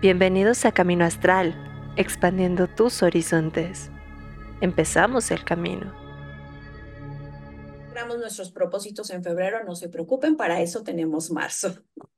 Bienvenidos 0.00 0.64
a 0.64 0.70
Camino 0.70 1.04
Astral, 1.04 1.56
expandiendo 1.96 2.68
tus 2.68 3.02
horizontes. 3.02 3.90
Empezamos 4.60 5.32
el 5.32 5.42
camino. 5.42 5.92
Logramos 7.88 8.18
nuestros 8.18 8.52
propósitos 8.52 9.10
en 9.10 9.24
febrero, 9.24 9.64
no 9.64 9.74
se 9.74 9.88
preocupen, 9.88 10.36
para 10.36 10.60
eso 10.60 10.84
tenemos 10.84 11.32
marzo. 11.32 11.70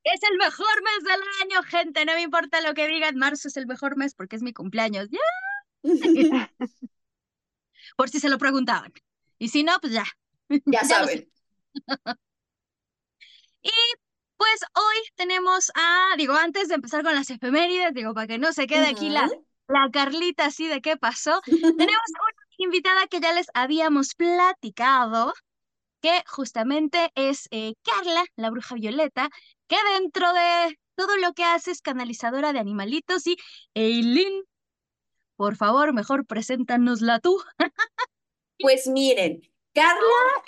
Es 0.05 0.21
el 0.31 0.37
mejor 0.37 0.83
mes 0.83 1.05
del 1.05 1.23
año, 1.43 1.63
gente, 1.63 2.05
no 2.05 2.13
me 2.13 2.21
importa 2.21 2.61
lo 2.61 2.75
que 2.75 2.87
digan, 2.87 3.17
marzo 3.17 3.49
es 3.49 3.57
el 3.57 3.67
mejor 3.67 3.97
mes 3.97 4.15
porque 4.15 4.37
es 4.37 4.43
mi 4.43 4.53
cumpleaños. 4.53 5.09
¡Ya! 5.11 5.19
Por 7.97 8.11
si 8.11 8.21
se 8.21 8.29
lo 8.29 8.37
preguntaban. 8.37 8.93
Y 9.39 9.49
si 9.49 9.65
no, 9.65 9.81
pues 9.81 9.95
ya. 9.95 10.05
Ya 10.67 10.85
saben. 10.85 11.33
y 13.63 13.71
pues 14.41 14.61
hoy 14.73 14.97
tenemos 15.17 15.71
a, 15.75 16.15
digo, 16.17 16.33
antes 16.33 16.69
de 16.69 16.77
empezar 16.77 17.05
con 17.05 17.15
las 17.15 17.29
efemérides, 17.29 17.93
digo, 17.93 18.15
para 18.15 18.27
que 18.27 18.39
no 18.39 18.55
se 18.55 18.67
quede 18.67 18.87
aquí 18.87 19.11
la, 19.11 19.29
la 19.69 19.91
Carlita 19.93 20.47
así 20.47 20.67
de 20.67 20.81
qué 20.81 20.97
pasó, 20.97 21.43
tenemos 21.45 21.77
una 21.77 22.47
invitada 22.57 23.07
que 23.07 23.21
ya 23.21 23.35
les 23.35 23.49
habíamos 23.53 24.15
platicado, 24.15 25.35
que 26.01 26.23
justamente 26.27 27.11
es 27.17 27.49
eh, 27.51 27.75
Carla, 27.83 28.25
la 28.37 28.49
bruja 28.49 28.77
violeta, 28.77 29.29
que 29.69 29.77
dentro 29.99 30.33
de 30.33 30.79
todo 30.95 31.19
lo 31.19 31.35
que 31.35 31.45
hace 31.45 31.73
es 31.73 31.83
canalizadora 31.83 32.55
de 32.55 32.61
animalitos 32.61 33.27
y 33.27 33.37
Eileen, 33.75 34.45
por 35.37 35.57
favor, 35.57 35.93
mejor 35.93 36.25
preséntanosla 36.25 37.21
tú. 37.21 37.39
Pues 38.59 38.87
miren, 38.87 39.43
Carla, 39.73 40.01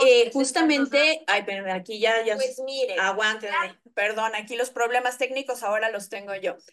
eh, 0.04 0.30
justamente, 0.32 1.22
ay, 1.28 1.42
pero 1.46 1.72
aquí 1.72 2.00
ya, 2.00 2.24
ya, 2.24 2.34
Pues 2.34 2.60
aguántenme, 2.98 3.78
perdón, 3.94 4.32
aquí 4.34 4.56
los 4.56 4.70
problemas 4.70 5.16
técnicos 5.16 5.62
ahora 5.62 5.90
los 5.90 6.08
tengo 6.08 6.34
yo. 6.34 6.56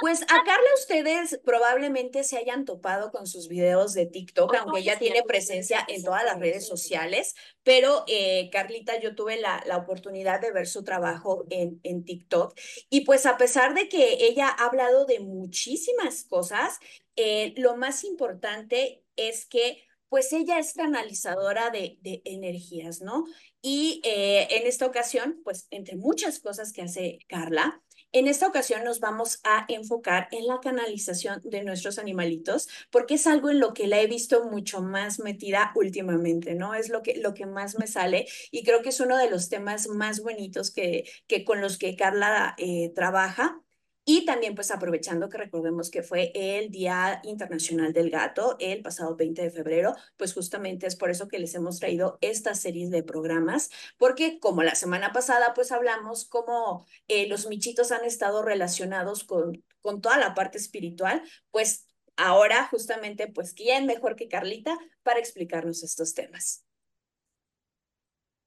Pues 0.00 0.22
a 0.22 0.26
Carla 0.26 0.68
ustedes 0.74 1.38
probablemente 1.44 2.24
se 2.24 2.38
hayan 2.38 2.64
topado 2.64 3.10
con 3.10 3.26
sus 3.26 3.46
videos 3.46 3.92
de 3.92 4.06
TikTok, 4.06 4.54
aunque 4.54 4.80
ella 4.80 4.98
tiene 4.98 5.22
presencia 5.22 5.84
en 5.86 6.02
todas 6.02 6.24
las 6.24 6.38
redes 6.38 6.66
sociales, 6.66 7.34
pero 7.62 8.04
eh, 8.08 8.48
Carlita, 8.50 8.98
yo 8.98 9.14
tuve 9.14 9.36
la, 9.38 9.62
la 9.66 9.76
oportunidad 9.76 10.40
de 10.40 10.50
ver 10.50 10.66
su 10.66 10.82
trabajo 10.82 11.44
en, 11.50 11.78
en 11.82 12.04
TikTok 12.04 12.58
y 12.88 13.02
pues 13.02 13.26
a 13.26 13.36
pesar 13.36 13.74
de 13.74 13.90
que 13.90 14.24
ella 14.26 14.48
ha 14.48 14.64
hablado 14.64 15.04
de 15.04 15.20
muchísimas 15.20 16.24
cosas, 16.24 16.78
eh, 17.16 17.52
lo 17.56 17.76
más 17.76 18.04
importante 18.04 19.02
es 19.16 19.46
que 19.46 19.85
pues 20.08 20.32
ella 20.32 20.58
es 20.58 20.72
canalizadora 20.74 21.70
de, 21.70 21.98
de 22.00 22.22
energías, 22.24 23.00
¿no? 23.00 23.24
Y 23.62 24.00
eh, 24.04 24.46
en 24.50 24.66
esta 24.66 24.86
ocasión, 24.86 25.40
pues 25.44 25.66
entre 25.70 25.96
muchas 25.96 26.40
cosas 26.40 26.72
que 26.72 26.82
hace 26.82 27.18
Carla, 27.28 27.82
en 28.12 28.28
esta 28.28 28.46
ocasión 28.46 28.84
nos 28.84 29.00
vamos 29.00 29.40
a 29.44 29.66
enfocar 29.68 30.28
en 30.30 30.46
la 30.46 30.60
canalización 30.60 31.40
de 31.44 31.64
nuestros 31.64 31.98
animalitos, 31.98 32.68
porque 32.90 33.14
es 33.14 33.26
algo 33.26 33.50
en 33.50 33.60
lo 33.60 33.74
que 33.74 33.88
la 33.88 34.00
he 34.00 34.06
visto 34.06 34.44
mucho 34.48 34.80
más 34.80 35.18
metida 35.18 35.72
últimamente, 35.74 36.54
¿no? 36.54 36.74
Es 36.74 36.88
lo 36.88 37.02
que, 37.02 37.16
lo 37.16 37.34
que 37.34 37.46
más 37.46 37.78
me 37.78 37.86
sale 37.86 38.26
y 38.50 38.62
creo 38.64 38.82
que 38.82 38.90
es 38.90 39.00
uno 39.00 39.16
de 39.16 39.28
los 39.28 39.48
temas 39.48 39.88
más 39.88 40.20
bonitos 40.22 40.70
que, 40.70 41.04
que 41.26 41.44
con 41.44 41.60
los 41.60 41.78
que 41.78 41.96
Carla 41.96 42.54
eh, 42.58 42.90
trabaja. 42.94 43.60
Y 44.08 44.24
también 44.24 44.54
pues 44.54 44.70
aprovechando 44.70 45.28
que 45.28 45.36
recordemos 45.36 45.90
que 45.90 46.04
fue 46.04 46.30
el 46.32 46.70
Día 46.70 47.20
Internacional 47.24 47.92
del 47.92 48.08
Gato 48.08 48.56
el 48.60 48.80
pasado 48.80 49.16
20 49.16 49.42
de 49.42 49.50
febrero, 49.50 49.96
pues 50.16 50.32
justamente 50.32 50.86
es 50.86 50.94
por 50.94 51.10
eso 51.10 51.26
que 51.26 51.40
les 51.40 51.56
hemos 51.56 51.80
traído 51.80 52.16
esta 52.20 52.54
serie 52.54 52.88
de 52.88 53.02
programas, 53.02 53.68
porque 53.98 54.38
como 54.38 54.62
la 54.62 54.76
semana 54.76 55.12
pasada 55.12 55.54
pues 55.54 55.72
hablamos 55.72 56.24
cómo 56.24 56.86
eh, 57.08 57.26
los 57.26 57.48
michitos 57.48 57.90
han 57.90 58.04
estado 58.04 58.42
relacionados 58.42 59.24
con, 59.24 59.64
con 59.80 60.00
toda 60.00 60.18
la 60.18 60.34
parte 60.34 60.58
espiritual, 60.58 61.24
pues 61.50 61.88
ahora 62.16 62.68
justamente 62.68 63.26
pues 63.26 63.54
quién 63.54 63.86
mejor 63.86 64.14
que 64.14 64.28
Carlita 64.28 64.78
para 65.02 65.18
explicarnos 65.18 65.82
estos 65.82 66.14
temas. 66.14 66.65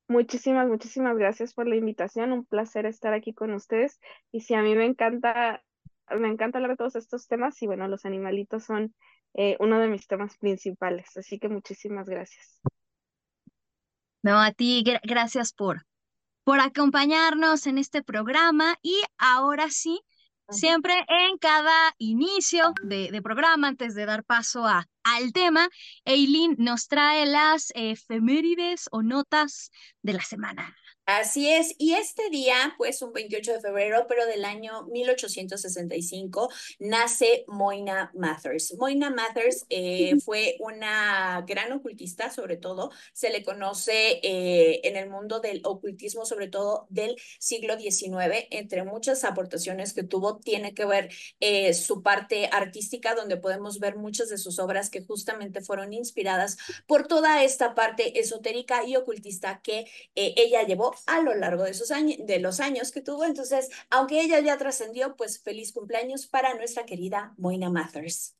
Muchísimas, 0.09 0.68
muchísimas 0.68 1.18
gracias 1.18 1.53
por 1.56 1.68
la 1.68 1.78
invitación. 1.78 2.34
Un 2.34 2.46
placer 2.46 2.86
estar 2.88 3.14
aquí 3.14 3.34
con 3.34 3.53
ustedes. 3.53 4.00
Y 4.31 4.42
sí, 4.42 4.56
a 4.56 4.64
mí 4.64 4.75
me 4.75 4.86
encanta, 4.86 5.64
me 6.12 6.30
encanta 6.30 6.59
hablar 6.59 6.72
de 6.74 6.78
todos 6.78 6.97
estos 6.97 7.28
temas 7.28 7.62
y 7.64 7.68
bueno, 7.68 7.88
los 7.90 8.06
animalitos 8.06 8.66
son 8.66 8.96
eh, 9.36 9.58
uno 9.62 9.80
de 9.80 9.90
mis 9.90 10.08
temas 10.08 10.38
principales. 10.38 11.18
Así 11.18 11.40
que 11.40 11.50
muchísimas 11.50 12.09
gracias. 12.09 12.62
No, 14.24 14.40
a 14.42 14.52
ti, 14.52 14.84
gra- 14.86 15.02
gracias 15.03 15.53
por, 15.53 15.86
por 16.46 16.59
acompañarnos 16.62 17.68
en 17.68 17.78
este 17.78 18.03
programa 18.03 18.78
y 18.81 19.02
ahora 19.18 19.69
sí, 19.72 20.02
siempre 20.50 21.06
en 21.08 21.38
cada 21.38 21.94
inicio 21.98 22.74
de, 22.84 23.12
de 23.12 23.22
programa, 23.22 23.68
antes 23.68 23.96
de 23.96 24.06
dar 24.06 24.24
paso 24.24 24.66
a, 24.68 24.88
al 25.04 25.32
tema, 25.34 25.70
Eileen 26.06 26.56
nos 26.58 26.88
trae 26.88 27.26
las 27.26 27.72
efemérides 27.76 28.88
o 28.92 29.02
notas 29.02 29.72
de 30.02 30.14
la 30.14 30.22
semana. 30.22 30.76
Así 31.12 31.50
es, 31.50 31.74
y 31.80 31.96
este 31.96 32.30
día, 32.30 32.75
pues 32.78 33.02
un 33.02 33.12
28 33.12 33.53
de 33.53 33.62
febrero, 33.62 34.06
pero 34.08 34.28
del 34.28 34.46
año 34.46 34.84
1865, 34.92 36.52
nace 36.78 37.46
Moina 37.47 38.12
Mathers. 38.14 38.75
Moina 38.78 39.09
Mathers 39.09 39.66
eh, 39.72 40.18
fue 40.24 40.56
una 40.59 41.44
gran 41.48 41.72
ocultista, 41.72 42.30
sobre 42.30 42.58
todo, 42.58 42.92
se 43.12 43.31
le 43.31 43.44
conoce 43.44 44.19
eh, 44.22 44.81
en 44.84 44.98
el 44.98 45.09
mundo 45.09 45.40
del 45.40 45.62
ocultismo, 45.64 46.28
sobre 46.28 46.48
todo 46.48 46.86
del 46.92 47.16
siglo 47.40 47.80
XIX, 47.80 48.46
entre 48.52 48.84
muchas 48.84 49.24
aportaciones 49.24 49.94
que 49.94 50.03
tuvo, 50.03 50.38
tiene 50.38 50.75
que 50.75 50.86
ver 50.86 51.09
eh, 51.40 51.74
su 51.74 52.03
parte 52.03 52.50
artística, 52.52 53.16
donde 53.16 53.38
podemos 53.38 53.80
ver 53.80 53.96
muchas 53.96 54.30
de 54.30 54.38
sus 54.38 54.59
obras 54.59 54.92
que 54.92 55.02
justamente 55.02 55.62
fueron 55.62 55.92
inspiradas 55.92 56.59
por 56.86 57.08
toda 57.08 57.44
esta 57.44 57.74
parte 57.74 58.19
esotérica 58.19 58.86
y 58.86 58.96
ocultista 58.96 59.59
que 59.64 59.88
ella 60.14 60.62
llevó 60.68 60.99
a 61.08 61.22
lo 61.22 61.36
largo 61.36 61.64
de, 61.64 61.72
esos 61.72 61.92
años, 61.92 62.18
de 62.26 62.40
los 62.40 62.60
años 62.60 62.92
que 62.92 63.02
tuvo. 63.02 63.26
Entonces, 63.26 63.70
aunque 63.90 64.22
ella 64.22 64.40
ya 64.40 64.58
trascendió, 64.58 65.16
pues 65.16 65.42
feliz 65.42 65.72
cumpleaños 65.72 66.28
para 66.28 66.54
nuestra 66.56 66.86
querida 66.86 67.34
Moina 67.38 67.70
Mathers. 67.70 68.36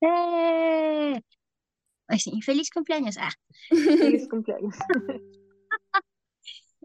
¡Eh! 0.00 1.20
Ay, 2.06 2.18
sí, 2.18 2.40
feliz 2.42 2.70
cumpleaños. 2.70 3.16
Ah. 3.18 3.32
Feliz 3.68 4.28
cumpleaños. 4.28 4.74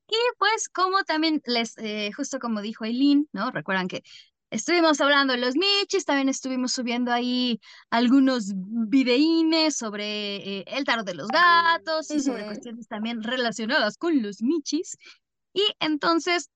Y 0.08 0.16
pues 0.38 0.70
como 0.70 1.04
también 1.04 1.42
les, 1.46 1.78
eh, 1.78 2.12
justo 2.16 2.40
como 2.40 2.62
dijo 2.62 2.86
Eileen, 2.86 3.28
¿no? 3.34 3.52
Recuerdan 3.52 3.88
que 3.88 4.04
estuvimos 4.50 5.02
hablando 5.02 5.34
de 5.34 5.40
los 5.40 5.56
michis, 5.56 6.06
también 6.06 6.30
estuvimos 6.30 6.72
subiendo 6.72 7.12
ahí 7.12 7.60
algunos 7.90 8.52
videínes 8.56 9.78
sobre 9.78 10.60
eh, 10.60 10.66
el 10.68 10.84
tarot 10.86 11.06
de 11.06 11.16
los 11.16 11.28
gatos 11.28 12.12
y 12.12 12.20
sobre 12.20 12.46
cuestiones 12.46 12.88
también 12.88 13.24
relacionadas 13.24 13.98
con 13.98 14.22
los 14.22 14.42
michis. 14.42 14.98
Y 15.54 15.64
entonces, 15.80 16.50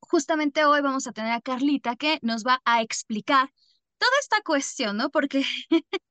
justamente 0.00 0.64
hoy 0.64 0.80
vamos 0.80 1.06
a 1.06 1.12
tener 1.12 1.32
a 1.32 1.40
Carlita 1.40 1.96
que 1.96 2.18
nos 2.22 2.44
va 2.44 2.60
a 2.64 2.82
explicar 2.82 3.52
toda 3.98 4.12
esta 4.20 4.40
cuestión, 4.42 4.96
¿no? 4.96 5.10
Porque, 5.10 5.44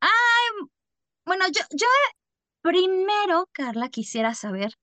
ay, 0.00 0.66
bueno, 1.24 1.46
yo, 1.48 1.62
yo 1.70 1.86
primero, 2.62 3.48
Carla, 3.52 3.88
quisiera 3.88 4.34
saber 4.34 4.76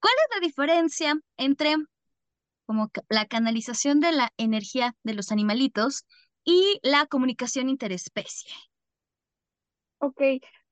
¿Cuál 0.00 0.14
es 0.14 0.36
la 0.36 0.46
diferencia 0.46 1.20
entre 1.36 1.76
como 2.70 2.92
la 3.08 3.26
canalización 3.26 3.98
de 3.98 4.12
la 4.12 4.32
energía 4.36 4.94
de 5.02 5.14
los 5.14 5.32
animalitos 5.32 6.06
y 6.44 6.78
la 6.84 7.06
comunicación 7.06 7.68
interespecie? 7.68 8.48
Ok, 9.98 10.22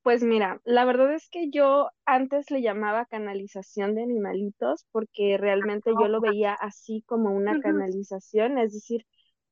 pues 0.02 0.22
mira, 0.22 0.60
la 0.64 0.84
verdad 0.84 1.12
es 1.14 1.28
que 1.28 1.50
yo 1.50 1.90
antes 2.04 2.50
le 2.50 2.62
llamaba 2.62 3.06
canalización 3.06 3.94
de 3.94 4.02
animalitos 4.02 4.86
porque 4.92 5.36
realmente 5.38 5.96
yo 5.98 6.08
lo 6.08 6.20
veía 6.20 6.54
así 6.54 7.02
como 7.06 7.32
una 7.32 7.56
canalización, 7.56 8.58
es 8.58 8.72
decir, 8.72 9.04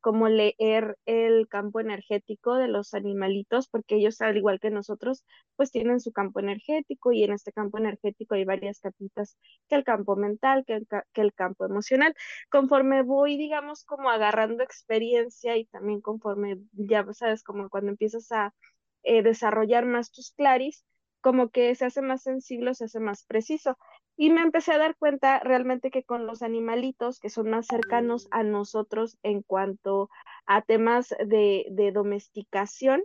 como 0.06 0.28
leer 0.28 0.96
el 1.04 1.48
campo 1.48 1.80
energético 1.80 2.54
de 2.54 2.68
los 2.68 2.94
animalitos, 2.94 3.66
porque 3.66 3.96
ellos, 3.96 4.20
al 4.20 4.36
igual 4.36 4.60
que 4.60 4.70
nosotros, 4.70 5.24
pues 5.56 5.72
tienen 5.72 5.98
su 5.98 6.12
campo 6.12 6.38
energético 6.38 7.10
y 7.10 7.24
en 7.24 7.32
este 7.32 7.50
campo 7.50 7.78
energético 7.78 8.36
hay 8.36 8.44
varias 8.44 8.78
capitas, 8.78 9.36
que 9.68 9.74
el 9.74 9.82
campo 9.82 10.14
mental, 10.14 10.64
que 10.64 10.74
el, 11.22 11.34
campo 11.34 11.64
emocional. 11.64 12.14
Conforme 12.50 13.02
voy, 13.02 13.36
digamos, 13.36 13.82
como 13.82 14.08
agarrando 14.08 14.62
experiencia 14.62 15.56
y 15.56 15.64
también 15.64 16.00
conforme, 16.00 16.58
ya 16.70 17.04
sabes, 17.12 17.42
como 17.42 17.68
cuando 17.68 17.90
empiezas 17.90 18.30
a 18.30 18.54
eh, 19.02 19.24
desarrollar 19.24 19.86
más 19.86 20.12
tus 20.12 20.30
claris, 20.30 20.84
como 21.20 21.48
que 21.50 21.74
se 21.74 21.84
hace 21.84 22.00
más 22.00 22.22
sensible, 22.22 22.74
se 22.74 22.84
hace 22.84 23.00
más 23.00 23.24
preciso. 23.24 23.76
Y 24.16 24.30
me 24.30 24.40
empecé 24.40 24.72
a 24.72 24.78
dar 24.78 24.96
cuenta 24.96 25.40
realmente 25.40 25.90
que 25.90 26.02
con 26.02 26.26
los 26.26 26.42
animalitos 26.42 27.20
que 27.20 27.28
son 27.28 27.50
más 27.50 27.66
cercanos 27.66 28.28
a 28.30 28.42
nosotros 28.42 29.18
en 29.22 29.42
cuanto 29.42 30.08
a 30.46 30.62
temas 30.62 31.14
de, 31.26 31.66
domesticación, 31.92 33.02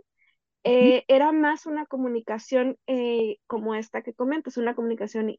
eh, 0.64 1.04
era 1.08 1.32
más 1.32 1.66
una 1.66 1.86
comunicación 1.86 2.78
eh, 2.86 3.38
como 3.46 3.74
esta 3.74 4.02
que 4.02 4.14
comentas, 4.14 4.56
una 4.56 4.74
comunicación 4.74 5.34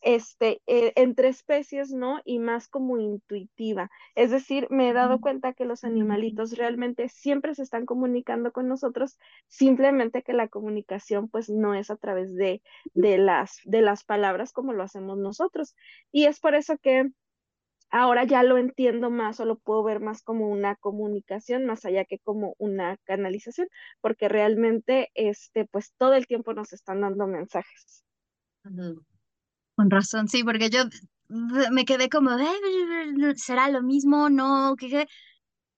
este, 0.00 0.62
eh, 0.66 0.92
entre 0.96 1.28
especies, 1.28 1.90
¿no? 1.90 2.20
Y 2.24 2.38
más 2.38 2.68
como 2.68 2.98
intuitiva. 2.98 3.90
Es 4.14 4.30
decir, 4.30 4.66
me 4.70 4.90
he 4.90 4.92
dado 4.92 5.20
cuenta 5.20 5.54
que 5.54 5.64
los 5.64 5.84
animalitos 5.84 6.56
realmente 6.56 7.08
siempre 7.08 7.54
se 7.54 7.62
están 7.62 7.86
comunicando 7.86 8.52
con 8.52 8.68
nosotros, 8.68 9.18
simplemente 9.48 10.22
que 10.22 10.32
la 10.34 10.48
comunicación 10.48 11.28
pues 11.28 11.48
no 11.48 11.74
es 11.74 11.90
a 11.90 11.96
través 11.96 12.34
de, 12.34 12.62
de, 12.94 13.18
las, 13.18 13.60
de 13.64 13.82
las 13.82 14.04
palabras 14.04 14.52
como 14.52 14.72
lo 14.72 14.82
hacemos 14.82 15.18
nosotros. 15.18 15.74
Y 16.12 16.26
es 16.26 16.38
por 16.40 16.54
eso 16.54 16.78
que 16.78 17.10
ahora 17.90 18.24
ya 18.24 18.42
lo 18.42 18.58
entiendo 18.58 19.10
más 19.10 19.40
o 19.40 19.44
lo 19.44 19.58
puedo 19.58 19.82
ver 19.82 20.00
más 20.00 20.22
como 20.22 20.48
una 20.48 20.76
comunicación 20.76 21.66
más 21.66 21.84
allá 21.84 22.04
que 22.04 22.18
como 22.18 22.54
una 22.58 22.96
canalización, 23.04 23.68
porque 24.00 24.28
realmente 24.28 25.10
este 25.14 25.66
pues 25.66 25.92
todo 25.96 26.14
el 26.14 26.26
tiempo 26.26 26.52
nos 26.54 26.72
están 26.72 27.00
dando 27.00 27.26
mensajes. 27.26 28.04
Con 28.62 29.90
razón, 29.90 30.28
sí, 30.28 30.42
porque 30.44 30.70
yo 30.70 30.80
me 31.28 31.84
quedé 31.84 32.08
como, 32.08 32.30
¿será 33.36 33.68
lo 33.68 33.82
mismo? 33.82 34.28
No, 34.30 34.74
¿qué? 34.76 35.06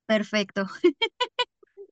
Perfecto. 0.06 0.66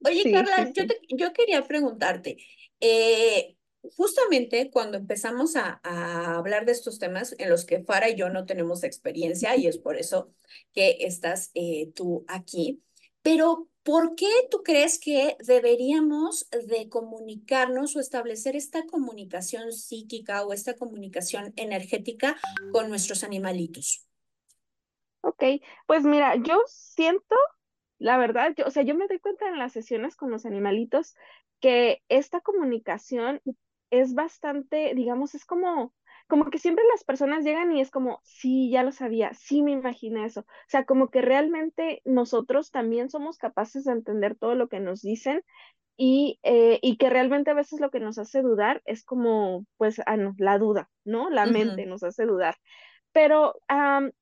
Oye, 0.04 0.32
Carla, 0.32 0.70
Yo, 0.72 0.84
yo 1.08 1.32
quería 1.32 1.66
preguntarte, 1.66 2.36
eh, 2.80 3.57
justamente 3.96 4.70
cuando 4.70 4.98
empezamos 4.98 5.56
a, 5.56 5.80
a, 5.82 6.36
hablar 6.36 6.66
de 6.66 6.72
estos 6.72 6.98
temas 6.98 7.34
en 7.38 7.50
los 7.50 7.64
que 7.64 7.82
Fara 7.84 8.08
y 8.08 8.16
yo 8.16 8.28
no 8.30 8.46
tenemos 8.46 8.84
experiencia, 8.84 9.56
y 9.56 9.66
es 9.66 9.78
por 9.78 9.96
eso 9.96 10.32
que 10.72 10.98
estás 11.00 11.50
eh, 11.54 11.92
tú 11.94 12.24
aquí, 12.28 12.82
pero 13.22 13.68
¿por 13.82 14.14
qué 14.14 14.30
tú 14.50 14.62
crees 14.62 14.98
que 14.98 15.36
deberíamos 15.44 16.48
de 16.66 16.88
comunicarnos 16.88 17.96
o 17.96 18.00
establecer 18.00 18.56
esta 18.56 18.86
comunicación 18.86 19.72
psíquica 19.72 20.44
o 20.44 20.52
esta 20.52 20.76
comunicación 20.76 21.52
energética 21.56 22.36
con 22.72 22.88
nuestros 22.88 23.24
animalitos? 23.24 24.06
Ok, 25.20 25.42
pues 25.86 26.04
mira, 26.04 26.36
yo 26.36 26.62
siento, 26.66 27.34
la 27.98 28.18
verdad, 28.18 28.54
yo, 28.56 28.66
o 28.66 28.70
sea, 28.70 28.82
yo 28.82 28.94
me 28.94 29.08
doy 29.08 29.18
cuenta 29.18 29.48
en 29.48 29.58
las 29.58 29.72
sesiones 29.72 30.16
con 30.16 30.30
los 30.30 30.46
animalitos 30.46 31.14
que 31.60 32.02
esta 32.08 32.40
comunicación 32.40 33.40
es 33.90 34.14
bastante, 34.14 34.94
digamos, 34.94 35.34
es 35.34 35.44
como 35.44 35.92
como 36.28 36.50
que 36.50 36.58
siempre 36.58 36.84
las 36.92 37.04
personas 37.04 37.42
llegan 37.42 37.72
y 37.72 37.80
es 37.80 37.90
como, 37.90 38.20
sí, 38.22 38.70
ya 38.70 38.82
lo 38.82 38.92
sabía, 38.92 39.32
sí 39.32 39.62
me 39.62 39.72
imaginé 39.72 40.26
eso. 40.26 40.42
O 40.42 40.44
sea, 40.68 40.84
como 40.84 41.08
que 41.08 41.22
realmente 41.22 42.02
nosotros 42.04 42.70
también 42.70 43.08
somos 43.08 43.38
capaces 43.38 43.84
de 43.84 43.92
entender 43.92 44.36
todo 44.36 44.54
lo 44.54 44.68
que 44.68 44.78
nos 44.78 45.00
dicen 45.00 45.42
y, 45.96 46.38
eh, 46.42 46.78
y 46.82 46.98
que 46.98 47.08
realmente 47.10 47.50
a 47.50 47.54
veces 47.54 47.80
lo 47.80 47.90
que 47.90 48.00
nos 48.00 48.18
hace 48.18 48.42
dudar 48.42 48.82
es 48.84 49.04
como, 49.04 49.66
pues, 49.78 50.00
ah, 50.04 50.18
no, 50.18 50.34
la 50.38 50.58
duda, 50.58 50.90
¿no? 51.04 51.30
La 51.30 51.46
mente 51.46 51.86
nos 51.86 52.02
hace 52.02 52.26
dudar. 52.26 52.56
Pero 53.12 53.54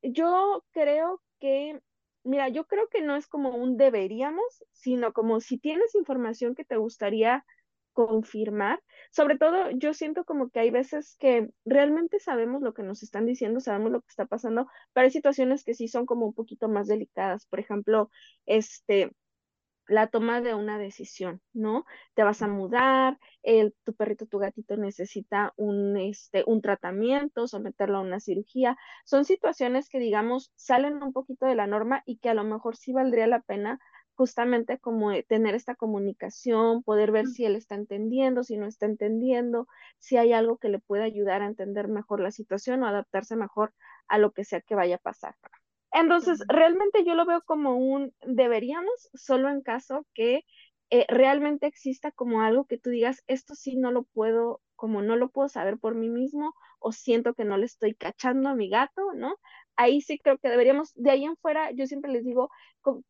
yo 0.02 0.64
creo 0.70 1.22
que, 1.40 1.80
mira, 2.22 2.48
yo 2.48 2.66
creo 2.66 2.88
que 2.88 3.02
no 3.02 3.16
es 3.16 3.26
como 3.26 3.50
un 3.50 3.76
deberíamos, 3.76 4.64
sino 4.72 5.12
como 5.12 5.40
si 5.40 5.58
tienes 5.58 5.94
información 5.96 6.54
que 6.54 6.64
te 6.64 6.76
gustaría 6.76 7.44
confirmar. 7.96 8.82
Sobre 9.10 9.38
todo, 9.38 9.70
yo 9.70 9.94
siento 9.94 10.24
como 10.24 10.50
que 10.50 10.60
hay 10.60 10.70
veces 10.70 11.16
que 11.18 11.48
realmente 11.64 12.20
sabemos 12.20 12.60
lo 12.62 12.74
que 12.74 12.82
nos 12.82 13.02
están 13.02 13.24
diciendo, 13.24 13.60
sabemos 13.60 13.90
lo 13.90 14.02
que 14.02 14.10
está 14.10 14.26
pasando, 14.26 14.66
pero 14.92 15.06
hay 15.06 15.10
situaciones 15.10 15.64
que 15.64 15.74
sí 15.74 15.88
son 15.88 16.04
como 16.04 16.26
un 16.26 16.34
poquito 16.34 16.68
más 16.68 16.86
delicadas. 16.88 17.46
Por 17.46 17.58
ejemplo, 17.58 18.10
este, 18.44 19.12
la 19.88 20.08
toma 20.08 20.42
de 20.42 20.54
una 20.54 20.78
decisión, 20.78 21.40
¿no? 21.54 21.86
Te 22.14 22.22
vas 22.22 22.42
a 22.42 22.48
mudar, 22.48 23.18
el, 23.42 23.74
tu 23.84 23.94
perrito, 23.94 24.26
tu 24.26 24.38
gatito 24.38 24.76
necesita 24.76 25.54
un, 25.56 25.96
este, 25.96 26.44
un 26.46 26.60
tratamiento, 26.60 27.46
someterlo 27.48 27.98
a 27.98 28.00
una 28.02 28.20
cirugía. 28.20 28.76
Son 29.06 29.24
situaciones 29.24 29.88
que, 29.88 29.98
digamos, 29.98 30.52
salen 30.54 31.02
un 31.02 31.14
poquito 31.14 31.46
de 31.46 31.54
la 31.54 31.66
norma 31.66 32.02
y 32.04 32.18
que 32.18 32.28
a 32.28 32.34
lo 32.34 32.44
mejor 32.44 32.76
sí 32.76 32.92
valdría 32.92 33.26
la 33.26 33.40
pena 33.40 33.80
justamente 34.16 34.78
como 34.78 35.10
tener 35.28 35.54
esta 35.54 35.74
comunicación, 35.74 36.82
poder 36.82 37.12
ver 37.12 37.26
si 37.26 37.44
él 37.44 37.54
está 37.54 37.74
entendiendo, 37.74 38.42
si 38.42 38.56
no 38.56 38.66
está 38.66 38.86
entendiendo, 38.86 39.68
si 39.98 40.16
hay 40.16 40.32
algo 40.32 40.58
que 40.58 40.68
le 40.68 40.78
pueda 40.78 41.04
ayudar 41.04 41.42
a 41.42 41.46
entender 41.46 41.88
mejor 41.88 42.20
la 42.20 42.32
situación 42.32 42.82
o 42.82 42.86
adaptarse 42.86 43.36
mejor 43.36 43.74
a 44.08 44.18
lo 44.18 44.32
que 44.32 44.44
sea 44.44 44.60
que 44.60 44.74
vaya 44.74 44.96
a 44.96 44.98
pasar. 44.98 45.36
Entonces, 45.92 46.42
realmente 46.48 47.04
yo 47.04 47.14
lo 47.14 47.26
veo 47.26 47.42
como 47.42 47.76
un 47.76 48.12
deberíamos, 48.26 49.08
solo 49.14 49.48
en 49.48 49.62
caso 49.62 50.06
que 50.14 50.44
eh, 50.90 51.04
realmente 51.08 51.66
exista 51.66 52.12
como 52.12 52.42
algo 52.42 52.66
que 52.66 52.78
tú 52.78 52.90
digas, 52.90 53.22
esto 53.26 53.54
sí 53.54 53.76
no 53.76 53.90
lo 53.90 54.04
puedo, 54.04 54.60
como 54.76 55.02
no 55.02 55.16
lo 55.16 55.30
puedo 55.30 55.48
saber 55.48 55.78
por 55.78 55.94
mí 55.94 56.08
mismo 56.08 56.54
o 56.78 56.92
siento 56.92 57.34
que 57.34 57.44
no 57.44 57.56
le 57.56 57.66
estoy 57.66 57.94
cachando 57.94 58.48
a 58.48 58.54
mi 58.54 58.68
gato, 58.68 59.12
¿no? 59.14 59.36
Ahí 59.76 60.00
sí 60.00 60.18
creo 60.18 60.38
que 60.38 60.48
deberíamos, 60.48 60.92
de 60.94 61.10
ahí 61.10 61.24
en 61.24 61.36
fuera, 61.36 61.70
yo 61.72 61.86
siempre 61.86 62.12
les 62.12 62.24
digo, 62.24 62.50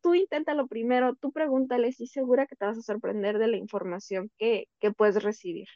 tú 0.01 0.15
inténtalo 0.15 0.67
primero, 0.67 1.15
tú 1.15 1.31
pregúntale 1.31 1.89
y 1.97 2.07
segura 2.07 2.47
que 2.47 2.55
te 2.55 2.65
vas 2.65 2.77
a 2.77 2.81
sorprender 2.81 3.37
de 3.39 3.47
la 3.47 3.57
información 3.57 4.31
que, 4.37 4.67
que 4.79 4.91
puedes 4.91 5.23
recibir. 5.23 5.67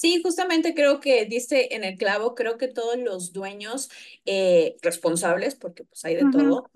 Sí, 0.00 0.22
justamente 0.22 0.74
creo 0.74 0.98
que 0.98 1.26
dice 1.26 1.68
en 1.72 1.84
el 1.84 1.98
clavo, 1.98 2.34
creo 2.34 2.56
que 2.56 2.68
todos 2.68 2.98
los 2.98 3.34
dueños 3.34 3.90
eh, 4.24 4.78
responsables, 4.80 5.56
porque 5.56 5.84
pues 5.84 6.02
hay 6.06 6.14
de 6.14 6.24
todo, 6.32 6.70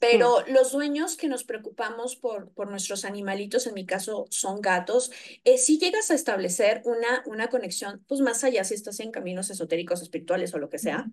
pero 0.00 0.38
los 0.48 0.72
dueños 0.72 1.18
que 1.18 1.28
nos 1.28 1.44
preocupamos 1.44 2.16
por, 2.16 2.52
por 2.52 2.70
nuestros 2.70 3.04
animalitos, 3.04 3.66
en 3.66 3.74
mi 3.74 3.84
caso 3.84 4.24
son 4.30 4.62
gatos, 4.62 5.10
eh, 5.44 5.58
si 5.58 5.78
llegas 5.78 6.10
a 6.10 6.14
establecer 6.14 6.80
una, 6.86 7.22
una 7.26 7.50
conexión, 7.50 8.02
pues 8.08 8.22
más 8.22 8.42
allá 8.44 8.64
si 8.64 8.72
estás 8.72 8.98
en 9.00 9.10
caminos 9.10 9.50
esotéricos, 9.50 10.00
espirituales 10.00 10.54
o 10.54 10.58
lo 10.58 10.70
que 10.70 10.78
sea, 10.78 11.06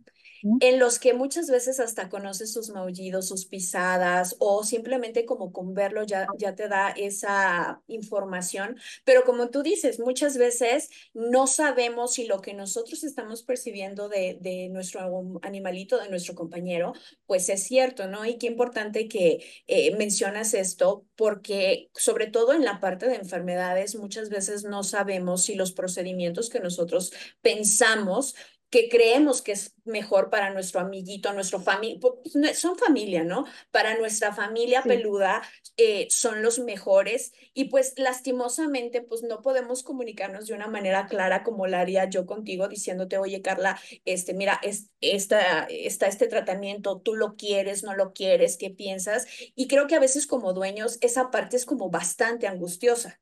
en 0.61 0.79
los 0.79 0.99
que 0.99 1.13
muchas 1.13 1.49
veces 1.49 1.81
hasta 1.81 2.07
conoces 2.07 2.53
sus 2.53 2.69
maullidos, 2.69 3.27
sus 3.27 3.45
pisadas, 3.45 4.37
o 4.39 4.63
simplemente 4.63 5.25
como 5.25 5.51
con 5.51 5.73
verlo 5.73 6.03
ya, 6.03 6.27
ya 6.37 6.55
te 6.55 6.69
da 6.69 6.91
esa 6.91 7.81
información, 7.87 8.77
pero 9.03 9.23
como 9.25 9.49
tú 9.49 9.63
dices, 9.63 9.99
muchas 9.99 10.37
veces 10.37 10.89
no 11.13 11.40
no 11.41 11.47
sabemos 11.47 12.13
si 12.13 12.27
lo 12.27 12.39
que 12.39 12.53
nosotros 12.53 13.03
estamos 13.03 13.41
percibiendo 13.41 14.09
de, 14.09 14.37
de 14.39 14.69
nuestro 14.69 15.39
animalito, 15.41 15.97
de 15.97 16.07
nuestro 16.07 16.35
compañero, 16.35 16.93
pues 17.25 17.49
es 17.49 17.63
cierto, 17.63 18.07
¿no? 18.07 18.25
Y 18.25 18.37
qué 18.37 18.45
importante 18.45 19.07
que 19.07 19.43
eh, 19.65 19.95
mencionas 19.97 20.53
esto, 20.53 21.07
porque 21.15 21.89
sobre 21.95 22.27
todo 22.27 22.53
en 22.53 22.63
la 22.63 22.79
parte 22.79 23.07
de 23.07 23.15
enfermedades, 23.15 23.95
muchas 23.95 24.29
veces 24.29 24.65
no 24.65 24.83
sabemos 24.83 25.41
si 25.41 25.55
los 25.55 25.71
procedimientos 25.71 26.51
que 26.51 26.59
nosotros 26.59 27.11
pensamos 27.41 28.35
que 28.71 28.87
creemos 28.87 29.41
que 29.41 29.51
es 29.51 29.75
mejor 29.83 30.29
para 30.29 30.49
nuestro 30.49 30.79
amiguito, 30.79 31.33
nuestro 31.33 31.59
familia, 31.59 31.99
pues, 31.99 32.57
son 32.57 32.77
familia, 32.77 33.25
¿no? 33.25 33.45
Para 33.69 33.97
nuestra 33.97 34.33
familia 34.33 34.81
peluda 34.81 35.41
eh, 35.75 36.07
son 36.09 36.41
los 36.41 36.57
mejores 36.57 37.33
y 37.53 37.65
pues 37.65 37.93
lastimosamente 37.97 39.01
pues 39.01 39.23
no 39.23 39.41
podemos 39.41 39.83
comunicarnos 39.83 40.47
de 40.47 40.53
una 40.53 40.67
manera 40.67 41.07
clara 41.07 41.43
como 41.43 41.67
la 41.67 41.81
haría 41.81 42.09
yo 42.09 42.25
contigo 42.25 42.69
diciéndote, 42.69 43.17
oye 43.17 43.41
Carla, 43.41 43.77
este, 44.05 44.33
mira, 44.33 44.57
es, 44.63 44.89
esta, 45.01 45.65
está 45.65 46.07
este 46.07 46.27
tratamiento, 46.27 47.01
tú 47.01 47.15
lo 47.15 47.35
quieres, 47.35 47.83
no 47.83 47.93
lo 47.93 48.13
quieres, 48.13 48.55
¿qué 48.55 48.69
piensas? 48.69 49.27
Y 49.53 49.67
creo 49.67 49.87
que 49.87 49.95
a 49.95 49.99
veces 49.99 50.27
como 50.27 50.53
dueños 50.53 50.97
esa 51.01 51.29
parte 51.29 51.57
es 51.57 51.65
como 51.65 51.89
bastante 51.89 52.47
angustiosa. 52.47 53.19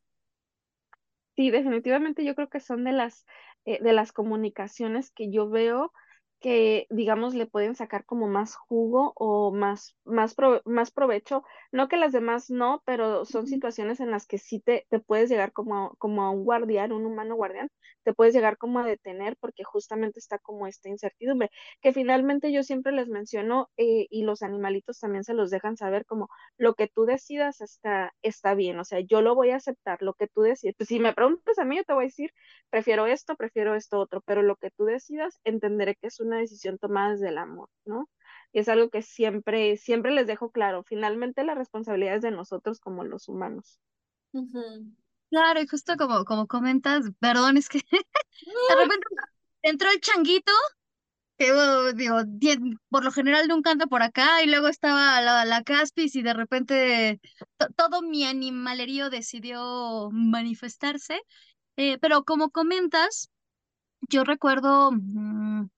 Sí, 1.40 1.52
definitivamente 1.52 2.26
yo 2.26 2.36
creo 2.36 2.50
que 2.50 2.60
son 2.60 2.84
de 2.84 2.92
las 2.92 3.26
eh, 3.66 3.82
de 3.82 3.94
las 3.94 4.12
comunicaciones 4.12 5.12
que 5.12 5.32
yo 5.32 5.50
veo 5.50 5.92
que, 6.40 6.88
digamos, 6.90 7.36
le 7.36 7.46
pueden 7.46 7.76
sacar 7.76 8.06
como 8.06 8.28
más 8.28 8.56
jugo 8.56 9.14
o 9.16 9.52
más, 9.52 9.96
más, 10.06 10.36
más 10.66 10.92
provecho. 10.92 11.44
No 11.72 11.88
que 11.88 11.98
las 11.98 12.12
demás 12.14 12.50
no, 12.50 12.82
pero 12.86 13.26
son 13.26 13.48
situaciones 13.48 14.00
en 14.00 14.12
las 14.12 14.26
que 14.28 14.38
sí 14.38 14.60
te, 14.62 14.86
te 14.90 15.00
puedes 15.00 15.30
llegar 15.30 15.52
como 15.54 15.76
a, 15.78 15.96
como 15.98 16.24
a 16.24 16.30
un 16.32 16.44
guardián, 16.46 16.92
un 16.92 17.06
humano 17.06 17.36
guardián, 17.36 17.70
te 18.04 18.14
puedes 18.14 18.34
llegar 18.34 18.58
como 18.58 18.80
a 18.80 18.86
detener 18.86 19.36
porque 19.40 19.64
justamente 19.64 20.20
está 20.20 20.40
como 20.40 20.68
esta 20.68 20.90
incertidumbre, 20.90 21.50
que 21.82 21.94
finalmente 21.94 22.52
yo 22.52 22.64
siempre 22.64 22.92
les 22.92 23.08
menciono 23.08 23.70
eh, 23.78 24.08
y 24.10 24.24
los 24.24 24.42
animalitos 24.42 25.00
también 25.00 25.24
se 25.24 25.34
los 25.34 25.50
dejan 25.52 25.78
saber 25.78 26.06
como 26.06 26.30
lo 26.58 26.74
que 26.76 26.88
tú 26.88 27.06
decidas 27.06 27.62
está, 27.62 28.14
está 28.22 28.56
bien, 28.56 28.80
o 28.80 28.86
sea, 28.86 29.00
yo 29.02 29.22
lo 29.22 29.36
voy 29.36 29.52
a 29.52 29.58
aceptar, 29.58 30.02
lo 30.02 30.14
que 30.14 30.28
tú 30.28 30.42
decidas. 30.42 30.76
Pues 30.78 30.90
si 30.90 31.00
me 31.00 31.14
preguntas 31.14 31.60
a 31.60 31.66
mí, 31.66 31.78
yo 31.78 31.84
te 31.84 31.94
voy 31.94 32.06
a 32.06 32.08
decir, 32.08 32.32
prefiero 32.70 33.06
esto, 33.08 33.36
prefiero 33.36 33.76
esto 33.76 34.00
otro, 34.00 34.22
pero 34.22 34.42
lo 34.42 34.56
que 34.56 34.72
tú 34.72 34.86
decidas, 34.86 35.40
entenderé 35.44 35.96
que 35.96 36.08
es 36.08 36.20
un 36.20 36.29
una 36.30 36.38
decisión 36.38 36.78
tomada 36.78 37.12
desde 37.12 37.30
el 37.30 37.38
amor, 37.38 37.70
¿no? 37.86 38.10
Y 38.52 38.60
es 38.60 38.70
algo 38.70 38.90
que 38.90 39.02
siempre, 39.02 39.78
siempre 39.78 40.12
les 40.12 40.28
dejo 40.28 40.52
claro. 40.52 40.84
Finalmente 40.84 41.44
la 41.44 41.56
responsabilidad 41.56 42.16
es 42.16 42.22
de 42.22 42.32
nosotros 42.32 42.80
como 42.80 43.04
los 43.04 43.28
humanos. 43.28 43.80
Claro, 45.30 45.62
y 45.62 45.68
justo 45.68 45.96
como, 45.98 46.26
como 46.26 46.48
comentas, 46.48 47.06
perdón, 47.20 47.58
es 47.58 47.70
que 47.70 47.80
de 47.92 48.76
repente 48.76 49.08
entró 49.62 49.90
el 49.92 50.00
changuito, 50.00 50.52
que 51.38 51.54
digo, 51.96 52.18
por 52.90 53.04
lo 53.06 53.12
general 53.12 53.48
nunca 53.48 53.72
anda 53.72 53.86
por 53.86 54.02
acá, 54.02 54.44
y 54.44 54.48
luego 54.48 54.68
estaba 54.68 55.22
la, 55.22 55.46
la 55.46 55.64
Caspis 55.64 56.16
y 56.16 56.24
de 56.24 56.34
repente 56.34 57.22
todo 57.76 58.02
mi 58.02 58.26
animalerío 58.26 59.10
decidió 59.10 60.10
manifestarse. 60.12 61.22
Eh, 61.78 61.98
pero 62.00 62.24
como 62.26 62.50
comentas, 62.50 63.30
yo 64.10 64.24
recuerdo, 64.24 64.92
mm, 64.92 65.70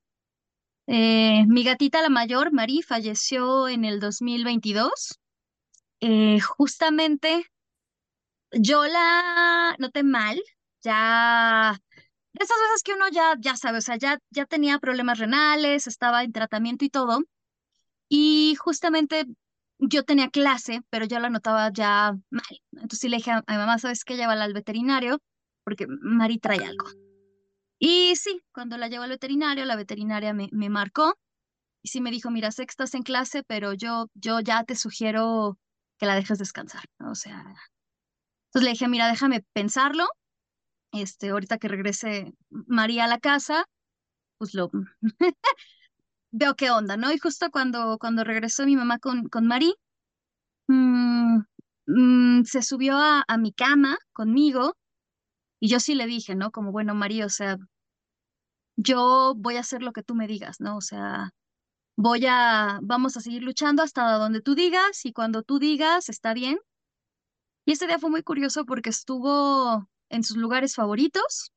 Eh, 0.93 1.45
mi 1.47 1.63
gatita, 1.63 2.01
la 2.01 2.09
mayor, 2.09 2.51
Mari, 2.51 2.81
falleció 2.81 3.69
en 3.69 3.85
el 3.85 4.01
2022. 4.01 5.19
Eh, 6.01 6.41
justamente 6.41 7.45
yo 8.51 8.83
la 8.83 9.73
noté 9.79 10.03
mal, 10.03 10.41
ya 10.83 11.79
esas 12.33 12.57
veces 12.57 12.83
que 12.83 12.91
uno 12.93 13.05
ya, 13.09 13.35
ya 13.39 13.55
sabe, 13.55 13.77
o 13.77 13.81
sea, 13.81 13.95
ya, 13.95 14.19
ya 14.31 14.45
tenía 14.45 14.79
problemas 14.79 15.17
renales, 15.17 15.87
estaba 15.87 16.23
en 16.23 16.33
tratamiento 16.33 16.83
y 16.83 16.89
todo. 16.89 17.23
Y 18.09 18.55
justamente 18.59 19.27
yo 19.79 20.03
tenía 20.03 20.29
clase, 20.29 20.81
pero 20.89 21.05
yo 21.05 21.19
la 21.19 21.29
notaba 21.29 21.71
ya 21.71 22.17
mal. 22.29 22.61
Entonces 22.73 23.09
le 23.09 23.15
dije 23.15 23.31
a, 23.31 23.43
mi 23.47 23.55
mamá, 23.55 23.79
¿sabes 23.79 24.03
qué? 24.03 24.17
Llévala 24.17 24.43
al 24.43 24.53
veterinario 24.53 25.21
porque 25.63 25.87
Mari 25.87 26.37
trae 26.37 26.65
algo. 26.65 27.10
Y 27.81 28.15
sí, 28.15 28.43
cuando 28.53 28.77
la 28.77 28.89
llevo 28.89 29.03
al 29.05 29.09
veterinario, 29.09 29.65
la 29.65 29.75
veterinaria 29.75 30.33
me, 30.33 30.49
me 30.51 30.69
marcó 30.69 31.17
y 31.83 31.89
sí 31.89 32.01
me 32.01 32.11
dijo, 32.11 32.31
mira, 32.31 32.51
sé 32.51 32.65
que 32.65 32.71
estás 32.71 32.95
en 32.95 33.03
clase, 33.03 33.43
pero 33.43 33.73
yo, 33.73 34.07
yo 34.15 34.39
ya 34.41 34.63
te 34.65 34.75
sugiero 34.75 35.59
que 35.99 36.05
la 36.07 36.15
dejes 36.15 36.39
descansar. 36.39 36.83
O 36.99 37.15
sea, 37.15 37.39
entonces 38.47 38.65
le 38.65 38.71
dije, 38.71 38.87
mira, 38.87 39.07
déjame 39.09 39.43
pensarlo. 39.53 40.05
Este, 40.93 41.29
ahorita 41.29 41.57
que 41.59 41.69
regrese 41.69 42.33
María 42.49 43.05
a 43.05 43.07
la 43.07 43.19
casa, 43.19 43.65
pues 44.37 44.53
lo 44.55 44.71
veo 46.31 46.55
qué 46.55 46.71
onda, 46.71 46.97
¿no? 46.97 47.11
Y 47.11 47.17
justo 47.19 47.49
cuando, 47.51 47.97
cuando 47.99 48.23
regresó 48.23 48.65
mi 48.65 48.75
mamá 48.75 48.99
con, 48.99 49.27
con 49.29 49.47
mm, 50.67 51.43
mm, 51.87 52.43
se 52.45 52.61
subió 52.61 52.97
a, 52.97 53.23
a 53.27 53.37
mi 53.37 53.51
cama 53.53 53.97
conmigo 54.13 54.75
y 55.59 55.69
yo 55.69 55.79
sí 55.79 55.95
le 55.95 56.07
dije, 56.07 56.35
¿no? 56.35 56.51
Como, 56.51 56.71
bueno, 56.71 56.95
María, 56.95 57.25
o 57.25 57.29
sea, 57.29 57.57
yo 58.75 59.33
voy 59.37 59.57
a 59.57 59.61
hacer 59.61 59.81
lo 59.83 59.93
que 59.93 60.03
tú 60.03 60.15
me 60.15 60.27
digas, 60.27 60.59
¿no? 60.59 60.77
O 60.77 60.81
sea, 60.81 61.31
voy 61.97 62.25
a, 62.27 62.79
vamos 62.81 63.17
a 63.17 63.21
seguir 63.21 63.43
luchando 63.43 63.83
hasta 63.83 64.13
donde 64.17 64.41
tú 64.41 64.55
digas 64.55 65.05
y 65.05 65.13
cuando 65.13 65.43
tú 65.43 65.59
digas, 65.59 66.09
está 66.09 66.33
bien. 66.33 66.59
Y 67.65 67.73
ese 67.73 67.87
día 67.87 67.99
fue 67.99 68.09
muy 68.09 68.23
curioso 68.23 68.65
porque 68.65 68.89
estuvo 68.89 69.87
en 70.09 70.23
sus 70.23 70.37
lugares 70.37 70.75
favoritos 70.75 71.51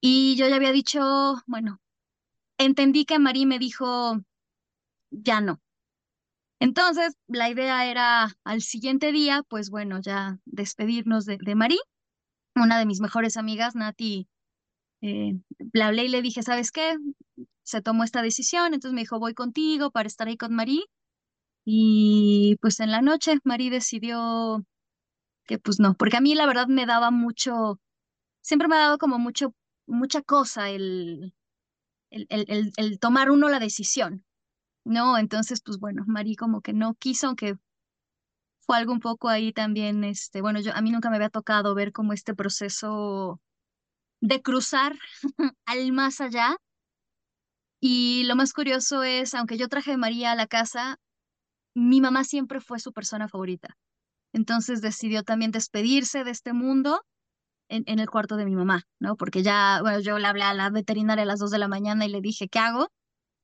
y 0.00 0.36
yo 0.36 0.48
ya 0.48 0.56
había 0.56 0.72
dicho, 0.72 1.00
bueno, 1.46 1.80
entendí 2.58 3.04
que 3.04 3.18
Marí 3.18 3.46
me 3.46 3.58
dijo, 3.58 4.20
ya 5.10 5.40
no. 5.40 5.60
Entonces, 6.60 7.14
la 7.26 7.50
idea 7.50 7.86
era 7.86 8.36
al 8.44 8.62
siguiente 8.62 9.12
día, 9.12 9.42
pues 9.48 9.70
bueno, 9.70 10.00
ya 10.00 10.38
despedirnos 10.44 11.24
de, 11.24 11.38
de 11.38 11.54
Marí 11.54 11.78
una 12.54 12.78
de 12.78 12.86
mis 12.86 13.00
mejores 13.00 13.36
amigas, 13.36 13.74
Nati, 13.74 14.28
eh, 15.02 15.34
le 15.72 15.82
hablé 15.82 16.04
y 16.06 16.08
le 16.08 16.22
dije, 16.22 16.42
¿sabes 16.42 16.72
qué? 16.72 16.96
Se 17.62 17.82
tomó 17.82 18.04
esta 18.04 18.22
decisión, 18.22 18.74
entonces 18.74 18.94
me 18.94 19.02
dijo, 19.02 19.18
voy 19.18 19.34
contigo 19.34 19.90
para 19.90 20.08
estar 20.08 20.28
ahí 20.28 20.36
con 20.36 20.54
Marí. 20.54 20.84
Y 21.64 22.56
pues 22.60 22.80
en 22.80 22.90
la 22.92 23.02
noche 23.02 23.38
Marí 23.44 23.70
decidió 23.70 24.64
que 25.46 25.58
pues 25.58 25.80
no, 25.80 25.94
porque 25.96 26.16
a 26.18 26.20
mí 26.20 26.34
la 26.34 26.46
verdad 26.46 26.68
me 26.68 26.86
daba 26.86 27.10
mucho, 27.10 27.80
siempre 28.42 28.68
me 28.68 28.76
ha 28.76 28.80
dado 28.80 28.98
como 28.98 29.18
mucho, 29.18 29.54
mucha 29.86 30.22
cosa 30.22 30.70
el, 30.70 31.34
el, 32.10 32.26
el, 32.30 32.72
el 32.76 32.98
tomar 33.00 33.30
uno 33.30 33.48
la 33.48 33.60
decisión, 33.60 34.24
¿no? 34.84 35.18
Entonces, 35.18 35.62
pues 35.62 35.78
bueno, 35.78 36.04
Marí 36.08 36.36
como 36.36 36.62
que 36.62 36.72
no 36.74 36.94
quiso, 36.96 37.28
aunque 37.28 37.56
fue 38.60 38.76
algo 38.78 38.92
un 38.92 39.00
poco 39.00 39.28
ahí 39.28 39.52
también, 39.52 40.04
este, 40.04 40.40
bueno, 40.40 40.60
yo 40.60 40.72
a 40.74 40.80
mí 40.82 40.90
nunca 40.90 41.10
me 41.10 41.16
había 41.16 41.30
tocado 41.30 41.74
ver 41.74 41.92
como 41.92 42.12
este 42.12 42.34
proceso 42.34 43.40
de 44.22 44.40
cruzar 44.40 44.96
al 45.66 45.92
más 45.92 46.22
allá. 46.22 46.56
Y 47.80 48.24
lo 48.24 48.36
más 48.36 48.52
curioso 48.54 49.02
es, 49.02 49.34
aunque 49.34 49.58
yo 49.58 49.68
traje 49.68 49.92
a 49.92 49.98
María 49.98 50.32
a 50.32 50.36
la 50.36 50.46
casa, 50.46 50.96
mi 51.74 52.00
mamá 52.00 52.24
siempre 52.24 52.60
fue 52.60 52.78
su 52.78 52.92
persona 52.92 53.28
favorita. 53.28 53.76
Entonces 54.32 54.80
decidió 54.80 55.24
también 55.24 55.50
despedirse 55.50 56.24
de 56.24 56.30
este 56.30 56.52
mundo 56.54 57.02
en, 57.68 57.84
en 57.86 57.98
el 57.98 58.08
cuarto 58.08 58.36
de 58.36 58.46
mi 58.46 58.54
mamá, 58.54 58.84
¿no? 59.00 59.16
Porque 59.16 59.42
ya, 59.42 59.80
bueno, 59.82 60.00
yo 60.00 60.18
le 60.18 60.26
hablé 60.26 60.44
a 60.44 60.54
la 60.54 60.70
veterinaria 60.70 61.24
a 61.24 61.26
las 61.26 61.40
dos 61.40 61.50
de 61.50 61.58
la 61.58 61.68
mañana 61.68 62.06
y 62.06 62.08
le 62.08 62.20
dije, 62.20 62.48
¿qué 62.48 62.60
hago? 62.60 62.88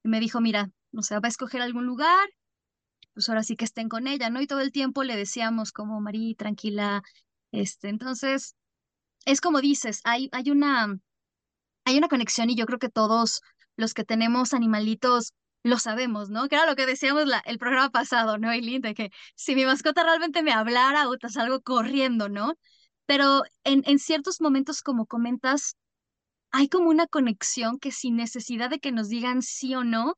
Y 0.04 0.08
me 0.08 0.20
dijo, 0.20 0.40
mira, 0.40 0.70
o 0.96 1.02
sea, 1.02 1.20
va 1.20 1.26
a 1.26 1.30
escoger 1.30 1.62
algún 1.62 1.86
lugar 1.86 2.28
pues 3.18 3.28
ahora 3.28 3.42
sí 3.42 3.56
que 3.56 3.64
estén 3.64 3.88
con 3.88 4.06
ella, 4.06 4.30
¿no? 4.30 4.40
Y 4.40 4.46
todo 4.46 4.60
el 4.60 4.70
tiempo 4.70 5.02
le 5.02 5.16
decíamos 5.16 5.72
como, 5.72 6.00
Marí, 6.00 6.36
tranquila, 6.36 7.02
este, 7.50 7.88
entonces, 7.88 8.54
es 9.28 9.40
como 9.40 9.60
dices, 9.60 10.00
hay, 10.04 10.28
hay 10.32 10.50
una, 10.50 10.98
hay 11.84 11.98
una 11.98 12.08
conexión 12.08 12.50
y 12.50 12.56
yo 12.56 12.66
creo 12.66 12.78
que 12.78 12.88
todos 12.88 13.42
los 13.76 13.94
que 13.94 14.04
tenemos 14.04 14.54
animalitos 14.54 15.34
lo 15.62 15.78
sabemos, 15.78 16.30
¿no? 16.30 16.48
Que 16.48 16.56
era 16.56 16.66
lo 16.66 16.76
que 16.76 16.86
decíamos 16.86 17.26
la, 17.26 17.40
el 17.40 17.58
programa 17.58 17.90
pasado, 17.90 18.38
¿no, 18.38 18.50
Eileen? 18.50 18.80
De 18.82 18.94
que 18.94 19.10
si 19.34 19.54
mi 19.54 19.66
mascota 19.66 20.02
realmente 20.04 20.42
me 20.42 20.52
hablara 20.52 21.08
o 21.08 21.18
te 21.18 21.28
salgo 21.28 21.60
corriendo, 21.60 22.28
¿no? 22.30 22.54
Pero 23.06 23.42
en, 23.64 23.82
en 23.86 23.98
ciertos 23.98 24.40
momentos, 24.40 24.82
como 24.82 25.06
comentas, 25.06 25.76
hay 26.52 26.68
como 26.68 26.90
una 26.90 27.06
conexión 27.06 27.78
que 27.78 27.92
sin 27.92 28.16
necesidad 28.16 28.70
de 28.70 28.80
que 28.80 28.92
nos 28.92 29.08
digan 29.08 29.42
sí 29.42 29.74
o 29.74 29.84
no, 29.84 30.14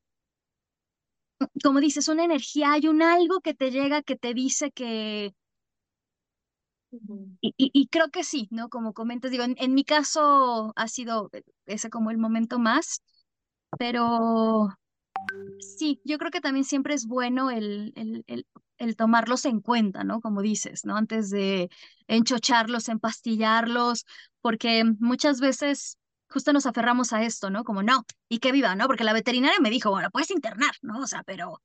como 1.63 1.79
dices, 1.79 2.07
una 2.07 2.23
energía, 2.25 2.73
hay 2.73 2.87
un 2.87 3.01
algo 3.01 3.41
que 3.41 3.53
te 3.53 3.71
llega 3.71 4.03
que 4.03 4.15
te 4.15 4.33
dice 4.33 4.71
que... 4.71 5.33
Y, 7.39 7.53
y, 7.57 7.87
creo 7.87 8.09
que 8.09 8.23
sí, 8.23 8.47
¿no? 8.51 8.69
Como 8.69 8.93
comentas, 8.93 9.31
digo, 9.31 9.45
en, 9.45 9.73
mi 9.73 9.83
caso 9.85 10.73
ha 10.75 10.87
sido 10.87 11.29
ese 11.65 11.89
como 11.89 12.11
el 12.11 12.17
momento 12.17 12.59
más, 12.59 13.01
pero 13.79 14.69
sí, 15.77 16.01
yo 16.03 16.17
creo 16.17 16.31
que 16.31 16.41
también 16.41 16.65
siempre 16.65 16.93
es 16.93 17.05
bueno 17.05 17.49
el, 17.49 17.93
el, 17.95 18.23
el, 18.27 18.45
el 18.77 18.95
tomarlos 18.95 19.45
en 19.45 19.61
cuenta, 19.61 20.03
¿no? 20.03 20.19
Como 20.19 20.41
dices, 20.41 20.83
¿no? 20.83 20.97
Antes 20.97 21.29
de 21.29 21.69
enchocharlos, 22.07 22.89
empastillarlos, 22.89 24.05
porque 24.41 24.83
muchas 24.99 25.39
veces 25.39 25.97
justo 26.29 26.51
nos 26.53 26.65
aferramos 26.65 27.13
a 27.13 27.23
esto, 27.23 27.49
¿no? 27.49 27.63
Como 27.63 27.83
no, 27.83 28.05
y 28.27 28.39
que 28.39 28.51
viva, 28.51 28.75
¿no? 28.75 28.87
Porque 28.87 29.03
la 29.03 29.13
veterinaria 29.13 29.59
me 29.61 29.69
dijo, 29.69 29.91
bueno, 29.91 30.09
puedes 30.11 30.31
internar, 30.31 30.71
¿no? 30.81 30.99
O 30.99 31.07
sea, 31.07 31.23
pero 31.23 31.61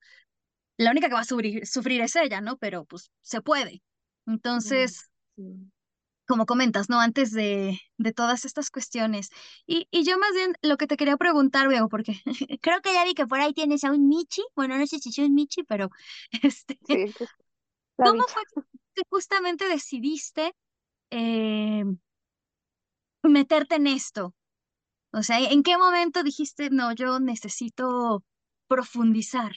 la 0.77 0.91
única 0.91 1.09
que 1.09 1.15
va 1.15 1.21
a 1.21 1.25
sufrir, 1.25 1.67
sufrir 1.67 2.01
es 2.03 2.17
ella, 2.17 2.41
¿no? 2.41 2.57
Pero 2.59 2.85
pues 2.85 3.11
se 3.23 3.41
puede. 3.41 3.83
Entonces, 4.27 5.09
como 6.27 6.45
comentas, 6.47 6.89
¿no? 6.91 7.01
Antes 7.01 7.31
de, 7.31 7.81
de 7.97 8.13
todas 8.13 8.45
estas 8.45 8.71
cuestiones. 8.71 9.31
Y, 9.67 9.89
y, 9.91 10.05
yo 10.05 10.19
más 10.19 10.33
bien 10.35 10.55
lo 10.63 10.77
que 10.77 10.87
te 10.87 10.97
quería 10.97 11.17
preguntar, 11.17 11.69
veo, 11.69 11.89
porque 11.89 12.15
creo 12.61 12.81
que 12.83 12.93
ya 12.93 13.05
vi 13.05 13.15
que 13.15 13.27
por 13.27 13.41
ahí 13.41 13.53
tienes 13.53 13.85
a 13.85 13.93
un 13.93 14.09
Michi, 14.09 14.43
bueno, 14.55 14.77
no 14.77 14.87
sé 14.87 14.99
si 14.99 15.11
es 15.11 15.19
un 15.19 15.35
Michi, 15.35 15.63
pero 15.63 15.91
este, 16.43 16.79
sí, 16.87 17.15
¿cómo 17.97 18.25
fue 18.25 18.43
que 18.95 19.03
justamente 19.09 19.69
decidiste 19.69 20.55
eh, 21.11 21.85
meterte 23.23 23.77
en 23.77 23.87
esto? 23.87 24.35
O 25.13 25.23
sea, 25.23 25.39
¿en 25.39 25.63
qué 25.63 25.79
momento 25.79 26.23
dijiste, 26.23 26.71
no, 26.71 26.93
yo 26.93 27.21
necesito 27.21 28.23
profundizar? 28.69 29.53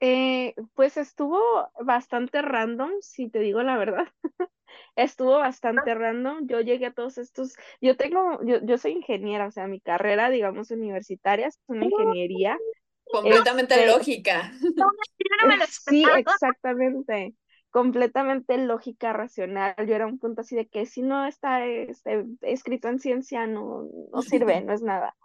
Eh, 0.00 0.54
pues 0.74 0.96
estuvo 0.96 1.40
bastante 1.80 2.42
random, 2.42 2.90
si 3.00 3.28
te 3.30 3.40
digo 3.40 3.62
la 3.62 3.76
verdad. 3.76 4.06
estuvo 4.96 5.38
bastante 5.38 5.94
random. 5.94 6.46
Yo 6.46 6.60
llegué 6.60 6.86
a 6.86 6.92
todos 6.92 7.18
estos, 7.18 7.54
yo 7.80 7.96
tengo, 7.96 8.40
yo, 8.44 8.58
yo 8.62 8.78
soy 8.78 8.92
ingeniera, 8.92 9.46
o 9.46 9.50
sea, 9.50 9.66
mi 9.66 9.80
carrera, 9.80 10.30
digamos, 10.30 10.70
universitaria 10.70 11.48
es 11.48 11.58
una 11.66 11.84
ingeniería. 11.84 12.58
Completamente 13.04 13.74
este, 13.74 13.86
lógica. 13.86 14.52
sí, 15.68 16.04
exactamente 16.16 17.34
completamente 17.74 18.56
lógica, 18.56 19.12
racional. 19.12 19.74
Yo 19.88 19.96
era 19.96 20.06
un 20.06 20.20
punto 20.20 20.42
así 20.42 20.54
de 20.54 20.68
que 20.68 20.86
si 20.86 21.02
no 21.02 21.26
está 21.26 21.66
este, 21.66 22.24
escrito 22.42 22.86
en 22.86 23.00
ciencia 23.00 23.48
no, 23.48 23.88
no 24.12 24.22
sirve, 24.22 24.60
no 24.64 24.72
es 24.72 24.80
nada. 24.80 25.16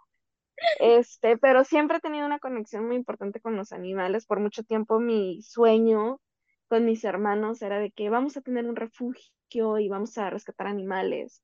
Este, 0.78 1.36
pero 1.38 1.64
siempre 1.64 1.98
he 1.98 2.00
tenido 2.00 2.26
una 2.26 2.38
conexión 2.38 2.86
muy 2.86 2.96
importante 2.96 3.40
con 3.40 3.56
los 3.56 3.72
animales. 3.72 4.26
Por 4.26 4.40
mucho 4.40 4.62
tiempo 4.62 5.00
mi 5.00 5.42
sueño 5.42 6.20
con 6.68 6.84
mis 6.84 7.04
hermanos 7.04 7.62
era 7.62 7.78
de 7.78 7.90
que 7.90 8.10
vamos 8.10 8.36
a 8.36 8.42
tener 8.42 8.66
un 8.66 8.76
refugio 8.76 9.78
y 9.78 9.88
vamos 9.88 10.16
a 10.18 10.30
rescatar 10.30 10.66
animales 10.68 11.42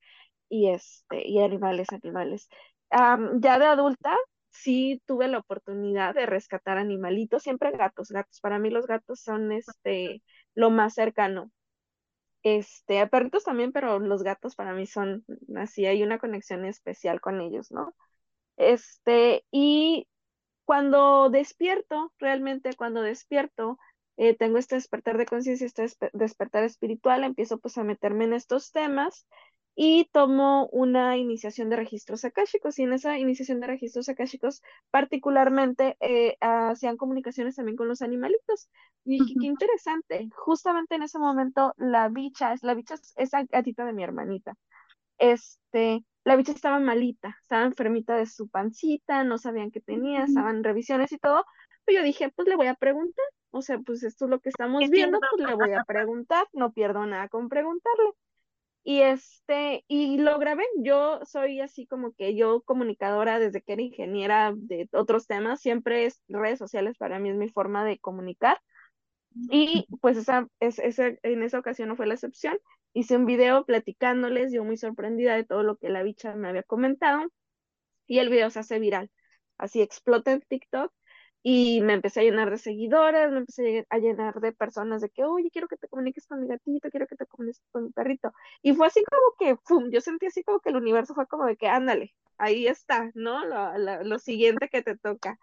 y 0.48 0.70
este 0.70 1.26
y 1.28 1.40
animales, 1.40 1.88
animales. 1.92 2.48
ya 2.90 3.58
de 3.58 3.66
adulta 3.66 4.16
sí 4.50 5.02
tuve 5.06 5.28
la 5.28 5.38
oportunidad 5.38 6.14
de 6.14 6.26
rescatar 6.26 6.78
animalitos, 6.78 7.42
siempre 7.42 7.72
gatos, 7.72 8.10
gatos. 8.10 8.40
Para 8.40 8.58
mí 8.58 8.70
los 8.70 8.86
gatos 8.86 9.20
son 9.20 9.52
este 9.52 10.22
lo 10.54 10.70
más 10.70 10.94
cercano. 10.94 11.50
Este, 12.42 13.04
perritos 13.08 13.44
también, 13.44 13.72
pero 13.72 13.98
los 13.98 14.22
gatos 14.22 14.54
para 14.54 14.72
mí 14.72 14.86
son 14.86 15.24
así, 15.56 15.84
hay 15.86 16.02
una 16.04 16.18
conexión 16.18 16.64
especial 16.64 17.20
con 17.20 17.40
ellos, 17.40 17.72
¿no? 17.72 17.92
Este, 18.56 19.44
y 19.50 20.08
cuando 20.64 21.30
despierto, 21.30 22.12
realmente 22.18 22.74
cuando 22.74 23.02
despierto, 23.02 23.78
eh, 24.16 24.34
tengo 24.34 24.58
este 24.58 24.76
despertar 24.76 25.18
de 25.18 25.26
conciencia, 25.26 25.66
este 25.66 26.10
despertar 26.12 26.64
espiritual, 26.64 27.24
empiezo 27.24 27.58
pues 27.58 27.76
a 27.78 27.84
meterme 27.84 28.24
en 28.24 28.32
estos 28.32 28.72
temas 28.72 29.26
y 29.78 30.06
tomo 30.06 30.68
una 30.72 31.18
iniciación 31.18 31.68
de 31.68 31.76
registros 31.76 32.24
akáshicos 32.24 32.78
y 32.78 32.84
en 32.84 32.94
esa 32.94 33.18
iniciación 33.18 33.60
de 33.60 33.66
registros 33.66 34.08
akáshicos 34.08 34.62
particularmente 34.90 35.98
eh, 36.00 36.38
hacían 36.40 36.96
comunicaciones 36.96 37.56
también 37.56 37.76
con 37.76 37.86
los 37.86 38.00
animalitos 38.00 38.70
y 39.04 39.20
dije, 39.20 39.34
qué 39.38 39.46
interesante, 39.46 40.30
justamente 40.34 40.94
en 40.94 41.02
ese 41.02 41.18
momento 41.18 41.74
la 41.76 42.08
bicha, 42.08 42.54
es 42.54 42.62
la 42.62 42.72
bicha 42.72 42.94
es 42.94 43.12
esa 43.16 43.44
gatita 43.44 43.84
de 43.84 43.92
mi 43.92 44.02
hermanita, 44.02 44.54
este, 45.18 46.04
la 46.24 46.36
bicha 46.36 46.52
estaba 46.52 46.78
malita, 46.78 47.36
estaba 47.42 47.64
enfermita 47.64 48.16
de 48.16 48.26
su 48.26 48.48
pancita, 48.48 49.24
no 49.24 49.38
sabían 49.38 49.70
qué 49.70 49.80
tenía, 49.80 50.24
estaban 50.24 50.64
revisiones 50.64 51.12
y 51.12 51.18
todo, 51.18 51.44
pero 51.84 52.00
yo 52.00 52.04
dije, 52.04 52.32
pues 52.34 52.48
le 52.48 52.56
voy 52.56 52.66
a 52.66 52.74
preguntar, 52.74 53.24
o 53.50 53.62
sea, 53.62 53.78
pues 53.78 54.02
esto 54.02 54.24
es 54.24 54.30
lo 54.30 54.40
que 54.40 54.48
estamos 54.48 54.82
viendo, 54.90 55.18
pues 55.30 55.48
le 55.48 55.54
voy 55.54 55.72
a 55.72 55.84
preguntar, 55.84 56.46
no 56.52 56.72
pierdo 56.72 57.06
nada 57.06 57.28
con 57.28 57.48
preguntarle. 57.48 58.12
Y 58.88 59.00
este, 59.00 59.84
y 59.88 60.18
lo 60.18 60.38
grabé. 60.38 60.62
Yo 60.76 61.18
soy 61.24 61.60
así 61.60 61.88
como 61.88 62.12
que 62.12 62.36
yo 62.36 62.62
comunicadora 62.62 63.40
desde 63.40 63.60
que 63.60 63.72
era 63.72 63.82
ingeniera 63.82 64.52
de 64.54 64.88
otros 64.92 65.26
temas, 65.26 65.60
siempre 65.60 66.04
es 66.04 66.22
redes 66.28 66.60
sociales 66.60 66.96
para 66.96 67.18
mí 67.18 67.30
es 67.30 67.36
mi 67.36 67.48
forma 67.48 67.84
de 67.84 67.98
comunicar. 67.98 68.60
Y 69.50 69.88
pues 70.00 70.16
esa, 70.16 70.46
es, 70.60 70.78
esa, 70.78 71.08
en 71.22 71.42
esa 71.42 71.58
ocasión 71.58 71.88
no 71.88 71.96
fue 71.96 72.06
la 72.06 72.14
excepción. 72.14 72.56
Hice 72.96 73.14
un 73.16 73.26
video 73.26 73.66
platicándoles, 73.66 74.52
yo 74.54 74.64
muy 74.64 74.78
sorprendida 74.78 75.34
de 75.36 75.44
todo 75.44 75.62
lo 75.62 75.76
que 75.76 75.90
la 75.90 76.02
bicha 76.02 76.34
me 76.34 76.48
había 76.48 76.62
comentado. 76.62 77.24
Y 78.06 78.20
el 78.20 78.30
video 78.30 78.50
se 78.50 78.60
hace 78.60 78.78
viral. 78.78 79.10
Así 79.58 79.82
explota 79.82 80.32
en 80.32 80.40
TikTok 80.42 80.92
y 81.42 81.82
me 81.82 81.94
empecé 81.94 82.20
a 82.20 82.22
llenar 82.24 82.50
de 82.50 82.58
seguidores, 82.58 83.30
me 83.30 83.38
empecé 83.38 83.86
a 83.90 83.98
llenar 83.98 84.40
de 84.40 84.52
personas 84.52 85.02
de 85.02 85.10
que, 85.10 85.24
oye, 85.24 85.50
quiero 85.52 85.68
que 85.68 85.76
te 85.76 85.88
comuniques 85.88 86.26
con 86.26 86.40
mi 86.40 86.48
gatito, 86.48 86.90
quiero 86.90 87.06
que 87.06 87.16
te 87.16 87.26
comuniques 87.26 87.62
con 87.72 87.84
mi 87.84 87.90
perrito. 87.92 88.32
Y 88.62 88.74
fue 88.74 88.86
así 88.86 89.02
como 89.04 89.34
que, 89.38 89.56
¡pum! 89.66 89.90
Yo 89.92 90.00
sentí 90.00 90.26
así 90.26 90.42
como 90.42 90.60
que 90.60 90.70
el 90.70 90.76
universo 90.76 91.14
fue 91.14 91.26
como 91.28 91.46
de 91.46 91.56
que, 91.56 91.68
ándale, 91.68 92.14
ahí 92.38 92.66
está, 92.66 93.10
¿no? 93.14 93.44
Lo, 93.44 93.78
lo, 93.78 94.04
lo 94.04 94.18
siguiente 94.18 94.68
que 94.70 94.82
te 94.82 94.96
toca. 94.96 95.38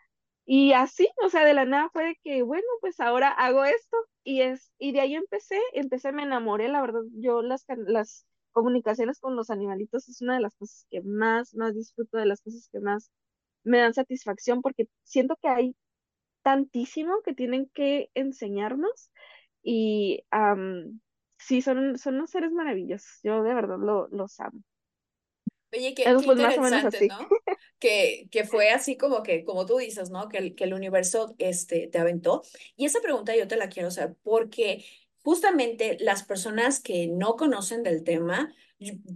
Y 0.46 0.74
así, 0.74 1.08
o 1.26 1.30
sea, 1.30 1.46
de 1.46 1.54
la 1.54 1.66
nada 1.66 1.90
fue 1.94 2.06
de 2.06 2.16
que, 2.24 2.44
bueno, 2.44 2.66
pues 2.82 3.00
ahora 3.00 3.30
hago 3.32 3.64
esto. 3.66 3.98
Y, 4.24 4.42
es, 4.42 4.72
y 4.78 4.92
de 4.94 5.02
ahí 5.02 5.16
empecé, 5.16 5.60
empecé, 5.74 6.12
me 6.12 6.24
enamoré, 6.24 6.68
la 6.70 6.82
verdad, 6.82 7.02
yo 7.14 7.42
las, 7.42 7.66
las 7.88 8.26
comunicaciones 8.52 9.20
con 9.20 9.36
los 9.36 9.50
animalitos 9.50 10.08
es 10.10 10.22
una 10.22 10.36
de 10.36 10.42
las 10.42 10.56
cosas 10.56 10.86
que 10.90 11.02
más, 11.02 11.54
más 11.56 11.74
disfruto, 11.76 12.18
de 12.18 12.26
las 12.26 12.42
cosas 12.42 12.70
que 12.72 12.80
más 12.80 13.12
me 13.64 13.80
dan 13.80 13.94
satisfacción, 13.94 14.62
porque 14.62 14.88
siento 15.04 15.38
que 15.42 15.50
hay 15.50 15.76
tantísimo 16.44 17.22
que 17.24 17.34
tienen 17.36 17.70
que 17.74 18.10
enseñarnos 18.16 19.12
y 19.64 20.24
sí, 21.38 21.62
son, 21.62 21.98
son 21.98 22.16
unos 22.16 22.32
seres 22.32 22.52
maravillosos. 22.52 23.20
Yo 23.24 23.44
de 23.44 23.54
verdad 23.54 23.78
lo, 23.80 24.08
los 24.10 24.40
amo. 24.40 24.62
Oye, 25.74 25.94
qué, 25.94 26.04
interesante, 26.04 27.08
¿no? 27.08 27.28
que, 27.80 28.28
que 28.32 28.44
fue 28.44 28.70
así 28.70 28.96
como 28.96 29.24
que, 29.24 29.44
como 29.44 29.66
tú 29.66 29.78
dices, 29.78 30.10
¿no? 30.10 30.30
Que 30.30 30.38
el, 30.38 30.56
que 30.56 30.66
el 30.66 30.74
universo 30.74 31.36
este, 31.40 31.88
te 31.88 31.98
aventó. 31.98 32.44
Y 32.76 32.86
esa 32.86 33.02
pregunta 33.02 33.36
yo 33.36 33.48
te 33.48 33.58
la 33.58 33.70
quiero 33.70 33.88
hacer 33.88 34.16
porque 34.24 34.86
justamente 35.24 35.98
las 36.00 36.24
personas 36.24 36.82
que 36.82 37.08
no 37.08 37.36
conocen 37.36 37.82
del 37.84 38.04
tema, 38.04 38.54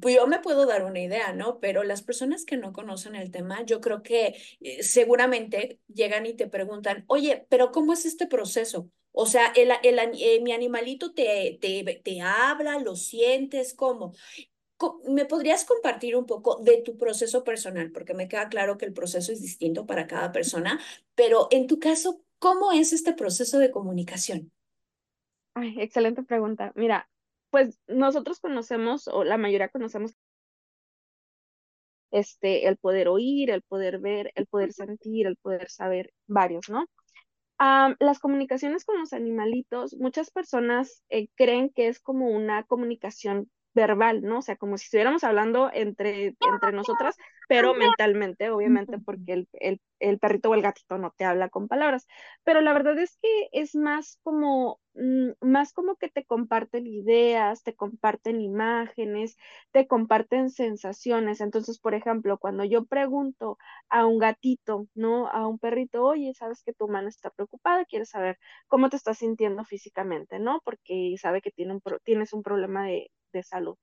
pues 0.01 0.15
yo 0.15 0.25
me 0.27 0.39
puedo 0.39 0.65
dar 0.65 0.85
una 0.85 0.99
idea, 0.99 1.33
¿no? 1.33 1.59
Pero 1.59 1.83
las 1.83 2.01
personas 2.01 2.45
que 2.45 2.57
no 2.57 2.73
conocen 2.73 3.15
el 3.15 3.31
tema, 3.31 3.63
yo 3.65 3.81
creo 3.81 4.01
que 4.01 4.35
eh, 4.61 4.83
seguramente 4.83 5.79
llegan 5.87 6.25
y 6.25 6.33
te 6.33 6.47
preguntan, 6.47 7.03
oye, 7.07 7.45
pero 7.49 7.71
¿cómo 7.71 7.93
es 7.93 8.05
este 8.05 8.27
proceso? 8.27 8.89
O 9.11 9.25
sea, 9.25 9.51
el, 9.55 9.71
el, 9.83 9.99
eh, 9.99 10.39
mi 10.41 10.51
animalito 10.51 11.13
te, 11.13 11.57
te, 11.59 11.83
te 12.03 12.21
habla, 12.21 12.79
lo 12.79 12.95
sientes, 12.95 13.73
¿cómo? 13.73 14.13
¿Me 15.07 15.25
podrías 15.25 15.65
compartir 15.65 16.15
un 16.15 16.25
poco 16.25 16.61
de 16.61 16.81
tu 16.81 16.97
proceso 16.97 17.43
personal? 17.43 17.91
Porque 17.91 18.13
me 18.13 18.27
queda 18.27 18.49
claro 18.49 18.77
que 18.77 18.85
el 18.85 18.93
proceso 18.93 19.31
es 19.31 19.41
distinto 19.41 19.85
para 19.85 20.07
cada 20.07 20.31
persona, 20.31 20.79
pero 21.15 21.47
en 21.51 21.67
tu 21.67 21.79
caso, 21.79 22.21
¿cómo 22.39 22.71
es 22.71 22.93
este 22.93 23.13
proceso 23.13 23.57
de 23.59 23.71
comunicación? 23.71 24.51
Ay, 25.55 25.75
excelente 25.79 26.21
pregunta. 26.23 26.71
Mira, 26.75 27.09
pues 27.49 27.79
nosotros 27.87 28.39
conocemos, 28.39 29.07
o 29.07 29.23
la 29.23 29.37
mayoría 29.37 29.69
conocemos, 29.69 30.13
este, 32.11 32.67
el 32.67 32.77
poder 32.77 33.07
oír, 33.07 33.49
el 33.49 33.63
poder 33.63 33.99
ver, 33.99 34.31
el 34.35 34.45
poder 34.45 34.73
sentir, 34.73 35.27
el 35.27 35.37
poder 35.37 35.69
saber, 35.69 36.13
varios, 36.27 36.69
¿no? 36.69 36.85
las 37.59 38.19
comunicaciones 38.19 38.85
con 38.85 38.99
los 38.99 39.13
animalitos, 39.13 39.95
muchas 39.95 40.29
personas 40.29 41.03
eh, 41.09 41.27
creen 41.35 41.71
que 41.71 41.87
es 41.87 41.99
como 41.99 42.29
una 42.29 42.63
comunicación 42.63 43.49
verbal, 43.77 44.23
¿no? 44.23 44.39
O 44.39 44.41
sea, 44.41 44.55
como 44.55 44.77
si 44.77 44.85
estuviéramos 44.85 45.23
hablando 45.23 45.69
entre, 45.71 46.35
entre 46.39 46.71
nosotras, 46.73 47.15
pero 47.47 47.75
mentalmente, 47.75 48.49
obviamente, 48.49 48.97
porque 48.97 49.33
el, 49.33 49.49
el, 49.53 49.81
el, 49.99 50.19
perrito 50.19 50.49
o 50.49 50.55
el 50.55 50.63
gatito 50.63 50.97
no 50.97 51.13
te 51.15 51.25
habla 51.25 51.47
con 51.49 51.67
palabras. 51.67 52.07
Pero 52.43 52.61
la 52.61 52.73
verdad 52.73 52.97
es 52.97 53.17
que 53.21 53.49
es 53.51 53.75
más 53.75 54.19
como, 54.23 54.79
mm, 54.95 55.31
más 55.41 55.73
como 55.73 55.95
que 55.95 56.09
te 56.09 56.25
comparten 56.25 56.87
ideas, 56.87 57.63
te 57.63 57.75
comparten 57.75 58.41
imágenes, 58.41 59.37
te 59.71 59.87
comparten 59.87 60.49
sensaciones. 60.49 61.39
Entonces, 61.39 61.79
por 61.79 61.93
ejemplo, 61.93 62.39
cuando 62.39 62.63
yo 62.65 62.85
pregunto 62.85 63.57
a 63.89 64.07
un 64.07 64.17
gatito, 64.17 64.87
¿no? 64.95 65.27
A 65.27 65.47
un 65.47 65.59
perrito, 65.59 66.03
oye, 66.03 66.33
sabes 66.33 66.63
que 66.63 66.73
tu 66.73 66.87
mano 66.87 67.09
está 67.09 67.29
preocupada, 67.29 67.85
quieres 67.85 68.09
saber 68.09 68.39
cómo 68.67 68.89
te 68.89 68.97
estás 68.97 69.19
sintiendo 69.19 69.63
físicamente, 69.63 70.39
¿no? 70.39 70.61
Porque 70.65 71.15
sabe 71.21 71.41
que 71.41 71.51
tiene 71.51 71.73
un 71.73 71.81
tienes 72.03 72.33
un 72.33 72.43
problema 72.43 72.87
de, 72.87 73.11
de 73.37 73.43
salud. 73.43 73.77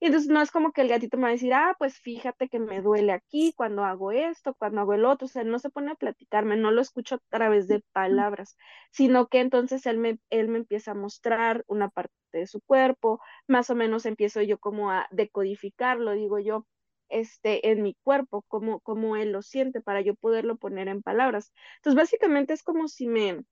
Y 0.00 0.06
entonces 0.06 0.28
no 0.28 0.42
es 0.42 0.50
como 0.50 0.72
que 0.72 0.82
el 0.82 0.88
gatito 0.88 1.16
me 1.16 1.24
va 1.24 1.28
a 1.30 1.32
decir, 1.32 1.54
ah, 1.54 1.74
pues 1.78 1.98
fíjate 1.98 2.48
que 2.48 2.58
me 2.58 2.82
duele 2.82 3.12
aquí 3.12 3.54
cuando 3.56 3.84
hago 3.84 4.12
esto, 4.12 4.54
cuando 4.54 4.80
hago 4.82 4.92
el 4.94 5.04
otro, 5.04 5.26
o 5.26 5.28
sea, 5.28 5.44
no 5.44 5.58
se 5.58 5.70
pone 5.70 5.92
a 5.92 5.94
platicarme, 5.94 6.56
no 6.56 6.70
lo 6.72 6.82
escucho 6.82 7.14
a 7.16 7.20
través 7.30 7.68
de 7.68 7.82
palabras, 7.92 8.56
sino 8.90 9.28
que 9.28 9.40
entonces 9.40 9.86
él 9.86 9.98
me, 9.98 10.18
él 10.30 10.48
me 10.48 10.58
empieza 10.58 10.90
a 10.90 10.94
mostrar 10.94 11.64
una 11.68 11.88
parte 11.88 12.12
de 12.32 12.46
su 12.46 12.60
cuerpo, 12.60 13.20
más 13.48 13.70
o 13.70 13.74
menos 13.74 14.04
empiezo 14.04 14.42
yo 14.42 14.58
como 14.58 14.90
a 14.90 15.08
decodificarlo, 15.10 16.12
digo 16.12 16.38
yo, 16.38 16.66
este, 17.08 17.70
en 17.70 17.82
mi 17.82 17.96
cuerpo, 18.02 18.42
como, 18.48 18.80
como 18.80 19.16
él 19.16 19.32
lo 19.32 19.42
siente 19.42 19.80
para 19.80 20.00
yo 20.02 20.14
poderlo 20.16 20.56
poner 20.56 20.88
en 20.88 21.02
palabras. 21.02 21.52
Entonces, 21.76 21.96
básicamente 21.96 22.52
es 22.52 22.62
como 22.62 22.88
si 22.88 23.06
me, 23.06 23.44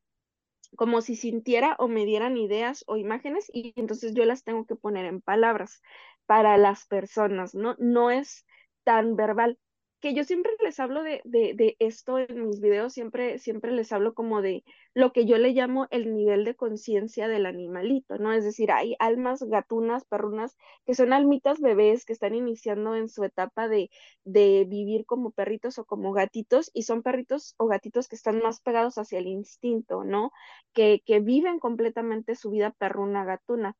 como 0.76 1.00
si 1.02 1.16
sintiera 1.16 1.76
o 1.78 1.88
me 1.88 2.04
dieran 2.04 2.37
ideas 2.37 2.85
o 2.87 2.96
imágenes 2.96 3.50
y 3.52 3.72
entonces 3.76 4.14
yo 4.14 4.24
las 4.24 4.44
tengo 4.44 4.66
que 4.66 4.76
poner 4.76 5.06
en 5.06 5.20
palabras 5.20 5.82
para 6.26 6.56
las 6.56 6.87
personas, 6.87 7.54
¿no? 7.54 7.76
No 7.78 8.11
es 8.11 8.46
tan 8.85 9.16
verbal 9.16 9.58
que 10.02 10.14
yo 10.14 10.24
siempre 10.24 10.52
les 10.64 10.80
hablo 10.80 11.04
de, 11.04 11.22
de, 11.24 11.76
esto 11.78 12.18
en 12.18 12.48
mis 12.48 12.60
videos, 12.60 12.92
siempre, 12.92 13.38
siempre 13.38 13.70
les 13.70 13.92
hablo 13.92 14.14
como 14.14 14.42
de 14.42 14.64
lo 14.94 15.12
que 15.12 15.26
yo 15.26 15.38
le 15.38 15.52
llamo 15.52 15.86
el 15.92 16.12
nivel 16.12 16.44
de 16.44 16.56
conciencia 16.56 17.28
del 17.28 17.46
animalito, 17.46 18.18
¿no? 18.18 18.32
Es 18.32 18.44
decir, 18.44 18.72
hay 18.72 18.96
almas 18.98 19.44
gatunas, 19.44 20.04
perrunas, 20.04 20.56
que 20.84 20.94
son 20.96 21.12
almitas 21.12 21.60
bebés 21.60 22.04
que 22.04 22.12
están 22.14 22.34
iniciando 22.34 22.96
en 22.96 23.08
su 23.08 23.22
etapa 23.22 23.68
de, 23.68 23.90
de 24.24 24.66
vivir 24.68 25.06
como 25.06 25.30
perritos 25.30 25.78
o 25.78 25.84
como 25.84 26.12
gatitos, 26.12 26.72
y 26.74 26.82
son 26.82 27.04
perritos 27.04 27.54
o 27.56 27.68
gatitos 27.68 28.08
que 28.08 28.16
están 28.16 28.40
más 28.40 28.60
pegados 28.60 28.98
hacia 28.98 29.20
el 29.20 29.28
instinto, 29.28 30.02
¿no? 30.02 30.32
Que, 30.72 31.00
que 31.06 31.20
viven 31.20 31.60
completamente 31.60 32.34
su 32.34 32.50
vida 32.50 32.72
perruna 32.72 33.24
gatuna. 33.24 33.76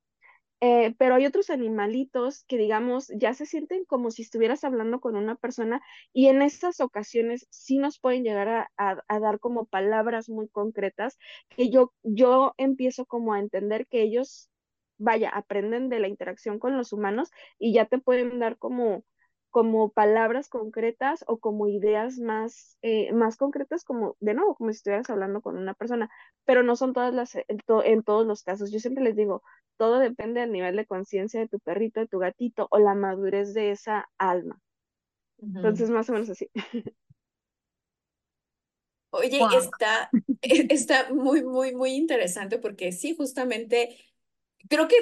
Eh, 0.65 0.95
pero 0.97 1.17
hay 1.17 1.27
otros 1.27 1.51
animalitos 1.51 2.45
que, 2.45 2.57
digamos, 2.57 3.09
ya 3.17 3.35
se 3.35 3.47
sienten 3.47 3.85
como 3.85 4.13
si 4.13 4.23
estuvieras 4.23 4.63
hablando 4.63 5.01
con 5.01 5.17
una 5.17 5.35
persona 5.35 5.83
y 6.13 6.29
en 6.29 6.41
esas 6.41 6.79
ocasiones 6.81 7.49
sí 7.51 7.79
nos 7.79 7.99
pueden 7.99 8.23
llegar 8.23 8.69
a, 8.77 9.19
dar 9.21 9.41
como 9.41 9.67
palabras 9.67 10.29
muy 10.29 10.49
concretas 10.49 11.19
que 11.49 11.69
yo, 11.69 11.93
yo 12.05 12.55
empiezo 12.59 13.07
como 13.07 13.35
a 13.35 13.41
entender 13.41 13.89
que 13.89 14.03
ellos, 14.03 14.51
vaya, 14.99 15.31
aprenden 15.31 15.89
de 15.89 15.99
la 15.99 16.07
interacción 16.07 16.61
con 16.61 16.77
los 16.77 16.93
humanos 16.93 17.33
y 17.59 17.73
ya 17.73 17.87
te 17.87 17.99
pueden 17.99 18.39
dar 18.39 18.57
como 18.57 19.03
como 19.53 19.91
palabras 19.91 20.49
concretas 20.49 21.25
o 21.29 21.39
como 21.39 21.69
ideas 21.69 22.19
más, 22.19 22.79
eh, 22.83 23.13
más 23.13 23.37
concretas, 23.37 23.85
como 23.85 24.17
de 24.19 24.35
nuevo, 24.35 24.57
como 24.57 24.73
si 24.73 24.79
estuvieras 24.79 25.11
hablando 25.11 25.43
con 25.43 25.57
una 25.59 25.75
persona, 25.75 26.11
pero 26.45 26.63
no 26.63 26.75
son 26.75 26.95
todas 26.95 27.15
las, 27.15 27.37
en, 27.37 27.45
en 27.85 28.03
todos 28.03 28.27
los 28.27 28.43
casos. 28.43 28.73
Yo 28.73 28.81
siempre 28.81 29.05
les 29.05 29.15
digo, 29.15 29.43
todo 29.77 29.99
depende 29.99 30.41
del 30.41 30.53
nivel 30.53 30.75
de 30.75 30.87
conciencia 30.87 31.39
de 31.39 31.49
tu 31.49 31.61
perrito, 31.61 32.01
de 32.01 32.09
tu 32.09 32.19
gatito 32.19 32.67
o 32.71 32.79
la 32.79 32.95
madurez 32.95 33.53
de 33.53 33.71
esa 33.71 34.09
alma. 34.19 34.59
Entonces, 35.39 35.91
más 35.91 36.09
o 36.09 36.15
menos 36.15 36.31
así. 36.31 36.49
Oye, 39.11 39.39
está, 39.59 40.09
e, 40.43 40.67
está 40.71 41.13
muy, 41.13 41.45
muy, 41.45 41.75
muy 41.75 41.93
interesante 41.93 42.59
porque 42.59 42.91
sí, 42.93 43.15
justamente 43.15 43.99
creo 44.69 44.89
que 44.89 44.97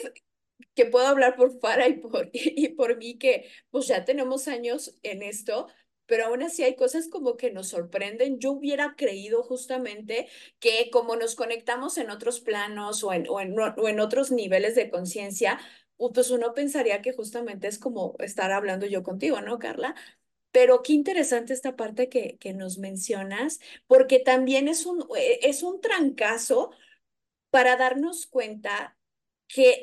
que 0.74 0.86
puedo 0.86 1.06
hablar 1.06 1.36
por 1.36 1.58
Fara 1.60 1.88
y 1.88 1.94
por, 1.94 2.30
y 2.32 2.68
por 2.70 2.96
mí, 2.96 3.18
que 3.18 3.50
pues 3.70 3.86
ya 3.86 4.04
tenemos 4.04 4.48
años 4.48 4.96
en 5.02 5.22
esto, 5.22 5.68
pero 6.06 6.26
aún 6.26 6.42
así 6.42 6.62
hay 6.64 6.74
cosas 6.76 7.08
como 7.08 7.36
que 7.36 7.52
nos 7.52 7.68
sorprenden. 7.68 8.38
Yo 8.40 8.52
hubiera 8.52 8.94
creído 8.96 9.42
justamente 9.44 10.28
que 10.58 10.90
como 10.90 11.16
nos 11.16 11.36
conectamos 11.36 11.98
en 11.98 12.10
otros 12.10 12.40
planos 12.40 13.04
o 13.04 13.12
en, 13.12 13.26
o 13.28 13.40
en, 13.40 13.58
o 13.58 13.88
en 13.88 14.00
otros 14.00 14.30
niveles 14.32 14.74
de 14.74 14.90
conciencia, 14.90 15.60
pues 15.96 16.30
uno 16.30 16.54
pensaría 16.54 17.02
que 17.02 17.12
justamente 17.12 17.68
es 17.68 17.78
como 17.78 18.16
estar 18.20 18.52
hablando 18.52 18.86
yo 18.86 19.02
contigo, 19.02 19.40
¿no, 19.40 19.58
Carla? 19.58 19.94
Pero 20.52 20.82
qué 20.82 20.94
interesante 20.94 21.52
esta 21.52 21.76
parte 21.76 22.08
que, 22.08 22.36
que 22.38 22.54
nos 22.54 22.78
mencionas, 22.78 23.60
porque 23.86 24.18
también 24.18 24.68
es 24.68 24.86
un, 24.86 25.02
eh, 25.16 25.40
es 25.42 25.62
un 25.62 25.80
trancazo 25.80 26.72
para 27.50 27.76
darnos 27.76 28.26
cuenta 28.26 28.98
que 29.52 29.82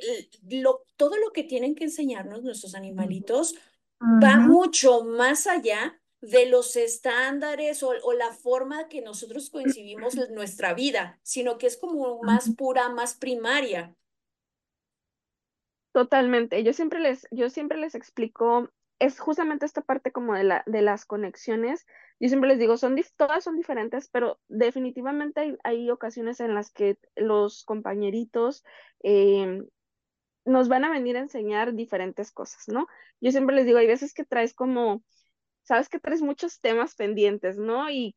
lo, 0.49 0.84
todo 0.95 1.17
lo 1.17 1.32
que 1.32 1.43
tienen 1.43 1.75
que 1.75 1.86
enseñarnos 1.86 2.43
nuestros 2.43 2.75
animalitos 2.75 3.56
va 4.01 4.38
mucho 4.38 5.03
más 5.03 5.47
allá 5.47 5.99
de 6.21 6.45
los 6.47 6.75
estándares 6.75 7.84
o, 7.84 7.91
o, 8.03 8.13
la 8.13 8.32
forma 8.32 8.88
que 8.88 9.01
nosotros 9.01 9.49
coincidimos 9.49 10.15
en 10.17 10.34
nuestra 10.34 10.73
vida, 10.73 11.19
sino 11.21 11.58
que 11.58 11.67
es 11.67 11.77
como 11.77 12.21
más 12.23 12.49
pura, 12.56 12.89
más 12.89 13.15
primaria. 13.15 13.95
Totalmente. 15.91 16.63
Yo 16.63 16.73
siempre 16.73 16.99
les, 16.99 17.27
yo 17.32 17.49
siempre 17.49 17.77
les 17.77 17.95
explico, 17.95 18.69
es 18.99 19.19
justamente 19.19 19.65
esta 19.65 19.82
parte 19.82 20.12
como 20.12 20.34
de, 20.34 20.43
la, 20.43 20.63
de 20.65 20.82
las 20.82 21.06
conexiones. 21.06 21.86
Yo 22.19 22.30
siempre 22.30 22.49
les 22.49 22.60
digo, 22.60 22.77
son 22.77 22.95
todas 23.15 23.43
son 23.43 23.56
diferentes, 23.58 24.10
pero 24.10 24.39
definitivamente 24.47 25.39
hay, 25.39 25.58
hay 25.63 25.89
ocasiones 25.91 26.39
en 26.39 26.56
las 26.56 26.71
que 26.71 26.97
los 27.15 27.63
compañeritos 27.63 28.63
eh, 29.03 29.62
nos 30.45 30.69
van 30.69 30.86
a 30.86 30.91
venir 30.91 31.17
a 31.17 31.21
enseñar 31.21 31.73
diferentes 31.73 32.32
cosas, 32.32 32.67
¿no? 32.67 32.88
Yo 33.21 33.32
siempre 33.32 33.56
les 33.56 33.65
digo, 33.65 33.77
hay 33.80 33.88
veces 33.88 34.13
que 34.13 34.25
traes 34.25 34.53
como 34.53 35.03
sabes 35.67 35.89
que 35.89 35.99
traes 35.99 36.21
muchos 36.21 36.62
temas 36.62 36.95
pendientes, 36.95 37.58
¿no? 37.58 37.89
Y, 37.91 38.15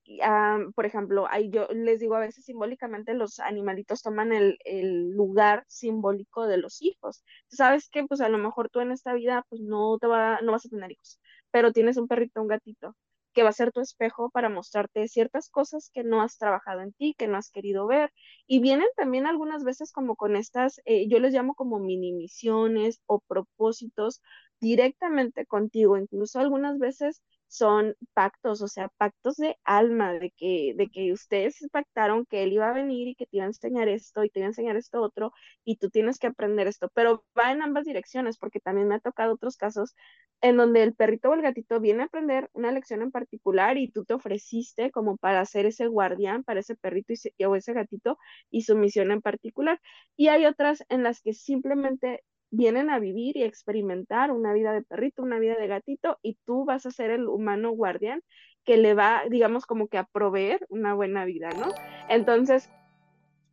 por 0.76 0.86
ejemplo, 0.86 1.26
ahí 1.28 1.50
yo 1.50 1.66
les 1.72 1.98
digo 2.00 2.14
a 2.14 2.20
veces 2.20 2.44
simbólicamente 2.44 3.12
los 3.14 3.40
animalitos 3.40 4.02
toman 4.02 4.32
el, 4.32 4.56
el, 4.64 5.10
lugar 5.10 5.64
simbólico 5.66 6.46
de 6.46 6.58
los 6.58 6.80
hijos. 6.80 7.24
Sabes 7.48 7.88
que 7.90 8.04
pues 8.04 8.20
a 8.20 8.28
lo 8.28 8.38
mejor 8.38 8.70
tú 8.70 8.80
en 8.80 8.92
esta 8.92 9.12
vida 9.14 9.44
pues 9.48 9.60
no 9.62 9.98
te 9.98 10.06
va, 10.06 10.40
no 10.42 10.52
vas 10.52 10.66
a 10.66 10.68
tener 10.68 10.92
hijos, 10.92 11.20
pero 11.50 11.72
tienes 11.72 11.96
un 11.96 12.06
perrito, 12.08 12.40
un 12.40 12.48
gatito 12.48 12.94
que 13.33 13.43
va 13.43 13.51
a 13.51 13.53
ser 13.53 13.73
tu 13.73 13.81
espejo 13.81 14.31
para 14.31 14.49
mostrarte 14.49 15.07
ciertas 15.09 15.49
cosas 15.51 15.90
que 15.93 16.05
no 16.05 16.23
has 16.23 16.38
trabajado 16.38 16.81
en 16.83 16.93
ti, 16.93 17.14
que 17.19 17.29
no 17.29 17.37
has 17.38 17.51
querido 17.51 17.87
ver. 17.87 18.12
Y 18.47 18.61
vienen 18.61 18.88
también 18.97 19.27
algunas 19.27 19.64
veces 19.64 19.93
como 19.93 20.16
con 20.16 20.37
estas, 20.37 20.81
eh, 20.85 21.09
yo 21.09 21.19
les 21.21 21.33
llamo 21.35 21.55
como 21.55 21.79
mini 21.79 22.12
misiones 22.12 23.01
o 23.07 23.21
propósitos 23.21 24.21
directamente 24.61 25.47
contigo. 25.47 25.97
Incluso 25.97 26.38
algunas 26.40 26.79
veces 26.79 27.23
son 27.50 27.96
pactos, 28.14 28.62
o 28.62 28.68
sea, 28.68 28.88
pactos 28.96 29.36
de 29.36 29.56
alma, 29.64 30.12
de 30.14 30.30
que, 30.30 30.72
de 30.76 30.88
que 30.88 31.12
ustedes 31.12 31.58
pactaron 31.72 32.24
que 32.26 32.44
él 32.44 32.52
iba 32.52 32.70
a 32.70 32.72
venir 32.72 33.08
y 33.08 33.14
que 33.16 33.26
te 33.26 33.38
iba 33.38 33.44
a 33.44 33.48
enseñar 33.48 33.88
esto 33.88 34.22
y 34.24 34.30
te 34.30 34.38
iba 34.38 34.46
a 34.46 34.50
enseñar 34.50 34.76
esto 34.76 35.02
otro 35.02 35.32
y 35.64 35.76
tú 35.76 35.90
tienes 35.90 36.18
que 36.18 36.28
aprender 36.28 36.68
esto, 36.68 36.90
pero 36.94 37.24
va 37.38 37.50
en 37.52 37.62
ambas 37.62 37.84
direcciones 37.86 38.38
porque 38.38 38.60
también 38.60 38.86
me 38.88 38.94
ha 38.94 39.00
tocado 39.00 39.34
otros 39.34 39.56
casos 39.56 39.94
en 40.42 40.56
donde 40.56 40.82
el 40.84 40.94
perrito 40.94 41.30
o 41.30 41.34
el 41.34 41.42
gatito 41.42 41.80
viene 41.80 42.02
a 42.02 42.06
aprender 42.06 42.48
una 42.52 42.72
lección 42.72 43.02
en 43.02 43.10
particular 43.10 43.76
y 43.78 43.90
tú 43.90 44.04
te 44.04 44.14
ofreciste 44.14 44.90
como 44.92 45.16
para 45.16 45.44
ser 45.44 45.66
ese 45.66 45.86
guardián 45.88 46.44
para 46.44 46.60
ese 46.60 46.76
perrito 46.76 47.12
y, 47.36 47.44
o 47.44 47.56
ese 47.56 47.72
gatito 47.72 48.16
y 48.50 48.62
su 48.62 48.76
misión 48.76 49.10
en 49.10 49.22
particular. 49.22 49.80
Y 50.16 50.28
hay 50.28 50.46
otras 50.46 50.84
en 50.88 51.02
las 51.02 51.20
que 51.20 51.34
simplemente 51.34 52.24
vienen 52.50 52.90
a 52.90 52.98
vivir 52.98 53.36
y 53.36 53.44
experimentar 53.44 54.30
una 54.32 54.52
vida 54.52 54.72
de 54.72 54.82
perrito, 54.82 55.22
una 55.22 55.38
vida 55.38 55.56
de 55.56 55.66
gatito, 55.66 56.18
y 56.22 56.36
tú 56.44 56.64
vas 56.64 56.86
a 56.86 56.90
ser 56.90 57.10
el 57.10 57.28
humano 57.28 57.70
guardián 57.70 58.22
que 58.64 58.76
le 58.76 58.94
va, 58.94 59.22
digamos, 59.30 59.66
como 59.66 59.88
que 59.88 59.98
a 59.98 60.04
proveer 60.04 60.66
una 60.68 60.94
buena 60.94 61.24
vida, 61.24 61.50
¿no? 61.50 61.72
Entonces, 62.08 62.70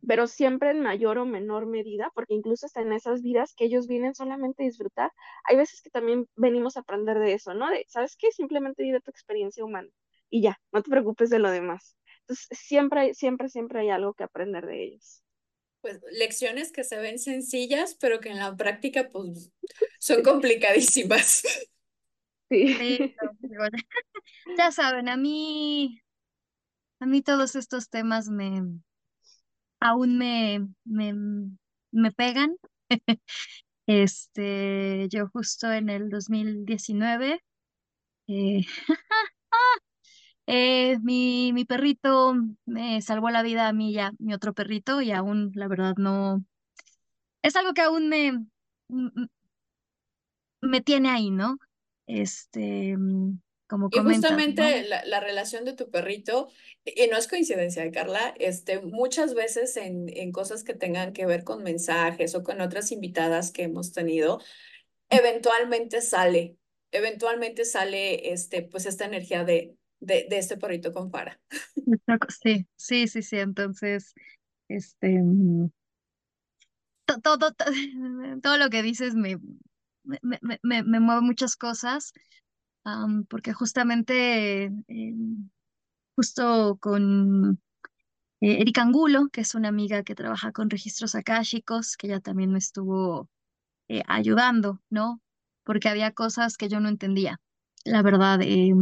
pero 0.06 0.26
siempre 0.26 0.70
en 0.70 0.80
mayor 0.80 1.18
o 1.18 1.26
menor 1.26 1.66
medida, 1.66 2.10
porque 2.14 2.34
incluso 2.34 2.66
hasta 2.66 2.82
en 2.82 2.92
esas 2.92 3.22
vidas 3.22 3.54
que 3.54 3.64
ellos 3.64 3.86
vienen 3.88 4.14
solamente 4.14 4.62
a 4.62 4.66
disfrutar, 4.66 5.12
hay 5.44 5.56
veces 5.56 5.82
que 5.82 5.90
también 5.90 6.28
venimos 6.36 6.76
a 6.76 6.80
aprender 6.80 7.18
de 7.18 7.34
eso, 7.34 7.54
¿no? 7.54 7.68
De, 7.70 7.84
¿sabes 7.88 8.16
qué? 8.16 8.30
Simplemente 8.32 8.82
vive 8.82 9.00
tu 9.00 9.10
experiencia 9.10 9.64
humana 9.64 9.90
y 10.30 10.42
ya, 10.42 10.58
no 10.72 10.82
te 10.82 10.90
preocupes 10.90 11.30
de 11.30 11.38
lo 11.38 11.50
demás. 11.50 11.96
Entonces, 12.20 12.48
siempre, 12.52 13.14
siempre, 13.14 13.48
siempre 13.48 13.80
hay 13.80 13.90
algo 13.90 14.14
que 14.14 14.24
aprender 14.24 14.66
de 14.66 14.84
ellos 14.84 15.22
pues 15.80 16.00
lecciones 16.12 16.72
que 16.72 16.84
se 16.84 16.98
ven 16.98 17.18
sencillas, 17.18 17.96
pero 18.00 18.20
que 18.20 18.30
en 18.30 18.38
la 18.38 18.56
práctica 18.56 19.08
pues 19.10 19.52
son 19.98 20.22
complicadísimas. 20.22 21.42
Sí. 22.50 23.14
ya 24.58 24.72
saben, 24.72 25.08
a 25.08 25.16
mí, 25.16 26.00
a 27.00 27.06
mí 27.06 27.22
todos 27.22 27.54
estos 27.56 27.90
temas 27.90 28.28
me, 28.28 28.62
aún 29.80 30.18
me, 30.18 30.68
me, 30.84 31.14
me 31.92 32.12
pegan. 32.12 32.56
Este, 33.90 35.08
yo 35.08 35.28
justo 35.28 35.72
en 35.72 35.88
el 35.88 36.10
2019, 36.10 37.42
eh, 38.28 38.60
Eh, 40.50 40.98
mi, 41.02 41.52
mi 41.52 41.66
perrito 41.66 42.34
me 42.64 43.02
salvó 43.02 43.28
la 43.28 43.42
vida 43.42 43.68
a 43.68 43.74
mí 43.74 43.92
y 43.92 43.98
a 43.98 44.12
mi 44.18 44.32
otro 44.32 44.54
perrito 44.54 45.02
y 45.02 45.12
aún, 45.12 45.52
la 45.54 45.68
verdad, 45.68 45.94
no... 45.98 46.42
Es 47.42 47.54
algo 47.54 47.74
que 47.74 47.82
aún 47.82 48.08
me, 48.08 48.32
me 50.62 50.80
tiene 50.80 51.10
ahí, 51.10 51.30
¿no? 51.30 51.58
Este, 52.06 52.96
como 53.66 53.90
Y 53.92 53.98
justamente 53.98 54.84
la, 54.84 55.04
la, 55.04 55.20
relación 55.20 55.66
de 55.66 55.74
tu 55.74 55.90
perrito, 55.90 56.48
y 56.86 57.08
no 57.08 57.18
es 57.18 57.28
coincidencia, 57.28 57.90
Carla, 57.90 58.34
este, 58.38 58.80
muchas 58.80 59.34
veces 59.34 59.76
en, 59.76 60.08
en 60.08 60.32
cosas 60.32 60.64
que 60.64 60.72
tengan 60.72 61.12
que 61.12 61.26
ver 61.26 61.44
con 61.44 61.62
mensajes 61.62 62.34
o 62.34 62.42
con 62.42 62.62
otras 62.62 62.90
invitadas 62.90 63.52
que 63.52 63.64
hemos 63.64 63.92
tenido, 63.92 64.40
eventualmente 65.10 66.00
sale, 66.00 66.56
eventualmente 66.90 67.66
sale 67.66 68.32
este, 68.32 68.62
pues 68.62 68.86
esta 68.86 69.04
energía 69.04 69.44
de, 69.44 69.76
de, 70.00 70.26
de 70.28 70.38
este 70.38 70.56
perrito 70.56 70.92
con 70.92 71.10
Fara. 71.10 71.40
Sí, 72.42 72.66
sí, 72.76 73.08
sí, 73.08 73.22
sí. 73.22 73.38
Entonces, 73.38 74.14
este, 74.68 75.18
mm, 75.22 75.70
todo, 77.22 77.52
todo, 78.42 78.58
lo 78.58 78.70
que 78.70 78.82
dices 78.82 79.14
me, 79.14 79.38
me, 80.04 80.18
me, 80.62 80.82
me, 80.82 81.00
mueve 81.00 81.22
muchas 81.22 81.56
cosas, 81.56 82.12
porque 83.28 83.52
justamente, 83.52 84.64
em, 84.64 85.50
justo 86.16 86.78
con 86.80 87.60
eh, 88.40 88.60
Erika 88.60 88.82
Angulo, 88.82 89.28
que 89.32 89.40
es 89.40 89.54
una 89.54 89.68
amiga 89.68 90.02
que 90.02 90.14
trabaja 90.14 90.52
con 90.52 90.70
registros 90.70 91.14
akáshicos, 91.14 91.96
que 91.96 92.06
ella 92.06 92.20
también 92.20 92.52
me 92.52 92.58
estuvo 92.58 93.28
eh, 93.88 94.02
ayudando, 94.06 94.80
¿no? 94.90 95.20
Porque 95.64 95.88
había 95.88 96.12
cosas 96.12 96.56
que 96.56 96.68
yo 96.68 96.80
no 96.80 96.88
entendía. 96.88 97.40
La 97.84 98.02
verdad, 98.02 98.40
eh, 98.42 98.72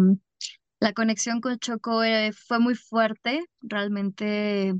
la 0.81 0.93
conexión 0.93 1.41
con 1.41 1.59
Choco 1.59 2.03
eh, 2.05 2.33
fue 2.33 2.59
muy 2.59 2.75
fuerte, 2.75 3.45
realmente. 3.61 4.75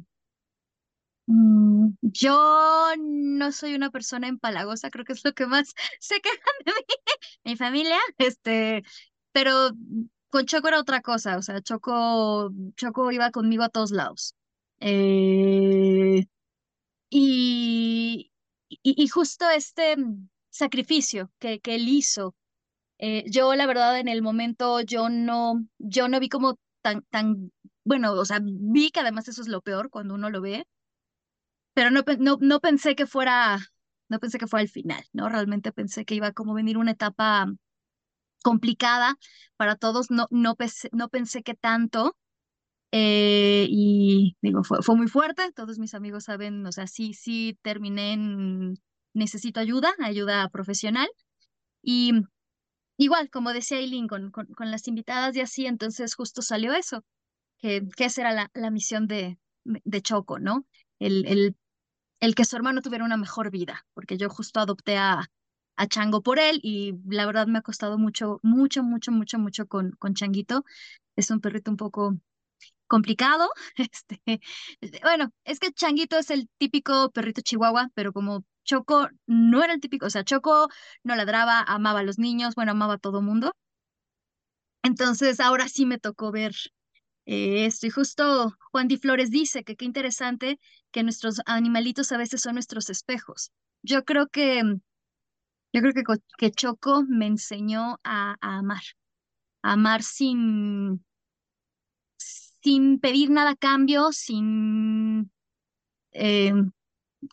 Mm, 1.27 1.91
yo 2.03 2.93
no 2.99 3.53
soy 3.53 3.75
una 3.75 3.91
persona 3.91 4.29
empalagosa, 4.29 4.91
creo 4.91 5.05
que 5.05 5.13
es 5.13 5.25
lo 5.25 5.33
que 5.33 5.47
más 5.47 5.75
se 6.01 6.21
quejan 6.21 6.55
de 6.65 6.73
mí, 6.73 6.95
mi 7.45 7.57
familia, 7.57 7.99
este, 8.19 8.85
pero 9.33 9.71
con 10.29 10.47
Choco 10.47 10.69
era 10.69 10.81
otra 10.81 11.01
cosa, 11.03 11.37
o 11.39 11.43
sea, 11.43 11.61
Choco, 11.63 12.51
Choco 12.77 13.11
iba 13.13 13.31
conmigo 13.31 13.65
a 13.65 13.69
todos 13.71 13.91
lados. 13.91 14.35
Eh, 14.81 16.27
y, 17.11 18.31
y, 18.69 19.09
justo 19.09 19.49
este 19.49 19.97
sacrificio 20.51 21.33
que, 21.39 21.61
que 21.61 21.77
él 21.77 21.89
hizo 21.89 22.35
eh, 22.99 23.25
yo, 23.31 23.55
la 23.55 23.67
verdad, 23.67 23.99
en 23.99 24.09
el 24.09 24.23
momento, 24.23 24.81
yo 24.81 25.09
no, 25.09 25.65
yo 25.79 26.09
no 26.09 26.21
vi 26.21 26.29
como 26.29 26.59
tan, 26.83 27.03
tan, 27.11 27.53
bueno, 27.85 28.13
o 28.13 28.25
sea, 28.25 28.41
vi 28.43 28.91
que 28.91 29.01
además 29.01 29.29
eso 29.29 29.43
es 29.43 29.49
lo 29.49 29.61
peor 29.63 29.91
cuando 29.91 30.15
uno 30.15 30.31
lo 30.31 30.41
ve, 30.41 30.67
pero 31.75 31.91
no, 31.91 32.03
no, 32.19 32.39
no 32.41 32.61
pensé 32.61 32.95
que 32.97 33.07
fuera, 33.07 33.59
no 34.09 34.19
pensé 34.19 34.39
que 34.39 34.47
fuera 34.47 34.63
el 34.63 34.71
final, 34.71 35.05
¿no? 35.13 35.29
Realmente 35.29 35.73
pensé 35.73 36.05
que 36.05 36.15
iba 36.15 36.33
como 36.33 36.55
venir 36.55 36.79
una 36.79 36.93
etapa 36.93 37.53
complicada 38.43 39.17
para 39.57 39.77
todos, 39.77 40.11
no, 40.11 40.27
no, 40.31 40.57
pensé, 40.57 40.89
no 40.93 41.09
pensé 41.09 41.43
que 41.43 41.55
tanto, 41.55 42.17
eh, 42.93 43.67
y 43.69 44.37
digo, 44.41 44.65
fue, 44.65 44.83
fue 44.83 44.97
muy 44.97 45.09
fuerte, 45.09 45.53
todos 45.53 45.79
mis 45.79 45.95
amigos 45.95 46.25
saben, 46.25 46.65
o 46.67 46.73
sea, 46.73 46.87
sí, 46.87 47.13
sí 47.15 47.59
terminé 47.63 48.13
en, 48.15 48.79
necesito 49.15 49.61
ayuda, 49.61 49.93
ayuda 50.03 50.49
profesional, 50.51 51.09
y 51.83 52.13
igual, 52.97 53.31
como 53.31 53.53
decía 53.53 53.79
Eileen, 53.79 54.09
con, 54.09 54.31
con, 54.31 54.71
las 54.71 54.89
invitadas 54.89 55.37
y 55.37 55.41
así, 55.41 55.67
entonces 55.67 56.15
justo 56.15 56.43
salió 56.43 56.73
eso, 56.75 57.05
que, 57.59 57.83
que 57.97 58.07
esa 58.07 58.23
era 58.23 58.33
la, 58.33 58.51
la 58.55 58.71
misión 58.71 59.07
de, 59.07 59.39
de 59.65 60.03
Choco, 60.03 60.39
¿no? 60.39 60.67
El, 60.99 61.27
el, 61.27 61.57
el 62.21 62.35
que 62.35 62.45
su 62.45 62.57
hermano 62.57 62.83
tuviera 62.83 63.05
una 63.05 63.17
mejor 63.17 63.51
vida, 63.51 63.87
porque 63.95 64.17
yo 64.19 64.29
justo 64.31 64.61
adopté 64.61 64.97
a, 64.99 65.31
a 65.77 65.87
Chango 65.87 66.23
por 66.23 66.39
él 66.39 66.61
y 66.63 66.95
la 67.07 67.27
verdad 67.27 67.47
me 67.47 67.59
ha 67.59 67.63
costado 67.63 67.99
mucho, 67.99 68.41
mucho, 68.43 68.83
mucho, 68.83 69.13
mucho, 69.13 69.39
mucho 69.39 69.67
con, 69.67 69.93
con 69.93 70.15
Changuito. 70.15 70.65
Es 71.17 71.31
un 71.31 71.41
perrito 71.41 71.71
un 71.71 71.77
poco 71.77 72.17
complicado. 72.87 73.51
Este, 74.81 75.01
bueno, 75.03 75.33
es 75.45 75.59
que 75.61 75.73
Changuito 75.73 76.19
es 76.19 76.31
el 76.31 76.49
típico 76.59 77.11
perrito 77.11 77.43
chihuahua, 77.43 77.91
pero 77.95 78.13
como 78.13 78.45
Choco 78.67 79.09
no 79.27 79.63
era 79.65 79.73
el 79.75 79.81
típico, 79.81 80.07
o 80.07 80.11
sea, 80.11 80.25
Choco 80.25 80.69
no 81.05 81.17
ladraba, 81.17 81.63
amaba 81.63 82.01
a 82.01 82.03
los 82.03 82.19
niños, 82.19 82.55
bueno, 82.55 82.73
amaba 82.73 82.95
a 82.95 82.99
todo 82.99 83.23
mundo. 83.23 83.53
Entonces, 84.83 85.41
ahora 85.41 85.69
sí 85.69 85.87
me 85.87 85.99
tocó 85.99 86.31
ver 86.33 86.55
eh, 87.27 87.67
esto. 87.67 87.87
Y 87.87 87.91
justo 87.91 88.55
Juan 88.71 88.89
Di 88.89 88.99
Flores 88.99 89.31
dice 89.31 89.65
que 89.65 89.77
qué 89.77 89.85
interesante 89.85 90.61
que 90.93 91.03
nuestros 91.03 91.41
animalitos 91.47 92.13
a 92.13 92.19
veces 92.19 92.43
son 92.43 92.55
nuestros 92.55 92.91
espejos. 92.91 93.51
Yo 93.83 94.05
creo 94.05 94.29
que, 94.29 94.63
yo 95.73 95.81
creo 95.81 95.93
que, 95.93 96.03
que 96.39 96.51
Choco 96.51 97.05
me 97.09 97.27
enseñó 97.27 97.99
a, 98.05 98.37
amar, 98.41 98.83
a 99.63 99.73
amar 99.73 100.03
sin, 100.03 101.05
sin 102.19 102.99
pedir 103.01 103.31
nada 103.31 103.51
a 103.51 103.57
cambio, 103.57 104.13
sin 104.13 105.31
eh, 106.13 106.53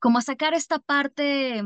como 0.01 0.21
sacar 0.21 0.53
esta 0.53 0.79
parte, 0.79 1.63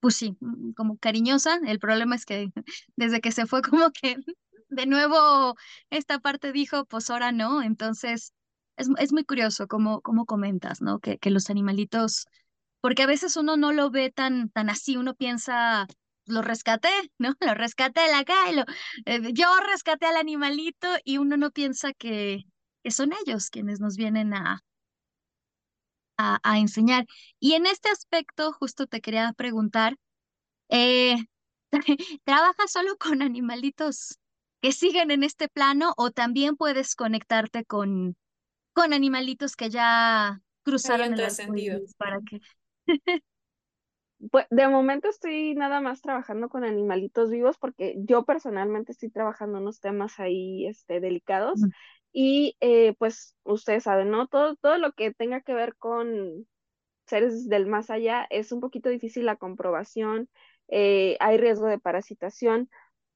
pues 0.00 0.16
sí, 0.16 0.36
como 0.76 0.98
cariñosa. 0.98 1.58
El 1.66 1.78
problema 1.78 2.14
es 2.14 2.24
que 2.24 2.50
desde 2.96 3.20
que 3.20 3.32
se 3.32 3.46
fue 3.46 3.62
como 3.62 3.90
que 3.90 4.16
de 4.68 4.86
nuevo 4.86 5.56
esta 5.90 6.18
parte 6.20 6.52
dijo, 6.52 6.84
pues 6.86 7.10
ahora 7.10 7.32
no. 7.32 7.62
Entonces 7.62 8.32
es, 8.76 8.88
es 8.98 9.12
muy 9.12 9.24
curioso 9.24 9.66
como, 9.66 10.00
como 10.02 10.26
comentas, 10.26 10.80
¿no? 10.82 11.00
Que, 11.00 11.18
que 11.18 11.30
los 11.30 11.50
animalitos, 11.50 12.26
porque 12.80 13.02
a 13.02 13.06
veces 13.06 13.36
uno 13.36 13.56
no 13.56 13.72
lo 13.72 13.90
ve 13.90 14.10
tan, 14.10 14.50
tan 14.50 14.70
así, 14.70 14.96
uno 14.96 15.14
piensa, 15.14 15.86
lo 16.26 16.42
rescaté, 16.42 16.90
¿no? 17.18 17.34
Lo 17.40 17.54
rescaté 17.54 18.02
de 18.02 18.12
la 18.12 18.24
calle, 18.24 18.64
eh, 19.06 19.32
yo 19.32 19.46
rescaté 19.70 20.06
al 20.06 20.16
animalito 20.16 20.88
y 21.04 21.18
uno 21.18 21.36
no 21.36 21.50
piensa 21.50 21.92
que, 21.92 22.44
que 22.82 22.90
son 22.90 23.12
ellos 23.26 23.50
quienes 23.50 23.80
nos 23.80 23.96
vienen 23.96 24.34
a, 24.34 24.62
a, 26.18 26.38
a, 26.42 26.58
enseñar. 26.58 27.06
Y 27.40 27.54
en 27.54 27.66
este 27.66 27.88
aspecto, 27.88 28.52
justo 28.52 28.86
te 28.86 29.00
quería 29.00 29.32
preguntar, 29.32 29.96
eh, 30.68 31.16
¿trabajas 32.24 32.72
solo 32.72 32.96
con 32.98 33.22
animalitos 33.22 34.18
que 34.60 34.72
siguen 34.72 35.10
en 35.10 35.22
este 35.22 35.48
plano 35.48 35.94
o 35.96 36.10
también 36.10 36.56
puedes 36.56 36.94
conectarte 36.94 37.64
con, 37.64 38.16
con 38.72 38.92
animalitos 38.92 39.56
que 39.56 39.70
ya 39.70 40.40
cruzaron 40.64 41.18
el 41.18 41.30
sentido 41.30 41.80
para 41.96 42.18
que 42.20 42.40
Pues 44.32 44.46
de 44.50 44.66
momento 44.66 45.08
estoy 45.08 45.54
nada 45.54 45.80
más 45.80 46.02
trabajando 46.02 46.48
con 46.48 46.64
animalitos 46.64 47.30
vivos 47.30 47.56
porque 47.56 47.94
yo 47.98 48.24
personalmente 48.24 48.90
estoy 48.90 49.10
trabajando 49.10 49.58
unos 49.58 49.78
temas 49.78 50.18
ahí 50.18 50.66
este, 50.66 50.98
delicados 50.98 51.60
y 52.12 52.56
eh, 52.60 52.94
pues 52.98 53.36
ustedes 53.44 53.84
saben, 53.84 54.10
¿no? 54.10 54.28
Todo, 54.28 54.56
todo 54.56 54.78
lo 54.78 54.92
que 54.92 55.12
tenga 55.14 55.40
que 55.42 55.54
ver 55.54 55.76
con 55.76 56.46
seres 57.06 57.48
del 57.48 57.66
más 57.66 57.90
allá 57.90 58.26
es 58.30 58.52
un 58.52 58.60
poquito 58.60 58.88
difícil 58.90 59.26
la 59.26 59.36
comprobación, 59.36 60.28
eh, 60.68 61.16
hay 61.20 61.38
riesgo 61.38 61.66
de 61.66 61.78
parasitación 61.78 62.68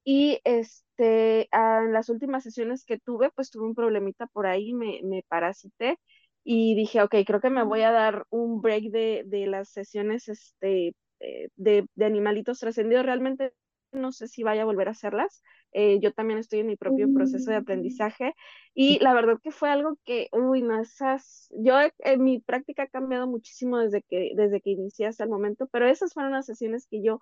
y 0.05 0.41
este, 0.45 1.49
ah, 1.53 1.83
en 1.85 1.93
las 1.93 2.09
últimas 2.09 2.43
sesiones 2.45 2.85
que 2.85 2.99
tuve, 2.99 3.31
pues 3.35 3.51
tuve 3.51 3.67
un 3.67 3.75
problemita 3.75 4.27
por 4.29 4.47
ahí, 4.47 4.73
me, 4.75 5.01
me 5.05 5.25
parasité 5.29 5.99
y 6.45 6.75
dije, 6.75 7.03
ok, 7.03 7.15
creo 7.27 7.41
que 7.41 7.51
me 7.51 7.63
voy 7.65 7.83
a 7.83 7.93
dar 7.93 8.27
un 8.31 8.61
break 8.61 8.85
de, 8.91 9.23
de 9.27 9.47
las 9.47 9.69
sesiones 9.71 10.29
este, 10.29 10.95
eh, 11.21 11.49
de, 11.57 11.87
de, 11.95 12.05
animalitos 12.05 12.59
trascendidos. 12.59 13.05
Realmente 13.07 13.53
no 13.93 14.13
sé 14.13 14.29
si 14.29 14.43
vaya 14.43 14.63
a 14.63 14.67
volver 14.67 14.89
a 14.89 14.93
hacerlas. 14.93 15.43
Eh, 15.73 16.01
yo 16.01 16.13
también 16.13 16.39
estoy 16.39 16.61
en 16.61 16.67
mi 16.67 16.77
propio 16.77 17.13
proceso 17.13 17.51
de 17.51 17.57
aprendizaje 17.57 18.35
y 18.75 18.99
la 18.99 19.15
verdad 19.15 19.39
que 19.43 19.51
fue 19.51 19.71
algo 19.71 19.99
que, 20.05 20.29
uy, 20.33 20.63
no, 20.63 20.81
esas, 20.81 21.49
yo 21.57 21.77
en 21.99 22.25
mi 22.25 22.41
práctica 22.41 22.85
ha 22.85 22.89
cambiado 22.89 23.27
muchísimo 23.27 23.79
desde 23.79 24.03
que, 24.03 24.33
desde 24.37 24.61
que 24.61 24.71
inicié 24.71 25.07
hasta 25.07 25.25
el 25.25 25.31
momento, 25.31 25.67
pero 25.69 25.87
esas 25.87 26.13
fueron 26.13 26.33
las 26.33 26.47
sesiones 26.47 26.87
que 26.87 27.03
yo 27.03 27.21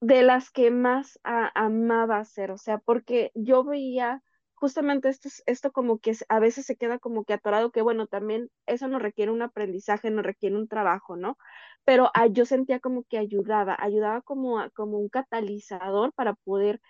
de 0.00 0.22
las 0.22 0.50
que 0.50 0.70
más 0.70 1.18
amaba 1.24 2.18
hacer, 2.18 2.50
o 2.50 2.58
sea, 2.58 2.78
porque 2.78 3.32
yo 3.34 3.64
veía 3.64 4.22
justamente 4.60 5.08
esto, 5.08 5.28
esto 5.46 5.72
como 5.72 5.98
que 6.00 6.14
a 6.28 6.40
veces 6.40 6.66
se 6.66 6.76
queda 6.76 6.98
como 6.98 7.24
que 7.24 7.34
atorado, 7.34 7.70
que 7.72 7.82
bueno, 7.82 8.06
también 8.06 8.50
eso 8.66 8.88
no 8.88 8.98
requiere 8.98 9.32
un 9.32 9.42
aprendizaje, 9.42 10.10
no 10.10 10.22
requiere 10.22 10.56
un 10.56 10.68
trabajo, 10.68 11.16
¿no? 11.16 11.36
Pero 11.84 12.10
ah, 12.14 12.26
yo 12.28 12.44
sentía 12.46 12.80
como 12.80 13.04
que 13.04 13.18
ayudaba, 13.18 13.76
ayudaba 13.78 14.22
como, 14.22 14.58
como 14.74 14.98
un 14.98 15.08
catalizador 15.08 16.12
para 16.14 16.34
poder 16.34 16.80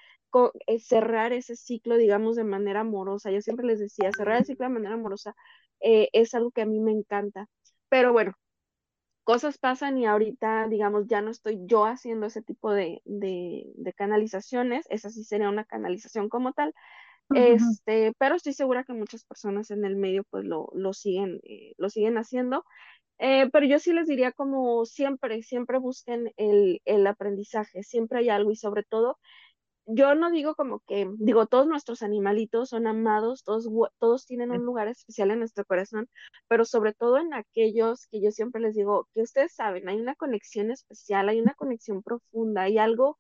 eh, 0.67 0.79
cerrar 0.81 1.33
ese 1.33 1.57
ciclo, 1.57 1.97
digamos, 1.97 2.37
de 2.37 2.45
manera 2.45 2.81
amorosa. 2.81 3.31
Yo 3.31 3.41
siempre 3.41 3.67
les 3.67 3.79
decía, 3.81 4.13
cerrar 4.13 4.39
el 4.39 4.45
ciclo 4.47 4.67
de 4.67 4.75
manera 4.75 4.95
amorosa 4.95 5.35
eh, 5.81 6.09
es 6.13 6.35
algo 6.35 6.51
que 6.53 6.63
a 6.63 6.67
mí 6.67 6.81
me 6.81 6.93
encanta. 6.93 7.47
Pero 7.89 8.13
bueno, 8.13 8.35
cosas 9.25 9.59
pasan 9.59 9.99
y 9.99 10.07
ahorita, 10.07 10.69
digamos, 10.69 11.07
ya 11.07 11.21
no 11.23 11.31
estoy 11.31 11.61
yo 11.67 11.85
haciendo 11.87 12.27
ese 12.27 12.43
tipo 12.43 12.73
de, 12.73 13.03
de, 13.05 13.65
de 13.77 13.93
canalizaciones, 13.93 14.87
esa 14.91 15.11
sí 15.11 15.25
sería 15.25 15.49
una 15.51 15.65
canalización 15.65 16.29
como 16.29 16.53
tal, 16.53 16.75
este, 17.35 18.13
pero 18.19 18.37
estoy 18.37 18.53
segura 18.53 18.85
que 18.85 18.93
muchas 18.93 19.25
personas 19.25 19.71
en 19.71 19.85
el 19.85 19.97
medio 19.97 20.25
pues 20.31 20.45
lo, 20.45 20.71
lo 20.75 20.93
siguen, 20.93 21.41
eh, 21.45 21.75
lo 21.77 21.91
siguen 21.91 22.19
haciendo. 22.19 22.65
Eh, 23.19 23.49
pero 23.53 23.67
yo 23.67 23.79
sí 23.81 23.93
les 23.93 24.07
diría 24.07 24.33
como 24.33 24.85
siempre, 24.85 25.43
siempre 25.43 25.79
busquen 25.79 26.33
el, 26.37 26.81
el 26.85 27.07
aprendizaje, 27.07 27.83
siempre 27.83 28.21
hay 28.21 28.29
algo 28.29 28.53
y 28.53 28.57
sobre 28.57 28.85
todo 28.85 29.19
yo 29.91 30.15
no 30.15 30.31
digo 30.31 30.55
como 30.55 30.81
que, 30.81 31.09
digo, 31.19 31.47
todos 31.47 31.67
nuestros 31.67 32.03
animalitos 32.03 32.69
son 32.69 32.87
amados, 32.87 33.43
todos, 33.43 33.67
todos 33.99 34.27
tienen 34.27 34.51
un 34.51 34.65
lugar 34.65 34.87
especial 34.89 35.31
en 35.31 35.39
nuestro 35.39 35.65
corazón, 35.65 36.11
pero 36.47 36.67
sobre 36.67 36.93
todo 36.93 37.17
en 37.17 37.33
aquellos 37.33 38.07
que 38.09 38.21
yo 38.21 38.31
siempre 38.31 38.61
les 38.61 38.75
digo, 38.75 39.09
que 39.15 39.23
ustedes 39.23 39.55
saben, 39.55 39.89
hay 39.89 39.99
una 39.99 40.15
conexión 40.15 40.71
especial, 40.71 41.31
hay 41.31 41.41
una 41.41 41.55
conexión 41.55 42.03
profunda, 42.03 42.63
hay 42.63 42.77
algo 42.77 43.17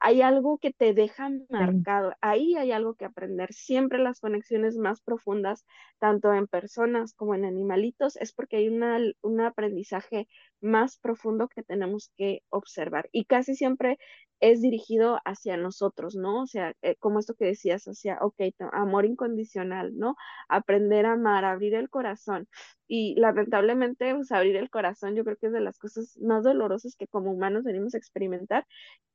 hay 0.00 0.22
algo 0.22 0.58
que 0.58 0.72
te 0.72 0.94
deja 0.94 1.30
marcado, 1.48 2.12
ahí 2.20 2.56
hay 2.56 2.72
algo 2.72 2.94
que 2.94 3.04
aprender. 3.06 3.52
Siempre 3.52 3.98
las 3.98 4.20
conexiones 4.20 4.76
más 4.76 5.00
profundas, 5.00 5.64
tanto 5.98 6.32
en 6.34 6.46
personas 6.46 7.14
como 7.14 7.34
en 7.34 7.44
animalitos, 7.44 8.16
es 8.16 8.32
porque 8.32 8.58
hay 8.58 8.68
una, 8.68 8.98
un 9.22 9.40
aprendizaje 9.40 10.28
más 10.60 10.98
profundo 10.98 11.48
que 11.48 11.62
tenemos 11.62 12.12
que 12.16 12.42
observar. 12.50 13.08
Y 13.12 13.24
casi 13.24 13.54
siempre 13.54 13.98
es 14.40 14.62
dirigido 14.62 15.18
hacia 15.24 15.56
nosotros, 15.56 16.14
¿no? 16.14 16.42
O 16.42 16.46
sea, 16.46 16.74
eh, 16.82 16.96
como 16.98 17.18
esto 17.18 17.34
que 17.34 17.46
decías, 17.46 17.84
hacia, 17.86 18.18
ok, 18.20 18.36
amor 18.72 19.04
incondicional, 19.06 19.96
¿no? 19.96 20.16
Aprender 20.48 21.06
a 21.06 21.12
amar, 21.12 21.44
abrir 21.44 21.74
el 21.74 21.90
corazón. 21.90 22.48
Y 22.88 23.14
lamentablemente, 23.18 24.14
abrir 24.30 24.56
el 24.56 24.70
corazón 24.70 25.14
yo 25.16 25.24
creo 25.24 25.36
que 25.36 25.46
es 25.48 25.52
de 25.52 25.60
las 25.60 25.78
cosas 25.78 26.16
más 26.20 26.44
dolorosas 26.44 26.96
que 26.96 27.06
como 27.08 27.32
humanos 27.32 27.64
venimos 27.64 27.94
a 27.94 27.98
experimentar 27.98 28.66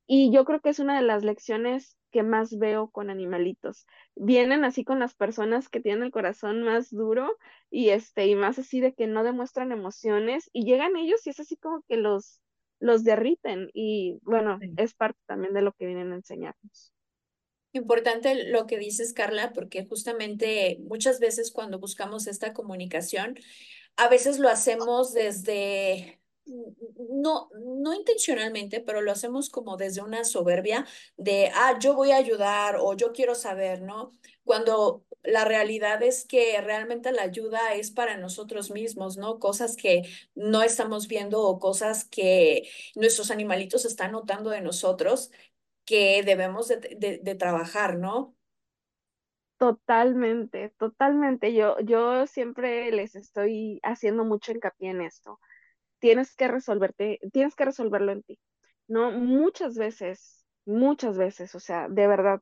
y 0.08 0.32
yo 0.32 0.44
creo 0.46 0.60
que 0.60 0.70
es 0.70 0.80
una 0.80 0.98
de 0.98 1.04
las 1.04 1.24
lecciones 1.24 1.98
que 2.12 2.24
más 2.24 2.58
veo 2.58 2.90
con 2.90 3.10
animalitos. 3.10 3.86
Vienen 4.16 4.66
así 4.66 4.84
con 4.84 5.00
las 5.00 5.16
personas 5.16 5.70
que 5.70 5.80
tienen 5.80 6.04
el 6.04 6.12
corazón 6.12 6.64
más 6.64 6.90
duro 6.90 7.38
y 7.70 7.90
este 7.90 8.28
y 8.28 8.36
más 8.36 8.60
así 8.60 8.82
de 8.82 8.94
que 8.94 9.08
no 9.08 9.24
demuestran 9.24 9.72
emociones 9.72 10.50
y 10.52 10.66
llegan 10.66 10.98
ellos 10.98 11.26
y 11.26 11.30
es 11.30 11.40
así 11.40 11.56
como 11.56 11.84
que 11.88 11.96
los 11.96 12.42
los 12.82 13.04
derriten 13.04 13.70
y 13.74 14.20
bueno, 14.24 14.60
es 14.76 14.94
parte 14.94 15.20
también 15.28 15.54
de 15.54 15.62
lo 15.62 15.72
que 15.74 15.86
vienen 15.86 16.12
a 16.12 16.16
enseñarnos. 16.16 16.92
Importante 17.74 18.50
lo 18.50 18.66
que 18.66 18.78
dices, 18.78 19.14
Carla, 19.14 19.54
porque 19.54 19.86
justamente 19.86 20.80
muchas 20.82 21.20
veces 21.20 21.52
cuando 21.52 21.80
buscamos 21.80 22.28
esta 22.28 22.54
comunicación, 22.54 23.36
a 23.96 24.10
veces 24.10 24.40
lo 24.40 24.50
hacemos 24.50 25.14
desde 25.14 26.21
no, 26.46 27.50
no 27.54 27.94
intencionalmente, 27.94 28.82
pero 28.82 29.02
lo 29.02 29.12
hacemos 29.12 29.50
como 29.50 29.78
desde 29.78 30.02
una 30.02 30.24
soberbia 30.24 30.86
de, 31.18 31.52
ah, 31.54 31.78
yo 31.80 31.96
voy 31.96 32.12
a 32.12 32.18
ayudar 32.18 32.78
o 32.80 32.94
yo 32.96 33.12
quiero 33.14 33.36
saber, 33.36 33.82
¿no? 33.82 34.16
Cuando 34.44 35.06
la 35.24 35.46
realidad 35.46 36.02
es 36.02 36.26
que 36.26 36.60
realmente 36.62 37.12
la 37.12 37.24
ayuda 37.24 37.74
es 37.76 37.92
para 37.92 38.18
nosotros 38.18 38.72
mismos, 38.72 39.18
¿no? 39.18 39.40
Cosas 39.40 39.76
que 39.76 40.04
no 40.36 40.64
estamos 40.64 41.08
viendo 41.08 41.42
o 41.42 41.60
cosas 41.60 42.06
que 42.06 42.68
nuestros 42.96 43.30
animalitos 43.30 43.86
están 43.86 44.14
notando 44.14 44.50
de 44.50 44.62
nosotros 44.62 45.32
que 45.86 46.24
debemos 46.24 46.68
de, 46.68 47.20
de, 47.22 47.36
trabajar, 47.36 47.98
¿no? 47.98 48.36
Totalmente, 49.58 50.70
totalmente. 50.78 51.54
Yo, 51.54 51.80
yo 51.82 52.26
siempre 52.26 52.92
les 52.92 53.16
estoy 53.16 53.80
haciendo 53.84 54.24
mucho 54.24 54.52
hincapié 54.52 54.90
en 54.90 55.02
esto 55.02 55.40
tienes 56.02 56.36
que 56.36 56.50
resolverte, 56.50 57.22
tienes 57.34 57.56
que 57.56 57.66
resolverlo 57.66 58.14
en 58.14 58.24
ti, 58.24 58.40
¿no? 58.90 59.12
Muchas 59.14 59.78
veces, 59.78 60.46
muchas 60.66 61.18
veces, 61.18 61.56
o 61.56 61.62
sea, 61.62 61.90
de 61.90 62.08
verdad, 62.08 62.42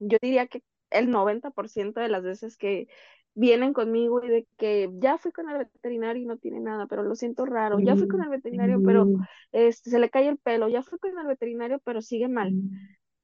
yo 0.00 0.18
diría 0.22 0.46
que 0.48 0.62
el 0.90 1.10
90% 1.10 2.00
de 2.00 2.08
las 2.08 2.22
veces 2.24 2.56
que 2.56 2.88
vienen 3.34 3.72
conmigo 3.74 4.22
y 4.24 4.28
de 4.28 4.48
que 4.58 4.90
ya 4.94 5.18
fui 5.18 5.32
con 5.32 5.50
el 5.50 5.58
veterinario 5.58 6.22
y 6.22 6.26
no 6.26 6.38
tiene 6.38 6.60
nada, 6.60 6.86
pero 6.86 7.02
lo 7.02 7.14
siento 7.16 7.46
raro, 7.46 7.80
ya 7.80 7.96
fui 7.96 8.08
con 8.08 8.22
el 8.22 8.30
veterinario, 8.30 8.82
pero 8.82 9.10
este, 9.52 9.90
se 9.90 9.98
le 9.98 10.10
cae 10.10 10.28
el 10.28 10.38
pelo, 10.38 10.68
ya 10.68 10.82
fui 10.82 10.98
con 10.98 11.18
el 11.18 11.26
veterinario, 11.26 11.80
pero 11.84 12.02
sigue 12.02 12.28
mal. 12.28 12.56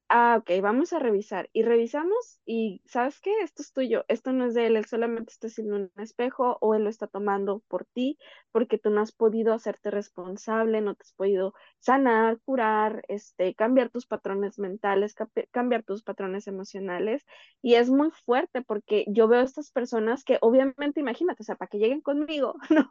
Ah, 0.09 0.37
ok, 0.39 0.61
vamos 0.61 0.93
a 0.93 0.99
revisar. 0.99 1.49
Y 1.53 1.63
revisamos 1.63 2.39
y, 2.45 2.81
¿sabes 2.85 3.19
qué? 3.21 3.31
Esto 3.41 3.61
es 3.61 3.71
tuyo, 3.73 4.05
esto 4.07 4.31
no 4.33 4.45
es 4.47 4.53
de 4.55 4.67
él, 4.67 4.75
él 4.75 4.85
solamente 4.85 5.31
está 5.31 5.47
haciendo 5.47 5.75
un 5.75 5.91
espejo 5.97 6.57
o 6.61 6.75
él 6.75 6.83
lo 6.83 6.89
está 6.89 7.07
tomando 7.07 7.61
por 7.67 7.85
ti 7.85 8.17
porque 8.51 8.77
tú 8.77 8.89
no 8.89 9.01
has 9.01 9.11
podido 9.11 9.53
hacerte 9.53 9.91
responsable, 9.91 10.81
no 10.81 10.95
te 10.95 11.03
has 11.03 11.13
podido 11.13 11.53
sanar, 11.79 12.39
curar, 12.45 13.03
este, 13.07 13.55
cambiar 13.55 13.89
tus 13.89 14.07
patrones 14.07 14.59
mentales, 14.59 15.15
cambiar 15.51 15.83
tus 15.83 16.03
patrones 16.03 16.47
emocionales. 16.47 17.25
Y 17.61 17.75
es 17.75 17.89
muy 17.89 18.11
fuerte 18.11 18.61
porque 18.61 19.05
yo 19.07 19.27
veo 19.27 19.41
a 19.41 19.43
estas 19.43 19.71
personas 19.71 20.23
que 20.23 20.37
obviamente, 20.41 20.99
imagínate, 20.99 21.43
o 21.43 21.45
sea, 21.45 21.55
para 21.55 21.69
que 21.69 21.77
lleguen 21.79 22.01
conmigo, 22.01 22.55
¿no? 22.69 22.89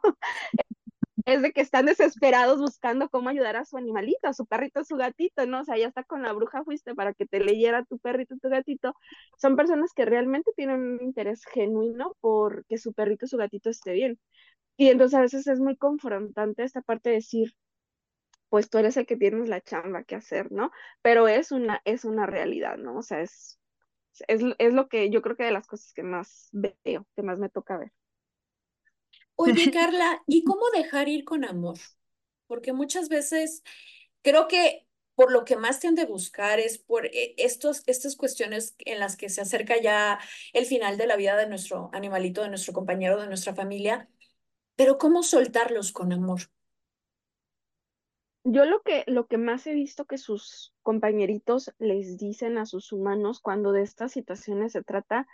Es 1.25 1.41
de 1.41 1.51
que 1.53 1.61
están 1.61 1.85
desesperados 1.85 2.59
buscando 2.59 3.09
cómo 3.09 3.29
ayudar 3.29 3.55
a 3.57 3.65
su 3.65 3.77
animalito, 3.77 4.27
a 4.27 4.33
su 4.33 4.45
perrito, 4.45 4.79
a 4.81 4.83
su 4.85 4.95
gatito, 4.97 5.45
¿no? 5.47 5.61
O 5.61 5.65
sea, 5.65 5.77
ya 5.77 5.87
está 5.87 6.03
con 6.03 6.23
la 6.23 6.33
bruja 6.33 6.63
fuiste 6.63 6.95
para 6.95 7.13
que 7.13 7.25
te 7.25 7.39
leyera 7.39 7.85
tu 7.85 7.99
perrito, 7.99 8.35
tu 8.41 8.49
gatito. 8.49 8.93
Son 9.37 9.55
personas 9.55 9.93
que 9.93 10.05
realmente 10.05 10.51
tienen 10.55 10.81
un 10.81 11.01
interés 11.03 11.43
genuino 11.45 12.15
por 12.21 12.65
que 12.65 12.77
su 12.77 12.93
perrito, 12.93 13.27
su 13.27 13.37
gatito 13.37 13.69
esté 13.69 13.93
bien. 13.93 14.19
Y 14.77 14.89
entonces 14.89 15.17
a 15.19 15.21
veces 15.21 15.47
es 15.47 15.59
muy 15.59 15.77
confrontante 15.77 16.63
esta 16.63 16.81
parte 16.81 17.09
de 17.09 17.15
decir, 17.17 17.53
pues 18.49 18.69
tú 18.69 18.77
eres 18.79 18.97
el 18.97 19.05
que 19.05 19.17
tienes 19.17 19.49
la 19.49 19.61
chamba 19.61 20.03
que 20.03 20.15
hacer, 20.15 20.51
¿no? 20.51 20.71
Pero 21.01 21.27
es 21.27 21.51
una, 21.51 21.81
es 21.85 22.05
una 22.05 22.25
realidad, 22.25 22.77
¿no? 22.77 22.97
O 22.97 23.01
sea, 23.03 23.21
es, 23.21 23.59
es, 24.27 24.41
es 24.59 24.73
lo 24.73 24.89
que 24.89 25.09
yo 25.11 25.21
creo 25.21 25.35
que 25.37 25.43
de 25.45 25.51
las 25.51 25.67
cosas 25.67 25.93
que 25.93 26.03
más 26.03 26.49
veo, 26.53 27.07
que 27.15 27.23
más 27.23 27.39
me 27.39 27.49
toca 27.49 27.77
ver. 27.77 27.91
Oye, 29.41 29.53
Carla, 29.73 30.21
¿y 30.27 30.43
cómo 30.43 30.69
dejar 30.73 31.07
ir 31.07 31.23
con 31.23 31.45
amor? 31.45 31.77
Porque 32.47 32.73
muchas 32.73 33.07
veces 33.07 33.63
creo 34.21 34.49
que 34.49 34.85
por 35.15 35.31
lo 35.31 35.45
que 35.45 35.55
más 35.55 35.79
tiende 35.79 36.01
a 36.01 36.07
buscar 36.07 36.59
es 36.59 36.77
por 36.77 37.05
eh, 37.05 37.35
estos, 37.37 37.83
estas 37.87 38.17
cuestiones 38.17 38.75
en 38.79 38.99
las 38.99 39.15
que 39.15 39.29
se 39.29 39.39
acerca 39.39 39.79
ya 39.81 40.19
el 40.51 40.65
final 40.65 40.97
de 40.97 41.07
la 41.07 41.15
vida 41.15 41.37
de 41.37 41.47
nuestro 41.47 41.89
animalito, 41.93 42.41
de 42.41 42.49
nuestro 42.49 42.73
compañero, 42.73 43.21
de 43.21 43.27
nuestra 43.27 43.55
familia, 43.55 44.09
pero 44.75 44.97
¿cómo 44.97 45.23
soltarlos 45.23 45.93
con 45.93 46.11
amor? 46.11 46.41
Yo 48.43 48.65
lo 48.65 48.81
que, 48.81 49.05
lo 49.07 49.27
que 49.27 49.37
más 49.37 49.65
he 49.67 49.73
visto 49.73 50.03
que 50.03 50.17
sus 50.17 50.73
compañeritos 50.81 51.73
les 51.79 52.17
dicen 52.17 52.57
a 52.57 52.65
sus 52.65 52.91
humanos 52.91 53.39
cuando 53.39 53.71
de 53.71 53.83
estas 53.83 54.11
situaciones 54.11 54.73
se 54.73 54.83
trata, 54.83 55.27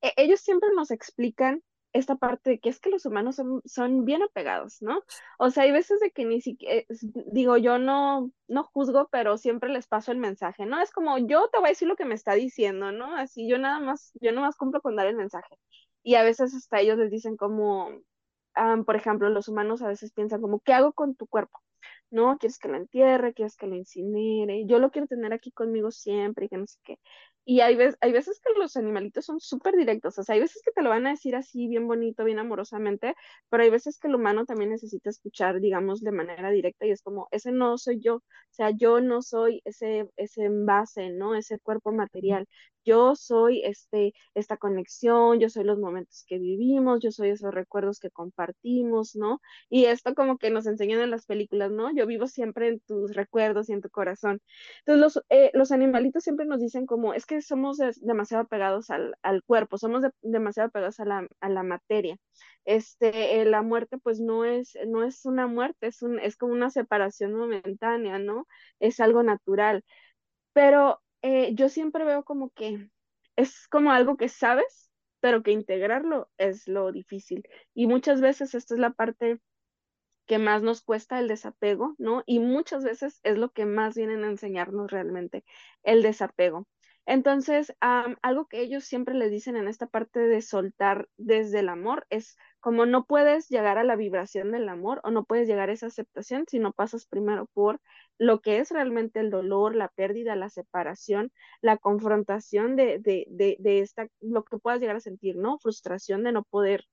e, 0.00 0.12
ellos 0.16 0.40
siempre 0.40 0.68
nos 0.76 0.92
explican 0.92 1.64
esta 1.92 2.16
parte 2.16 2.50
de 2.50 2.58
que 2.60 2.68
es 2.68 2.80
que 2.80 2.90
los 2.90 3.06
humanos 3.06 3.36
son, 3.36 3.62
son 3.64 4.04
bien 4.04 4.22
apegados, 4.22 4.82
¿no? 4.82 5.02
O 5.38 5.50
sea, 5.50 5.64
hay 5.64 5.72
veces 5.72 6.00
de 6.00 6.10
que 6.10 6.24
ni 6.24 6.40
siquiera, 6.40 6.84
digo, 7.32 7.56
yo 7.56 7.78
no, 7.78 8.30
no 8.46 8.64
juzgo, 8.64 9.08
pero 9.10 9.38
siempre 9.38 9.70
les 9.70 9.86
paso 9.86 10.12
el 10.12 10.18
mensaje, 10.18 10.66
¿no? 10.66 10.80
Es 10.80 10.90
como, 10.92 11.18
yo 11.18 11.48
te 11.50 11.58
voy 11.58 11.68
a 11.68 11.70
decir 11.70 11.88
lo 11.88 11.96
que 11.96 12.04
me 12.04 12.14
está 12.14 12.34
diciendo, 12.34 12.92
¿no? 12.92 13.16
Así 13.16 13.48
yo 13.48 13.58
nada 13.58 13.80
más, 13.80 14.12
yo 14.20 14.32
nada 14.32 14.48
más 14.48 14.56
cumplo 14.56 14.80
con 14.80 14.96
dar 14.96 15.06
el 15.06 15.16
mensaje. 15.16 15.56
Y 16.02 16.14
a 16.16 16.22
veces 16.22 16.54
hasta 16.54 16.80
ellos 16.80 16.98
les 16.98 17.10
dicen 17.10 17.36
como, 17.36 17.90
por 18.86 18.96
ejemplo, 18.96 19.28
los 19.30 19.48
humanos 19.48 19.82
a 19.82 19.88
veces 19.88 20.12
piensan 20.12 20.40
como, 20.40 20.60
¿qué 20.60 20.72
hago 20.72 20.92
con 20.92 21.14
tu 21.14 21.26
cuerpo? 21.26 21.58
¿No? 22.10 22.38
Quieres 22.38 22.58
que 22.58 22.68
lo 22.68 22.76
entierre, 22.76 23.34
quieres 23.34 23.56
que 23.56 23.66
lo 23.66 23.76
incinere, 23.76 24.66
yo 24.66 24.78
lo 24.78 24.90
quiero 24.90 25.06
tener 25.06 25.32
aquí 25.32 25.50
conmigo 25.52 25.90
siempre 25.90 26.46
y 26.46 26.48
que 26.48 26.58
no 26.58 26.66
sé 26.66 26.78
qué. 26.84 26.98
Y 27.44 27.60
hay, 27.60 27.76
veces, 27.76 27.96
hay 28.02 28.12
veces 28.12 28.40
que 28.44 28.52
los 28.60 28.76
animalitos 28.76 29.24
son 29.24 29.40
súper 29.40 29.74
directos, 29.74 30.18
o 30.18 30.22
sea, 30.22 30.34
hay 30.34 30.40
veces 30.40 30.60
que 30.62 30.70
te 30.70 30.82
lo 30.82 30.90
van 30.90 31.06
a 31.06 31.10
decir 31.10 31.34
así, 31.34 31.66
bien 31.66 31.88
bonito, 31.88 32.24
bien 32.24 32.38
amorosamente, 32.38 33.14
pero 33.48 33.62
hay 33.62 33.70
veces 33.70 33.98
que 33.98 34.08
el 34.08 34.16
humano 34.16 34.44
también 34.44 34.70
necesita 34.70 35.08
escuchar, 35.08 35.58
digamos, 35.60 36.02
de 36.02 36.12
manera 36.12 36.50
directa 36.50 36.84
y 36.84 36.90
es 36.90 37.00
como, 37.00 37.26
ese 37.30 37.50
no 37.50 37.78
soy 37.78 38.00
yo, 38.00 38.16
o 38.16 38.22
sea, 38.50 38.70
yo 38.70 39.00
no 39.00 39.22
soy 39.22 39.62
ese, 39.64 40.10
ese 40.16 40.44
envase, 40.44 41.08
¿no? 41.10 41.34
Ese 41.34 41.58
cuerpo 41.58 41.90
material, 41.90 42.46
yo 42.84 43.14
soy 43.16 43.62
este, 43.64 44.14
esta 44.34 44.56
conexión, 44.56 45.40
yo 45.40 45.48
soy 45.50 45.64
los 45.64 45.78
momentos 45.78 46.24
que 46.26 46.38
vivimos, 46.38 47.00
yo 47.00 47.10
soy 47.10 47.30
esos 47.30 47.52
recuerdos 47.52 47.98
que 48.00 48.10
compartimos, 48.10 49.14
¿no? 49.16 49.40
Y 49.68 49.84
esto 49.86 50.14
como 50.14 50.38
que 50.38 50.50
nos 50.50 50.66
enseñan 50.66 51.00
en 51.00 51.10
las 51.10 51.26
películas, 51.26 51.70
¿no? 51.70 51.94
Yo 51.98 52.06
vivo 52.06 52.26
siempre 52.26 52.68
en 52.68 52.80
tus 52.80 53.14
recuerdos 53.14 53.68
y 53.68 53.72
en 53.72 53.80
tu 53.82 53.90
corazón. 53.90 54.40
Entonces 54.86 55.00
los, 55.00 55.24
eh, 55.30 55.50
los 55.54 55.72
animalitos 55.72 56.24
siempre 56.24 56.46
nos 56.46 56.60
dicen 56.60 56.86
como, 56.86 57.14
es 57.14 57.26
que 57.26 57.42
somos 57.42 57.78
demasiado 58.00 58.44
apegados 58.44 58.90
al, 58.90 59.16
al 59.22 59.42
cuerpo, 59.44 59.78
somos 59.78 60.02
demasiado 60.22 60.68
apegados 60.68 61.00
a 61.00 61.04
la, 61.04 61.28
a 61.40 61.48
la 61.48 61.62
materia. 61.62 62.16
Este, 62.64 63.40
eh, 63.40 63.44
la 63.44 63.62
muerte 63.62 63.98
pues 63.98 64.20
no 64.20 64.44
es, 64.44 64.76
no 64.86 65.04
es 65.04 65.24
una 65.24 65.46
muerte, 65.46 65.88
es, 65.88 66.02
un, 66.02 66.18
es 66.20 66.36
como 66.36 66.52
una 66.52 66.70
separación 66.70 67.34
momentánea, 67.34 68.18
¿no? 68.18 68.46
Es 68.80 69.00
algo 69.00 69.22
natural. 69.22 69.84
Pero 70.52 71.00
eh, 71.22 71.54
yo 71.54 71.68
siempre 71.68 72.04
veo 72.04 72.24
como 72.24 72.50
que 72.50 72.88
es 73.36 73.68
como 73.68 73.92
algo 73.92 74.16
que 74.16 74.28
sabes, 74.28 74.90
pero 75.20 75.42
que 75.42 75.52
integrarlo 75.52 76.30
es 76.38 76.68
lo 76.68 76.92
difícil. 76.92 77.48
Y 77.74 77.86
muchas 77.86 78.20
veces 78.20 78.54
esta 78.54 78.74
es 78.74 78.80
la 78.80 78.90
parte 78.92 79.38
que 80.28 80.38
más 80.38 80.62
nos 80.62 80.82
cuesta 80.82 81.18
el 81.18 81.26
desapego, 81.26 81.94
¿no? 81.98 82.22
Y 82.26 82.38
muchas 82.38 82.84
veces 82.84 83.20
es 83.24 83.38
lo 83.38 83.50
que 83.50 83.66
más 83.66 83.96
vienen 83.96 84.24
a 84.24 84.28
enseñarnos 84.28 84.90
realmente, 84.90 85.44
el 85.82 86.02
desapego. 86.02 86.68
Entonces, 87.06 87.74
algo 87.80 88.48
que 88.48 88.60
ellos 88.60 88.84
siempre 88.84 89.14
les 89.14 89.30
dicen 89.30 89.56
en 89.56 89.66
esta 89.66 89.86
parte 89.86 90.20
de 90.20 90.42
soltar 90.42 91.08
desde 91.16 91.60
el 91.60 91.70
amor 91.70 92.06
es 92.10 92.36
como 92.60 92.84
no 92.84 93.06
puedes 93.06 93.48
llegar 93.48 93.78
a 93.78 93.84
la 93.84 93.96
vibración 93.96 94.52
del 94.52 94.68
amor 94.68 95.00
o 95.04 95.10
no 95.10 95.24
puedes 95.24 95.48
llegar 95.48 95.70
a 95.70 95.72
esa 95.72 95.86
aceptación 95.86 96.44
si 96.46 96.58
no 96.58 96.72
pasas 96.72 97.06
primero 97.06 97.46
por 97.54 97.80
lo 98.18 98.42
que 98.42 98.58
es 98.58 98.70
realmente 98.70 99.20
el 99.20 99.30
dolor, 99.30 99.74
la 99.74 99.88
pérdida, 99.88 100.36
la 100.36 100.50
separación, 100.50 101.32
la 101.62 101.78
confrontación 101.78 102.76
de, 102.76 102.98
de, 102.98 103.56
de, 103.58 103.80
esta, 103.80 104.08
lo 104.20 104.44
que 104.44 104.58
puedas 104.58 104.80
llegar 104.80 104.96
a 104.96 105.00
sentir, 105.00 105.36
¿no? 105.36 105.58
Frustración 105.60 106.24
de 106.24 106.32
no 106.32 106.42
poder 106.42 106.84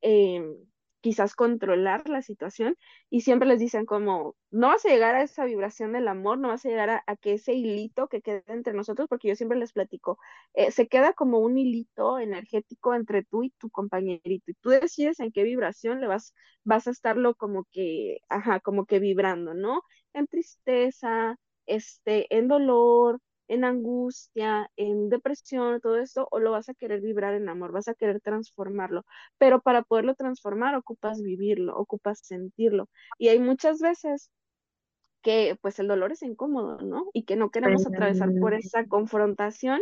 em, 0.00 0.56
quizás 1.00 1.34
controlar 1.34 2.08
la 2.08 2.22
situación 2.22 2.76
y 3.08 3.22
siempre 3.22 3.48
les 3.48 3.58
dicen 3.58 3.86
como, 3.86 4.36
no 4.50 4.68
vas 4.68 4.84
a 4.84 4.88
llegar 4.88 5.14
a 5.14 5.22
esa 5.22 5.44
vibración 5.44 5.92
del 5.92 6.08
amor, 6.08 6.38
no 6.38 6.48
vas 6.48 6.64
a 6.64 6.68
llegar 6.68 6.90
a, 7.06 7.16
que 7.16 7.34
ese 7.34 7.54
hilito 7.54 8.08
que 8.08 8.22
quede 8.22 8.44
entre 8.48 8.74
nosotros, 8.74 9.08
porque 9.08 9.28
yo 9.28 9.36
siempre 9.36 9.58
les 9.58 9.72
platico, 9.72 10.18
eh, 10.54 10.70
se 10.70 10.88
queda 10.88 11.12
como 11.12 11.38
un 11.40 11.58
hilito 11.58 12.18
energético 12.18 12.94
entre 12.94 13.24
tú 13.24 13.42
y 13.44 13.50
tu 13.50 13.70
compañerito 13.70 14.50
y 14.50 14.54
tú 14.54 14.70
decides 14.70 15.20
en 15.20 15.32
qué 15.32 15.42
vibración 15.44 16.00
le 16.00 16.06
vas, 16.06 16.34
vas 16.64 16.86
a 16.86 16.90
estarlo 16.90 17.34
como 17.34 17.64
que, 17.72 18.18
ajá, 18.28 18.60
como 18.60 18.86
que 18.86 18.98
vibrando, 19.00 19.54
¿no? 19.54 19.82
En 20.12 20.26
tristeza, 20.26 21.36
este, 21.66 22.34
en 22.36 22.48
dolor, 22.48 23.20
en 23.50 23.64
angustia, 23.64 24.70
en 24.76 25.08
depresión, 25.08 25.80
todo 25.80 25.96
esto, 25.98 26.28
o 26.30 26.38
lo 26.38 26.52
vas 26.52 26.68
a 26.68 26.74
querer 26.74 27.00
vibrar 27.00 27.34
en 27.34 27.48
amor, 27.48 27.72
vas 27.72 27.88
a 27.88 27.94
querer 27.94 28.20
transformarlo. 28.20 29.04
Pero 29.38 29.60
para 29.60 29.82
poderlo 29.82 30.14
transformar 30.14 30.76
ocupas 30.76 31.20
vivirlo, 31.20 31.76
ocupas 31.76 32.20
sentirlo. 32.22 32.88
Y 33.18 33.28
hay 33.28 33.40
muchas 33.40 33.80
veces 33.80 34.30
que 35.20 35.58
pues 35.60 35.80
el 35.80 35.88
dolor 35.88 36.12
es 36.12 36.22
incómodo, 36.22 36.78
¿no? 36.78 37.06
Y 37.12 37.24
que 37.24 37.34
no 37.34 37.50
queremos 37.50 37.84
atravesar 37.86 38.30
por 38.40 38.54
esa 38.54 38.86
confrontación 38.86 39.80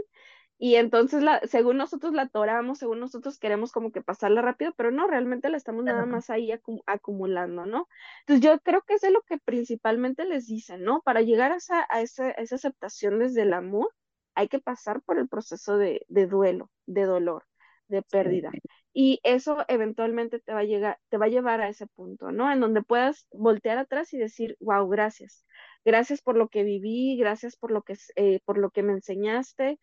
y 0.59 0.75
entonces, 0.75 1.23
la, 1.23 1.41
según 1.47 1.77
nosotros 1.77 2.13
la 2.13 2.23
atoramos, 2.23 2.79
según 2.79 2.99
nosotros 2.99 3.39
queremos 3.39 3.71
como 3.71 3.93
que 3.93 4.03
pasarla 4.03 4.43
rápido, 4.43 4.73
pero 4.77 4.91
no, 4.91 5.07
realmente 5.07 5.49
la 5.51 5.57
estamos 5.57 5.85
nada 5.85 6.05
más 6.05 6.31
ahí 6.31 6.51
acumulando, 6.87 7.65
¿no? 7.65 7.87
Entonces 8.21 8.45
yo 8.45 8.59
creo 8.61 8.83
que 8.83 8.95
es 8.95 9.01
de 9.01 9.13
lo 9.13 9.23
que 9.23 9.39
principalmente 9.39 10.25
les 10.25 10.49
dicen, 10.49 10.83
¿no? 10.83 11.01
Para 11.03 11.23
llegar 11.23 11.53
a 11.53 11.57
esa, 11.57 11.87
a 11.89 12.01
esa, 12.03 12.33
esa 12.33 12.57
aceptación 12.57 13.21
desde 13.21 13.43
el 13.43 13.53
amor, 13.53 13.95
hay 14.35 14.49
que 14.49 14.59
pasar 14.59 15.01
por 15.03 15.19
el 15.19 15.29
proceso 15.29 15.79
de, 15.79 16.05
de 16.09 16.27
duelo, 16.27 16.71
de 16.87 17.05
dolor, 17.05 17.45
de 17.87 18.03
pérdida. 18.03 18.51
Y 18.93 19.21
eso 19.23 19.65
eventualmente 19.69 20.41
te 20.41 20.53
va 20.53 20.61
a 20.61 20.65
llegar, 20.65 20.99
te 21.09 21.19
va 21.19 21.27
a 21.27 21.29
llevar 21.29 21.61
a 21.61 21.69
ese 21.69 21.87
punto, 21.87 22.33
¿no? 22.33 22.51
En 22.51 22.59
donde 22.59 22.83
puedas 22.83 23.29
voltear 23.31 23.79
atrás 23.79 24.13
y 24.13 24.19
decir, 24.19 24.57
wow, 24.59 24.89
gracias. 24.89 25.45
Gracias 25.85 26.21
por 26.21 26.37
lo 26.37 26.49
que 26.49 26.65
viví, 26.65 27.17
gracias 27.17 27.57
por 27.57 27.71
lo 27.71 27.83
que, 27.83 27.97
eh, 28.17 28.41
por 28.45 28.59
lo 28.59 28.71
que 28.71 28.83
me 28.83 28.93
enseñaste, 28.93 29.79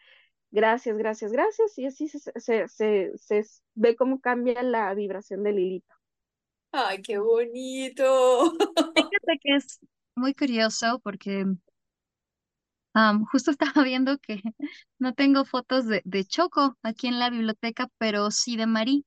gracias, 0.52 0.98
gracias, 0.98 1.32
gracias, 1.32 1.78
y 1.78 1.86
así 1.86 2.08
se, 2.08 2.20
se, 2.68 3.18
se, 3.18 3.44
ve 3.74 3.96
cómo 3.96 4.20
cambia 4.20 4.62
la 4.64 4.94
vibración 4.94 5.44
del 5.44 5.60
hilito. 5.60 5.94
Ay, 6.72 7.02
qué 7.02 7.18
bonito. 7.18 8.52
Fíjate 8.96 9.40
que 9.42 9.56
es 9.56 9.80
muy 10.16 10.34
curioso 10.34 11.00
porque 11.04 11.46
justo 13.32 13.52
estaba 13.52 13.84
viendo 13.84 14.18
que 14.20 14.42
no 15.00 15.14
tengo 15.14 15.46
fotos 15.46 15.86
de, 15.86 16.02
de 16.06 16.26
Choco 16.26 16.78
aquí 16.84 17.08
en 17.08 17.20
la 17.20 17.30
biblioteca, 17.30 17.90
pero 17.98 18.32
sí 18.32 18.58
de 18.58 18.68
Marí. 18.68 19.06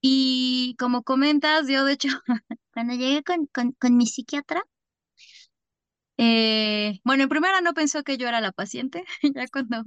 Y 0.00 0.76
como 0.78 1.02
comentas, 1.02 1.66
yo 1.68 1.84
de 1.84 1.92
hecho, 1.94 2.08
cuando 2.72 2.94
llegué 2.94 3.22
con, 3.22 3.46
con, 3.46 3.72
con 3.72 3.96
mi 3.96 4.06
psiquiatra, 4.06 4.62
eh, 6.16 7.00
bueno, 7.04 7.22
en 7.24 7.28
primera 7.28 7.60
no 7.60 7.74
pensó 7.74 8.02
que 8.02 8.16
yo 8.18 8.28
era 8.28 8.40
la 8.40 8.52
paciente, 8.52 9.04
ya 9.34 9.46
cuando 9.48 9.84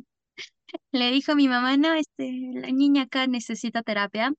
le 0.91 1.11
dijo 1.11 1.33
a 1.33 1.35
mi 1.35 1.47
mamá, 1.47 1.77
no, 1.77 1.93
este, 1.93 2.51
la 2.53 2.71
niña 2.71 3.03
acá 3.03 3.27
necesita 3.27 3.83
terapia. 3.83 4.33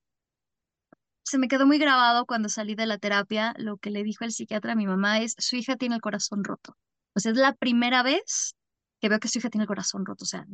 Se 1.25 1.39
me 1.39 1.49
quedó 1.49 1.67
muy 1.67 1.79
grabado 1.79 2.27
cuando 2.27 2.49
salí 2.49 2.75
de 2.75 2.87
la 2.87 2.99
terapia, 2.99 3.55
lo 3.57 3.77
que 3.77 3.91
le 3.91 4.03
dijo 4.03 4.25
el 4.25 4.33
psiquiatra 4.33 4.73
a 4.73 4.77
mi 4.77 4.87
mamá 4.87 5.21
es, 5.21 5.35
su 5.39 5.57
hija 5.57 5.77
tiene 5.77 5.95
el 5.95 6.01
corazón 6.01 6.45
roto. 6.45 6.77
O 7.15 7.21
sea, 7.21 7.33
es 7.33 7.39
la 7.39 7.55
primera 7.55 8.03
vez 8.03 8.55
que 9.01 9.09
veo 9.09 9.21
que 9.21 9.29
su 9.29 9.39
hija 9.39 9.51
tiene 9.51 9.65
el 9.65 9.69
corazón 9.69 10.07
roto, 10.07 10.25
o 10.25 10.27
sea, 10.27 10.47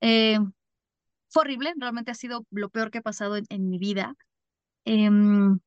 eh, 0.00 0.38
fue 1.28 1.42
horrible, 1.42 1.72
realmente 1.76 2.10
ha 2.10 2.14
sido 2.14 2.46
lo 2.50 2.68
peor 2.70 2.90
que 2.90 2.98
ha 2.98 3.02
pasado 3.02 3.36
en, 3.36 3.68
mi 3.68 3.78
vida. 3.78 4.14
Em, 4.84 5.58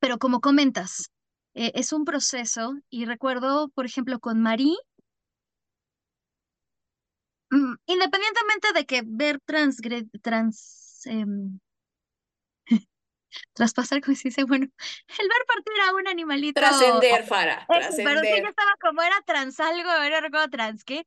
pero 0.00 0.18
como 0.18 0.40
comentas, 0.40 1.10
eh, 1.54 1.72
es 1.74 1.92
un 1.92 2.04
proceso 2.04 2.74
y 2.90 3.04
recuerdo, 3.04 3.68
por 3.70 3.86
ejemplo, 3.86 4.18
con 4.20 4.40
Marí, 4.42 4.76
independientemente 7.86 8.72
de 8.74 8.86
que 8.86 9.02
ver 9.04 9.40
trans, 9.44 9.80
trans 10.22 11.06
em, 11.06 11.58
traspasar, 13.54 14.00
como 14.00 14.16
se 14.16 14.28
dice, 14.28 14.44
bueno, 14.44 14.66
el 15.18 15.28
ver 15.28 15.46
partir 15.46 15.80
a 15.88 15.94
un 15.94 16.08
animalito. 16.08 16.60
Trascender, 16.60 17.24
Fara, 17.24 17.66
trascender. 17.68 18.04
Pero 18.04 18.20
sí, 18.20 18.42
yo 18.42 18.48
estaba 18.48 18.72
como 18.80 19.02
era 19.02 19.20
trans 19.26 19.60
algo, 19.60 19.90
era 20.02 20.18
algo 20.18 20.48
trans, 20.48 20.84
¿qué? 20.84 21.06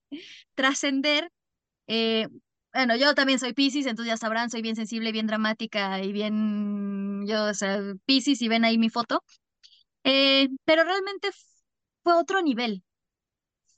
Trascender. 0.55 1.31
Eh, 1.87 2.27
bueno, 2.73 2.95
yo 2.95 3.15
también 3.15 3.39
soy 3.39 3.53
Pisces, 3.53 3.87
entonces 3.87 4.13
ya 4.13 4.17
sabrán, 4.17 4.51
soy 4.51 4.61
bien 4.61 4.75
sensible, 4.75 5.11
bien 5.11 5.25
dramática 5.25 5.99
y 6.03 6.11
bien, 6.11 7.25
yo, 7.25 7.45
o 7.45 7.53
sea, 7.53 7.79
Pisces, 8.05 8.41
y 8.41 8.47
ven 8.47 8.65
ahí 8.65 8.77
mi 8.77 8.89
foto. 8.89 9.23
Eh, 10.03 10.49
pero 10.63 10.83
realmente 10.83 11.29
fue 12.03 12.13
otro 12.13 12.41
nivel. 12.41 12.83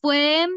Fue, 0.02 0.48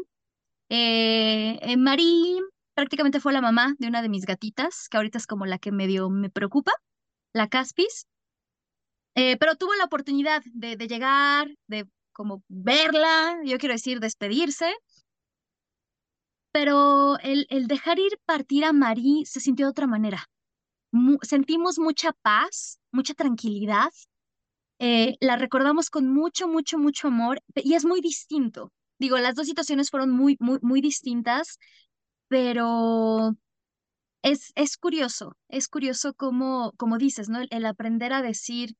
eh, 0.69 1.75
Marí 1.77 2.39
prácticamente 2.73 3.19
fue 3.19 3.33
la 3.33 3.41
mamá 3.41 3.75
de 3.79 3.87
una 3.87 4.01
de 4.01 4.09
mis 4.09 4.25
gatitas, 4.25 4.87
que 4.89 4.97
ahorita 4.97 5.17
es 5.17 5.27
como 5.27 5.45
la 5.45 5.59
que 5.59 5.71
medio 5.71 6.09
me 6.09 6.29
preocupa 6.29 6.71
la 7.33 7.47
Caspis, 7.47 8.07
eh, 9.15 9.37
pero 9.37 9.55
tuvo 9.55 9.75
la 9.75 9.85
oportunidad 9.85 10.41
de, 10.45 10.75
llegar, 10.87 11.47
de 11.67 11.87
como 12.11 12.43
verla, 12.47 13.39
yo 13.43 13.57
quiero 13.57 13.73
decir, 13.73 13.99
despedirse, 13.99 14.73
pero 16.51 17.17
el, 17.19 17.45
el 17.49 17.67
dejar 17.67 17.99
ir 17.99 18.11
partir 18.25 18.65
a 18.65 18.73
Marí 18.73 19.25
se 19.25 19.39
sintió 19.39 19.65
de 19.65 19.71
otra 19.71 19.87
manera. 19.87 20.25
sentimos 21.23 21.79
mucha 21.79 22.11
paz, 22.21 22.79
mucha 22.91 23.13
tranquilidad, 23.13 23.91
eh, 24.79 25.15
la 25.21 25.37
recordamos 25.37 25.89
con 25.89 26.11
mucho, 26.13 26.47
mucho, 26.47 26.77
mucho 26.77 27.07
amor 27.07 27.41
y 27.55 27.75
es 27.75 27.85
muy 27.85 28.01
distinto. 28.01 28.71
Digo, 28.99 29.17
las 29.17 29.35
dos 29.35 29.47
situaciones 29.47 29.89
fueron 29.89 30.11
muy, 30.11 30.37
muy, 30.39 30.59
muy 30.61 30.81
distintas, 30.81 31.59
pero 32.27 33.35
es, 34.23 34.51
es 34.55 34.77
curioso, 34.77 35.37
es 35.49 35.67
curioso 35.67 36.13
como, 36.13 36.73
como 36.77 36.97
dices, 36.97 37.29
¿no? 37.29 37.39
El, 37.49 37.65
aprender 37.65 38.13
a 38.13 38.21
decir 38.21 38.75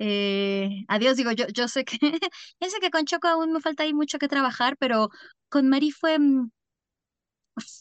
eh, 0.00 0.84
adiós, 0.88 1.16
digo, 1.16 1.32
yo, 1.32 1.46
yo 1.48 1.68
sé 1.68 1.84
que, 1.84 1.98
yo 2.60 2.70
sé 2.70 2.80
que 2.80 2.90
con 2.90 3.06
Choco 3.06 3.28
aún 3.28 3.52
me 3.52 3.60
falta 3.60 3.84
ahí 3.84 3.94
mucho 3.94 4.18
que 4.18 4.28
trabajar, 4.28 4.76
pero 4.78 5.10
con 5.50 5.68
Mari 5.68 5.90
fue, 5.92 6.18
mm, 6.18 6.50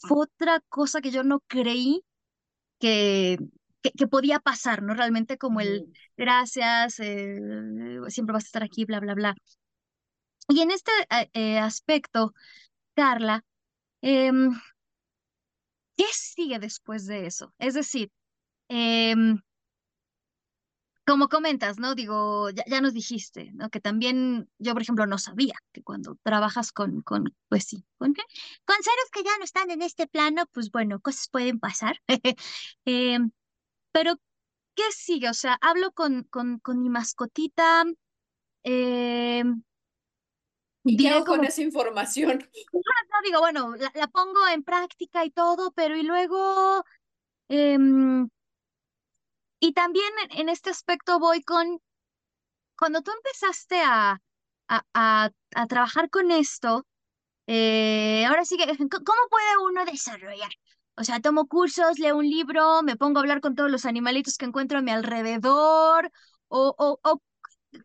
fue 0.08 0.24
otra 0.24 0.60
cosa 0.70 1.02
que 1.02 1.12
yo 1.12 1.24
no 1.24 1.40
creí 1.48 2.02
que, 2.80 3.38
que, 3.84 4.08
podía 4.08 4.40
pasar, 4.40 4.84
¿no? 4.84 4.94
Realmente 4.96 5.38
como 5.38 5.62
el 5.62 5.88
gracias, 6.18 7.00
eh, 7.00 7.40
siempre 8.10 8.34
vas 8.34 8.46
a 8.46 8.48
estar 8.48 8.64
aquí, 8.64 8.86
bla, 8.86 9.00
bla, 9.00 9.16
bla. 9.16 9.36
Y 10.50 10.62
en 10.62 10.72
este 10.72 10.92
eh, 11.34 11.58
aspecto, 11.60 12.34
Carla, 12.96 13.44
em, 14.02 14.52
¿Qué 15.98 16.06
sigue 16.12 16.60
después 16.60 17.06
de 17.08 17.26
eso? 17.28 17.54
Es 17.60 17.74
decir, 17.74 18.12
em, 18.70 19.42
como 21.06 21.28
comentas, 21.28 21.80
¿no? 21.80 21.96
Digo, 21.96 22.50
ya, 22.50 22.80
nos 22.82 22.94
dijiste, 22.94 23.52
¿no? 23.54 23.70
Que 23.70 23.82
también 23.82 24.50
yo, 24.58 24.74
por 24.74 24.82
ejemplo, 24.82 25.06
no 25.06 25.18
sabía 25.18 25.56
que 25.74 25.84
cuando 25.84 26.18
trabajas 26.24 26.72
con, 26.72 27.02
con 27.02 27.36
pues 27.50 27.66
sí, 27.66 27.86
¿con? 27.98 28.14
Con 28.66 28.76
seres 28.78 29.10
que 29.12 29.24
ya 29.24 29.38
no 29.38 29.44
están 29.44 29.70
en 29.72 29.82
este 29.82 30.08
plano, 30.08 30.46
pues 30.54 30.72
bueno, 30.72 31.00
cosas 31.02 31.28
pueden 31.30 31.60
pasar. 31.60 31.98
Em, 32.86 33.32
pero, 33.92 34.16
¿qué 34.76 34.84
sigue? 34.94 35.30
O 35.30 35.34
sea, 35.36 35.58
hablo 35.62 35.92
con, 35.94 36.24
con, 36.26 36.60
con 36.60 36.82
mi 36.82 36.90
mascotita, 36.90 37.86
eh, 38.64 39.44
¿Y 40.84 40.98
qué 40.98 41.10
hago 41.10 41.26
con 41.26 41.44
esa 41.46 41.62
información? 41.62 42.48
No, 42.74 43.22
digo, 43.24 43.40
bueno, 43.40 43.76
la, 43.94 44.08
pongo 44.08 44.48
en 44.48 44.64
práctica 44.64 45.24
y 45.24 45.30
todo, 45.30 45.72
pero 45.72 45.96
y 45.96 46.04
luego... 46.04 46.84
Em, 47.48 48.28
y 49.60 49.74
también 49.74 50.12
en 50.32 50.50
este 50.50 50.72
aspecto 50.72 51.20
voy 51.20 51.42
con, 51.44 51.80
cuando 52.78 53.02
tú 53.02 53.12
empezaste 53.12 53.82
a, 53.82 54.20
a, 54.68 55.30
a, 55.56 55.68
trabajar 55.68 56.10
con 56.10 56.32
esto, 56.32 56.86
eh, 57.48 58.26
ahora 58.28 58.46
sí 58.46 58.58
que, 58.58 58.66
¿cómo 58.66 59.22
puede 59.30 59.58
uno 59.64 59.86
desarrollar? 59.86 60.52
O 60.96 61.04
sea, 61.04 61.20
tomo 61.22 61.48
cursos, 61.48 62.00
leo 62.00 62.18
un 62.18 62.30
libro, 62.30 62.84
me 62.84 62.98
pongo 62.98 63.20
a 63.20 63.22
hablar 63.22 63.42
con 63.42 63.56
todos 63.56 63.72
los 63.72 63.86
animalitos 63.86 64.38
que 64.38 64.46
encuentro 64.46 64.80
a 64.80 64.82
mi 64.82 64.92
alrededor, 64.92 66.12
o, 66.50 66.76
o, 66.78 67.00
o 67.04 67.22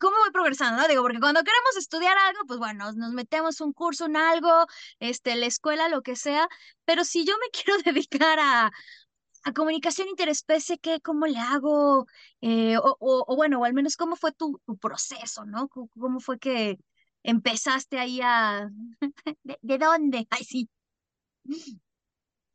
¿cómo 0.00 0.16
voy 0.18 0.30
progresando? 0.32 0.82
¿no? 0.82 0.88
Digo, 0.88 1.02
porque 1.02 1.20
cuando 1.20 1.42
queremos 1.42 1.76
estudiar 1.76 2.16
algo, 2.18 2.40
pues 2.46 2.58
bueno, 2.58 2.92
nos, 2.92 3.12
metemos 3.12 3.60
un 3.60 3.72
curso 3.72 4.06
en 4.06 4.16
algo, 4.16 4.66
este, 5.00 5.36
la 5.36 5.46
escuela, 5.46 5.88
lo 5.88 6.02
que 6.02 6.16
sea, 6.16 6.48
pero 6.84 7.04
si 7.04 7.24
yo 7.24 7.34
me 7.38 7.50
quiero 7.52 7.78
dedicar 7.82 8.38
a, 8.40 8.70
a 9.44 9.52
comunicación 9.52 10.08
interespecie, 10.08 10.78
¿qué, 10.78 11.00
¿cómo 11.00 11.26
le 11.26 11.38
hago? 11.38 12.06
Eh, 12.40 12.76
o, 12.78 12.96
o, 13.00 13.36
bueno, 13.36 13.60
o 13.60 13.64
al 13.64 13.74
menos, 13.74 13.96
¿cómo 13.96 14.16
fue 14.16 14.32
tu, 14.32 14.60
tu 14.66 14.76
proceso, 14.78 15.44
no? 15.44 15.68
¿Cómo, 15.68 16.20
fue 16.20 16.38
que 16.38 16.78
empezaste 17.22 17.98
ahí 17.98 18.20
a... 18.22 18.68
¿De, 19.42 19.58
¿De 19.62 19.78
dónde? 19.78 20.26
Ay, 20.30 20.44
sí. 20.44 20.68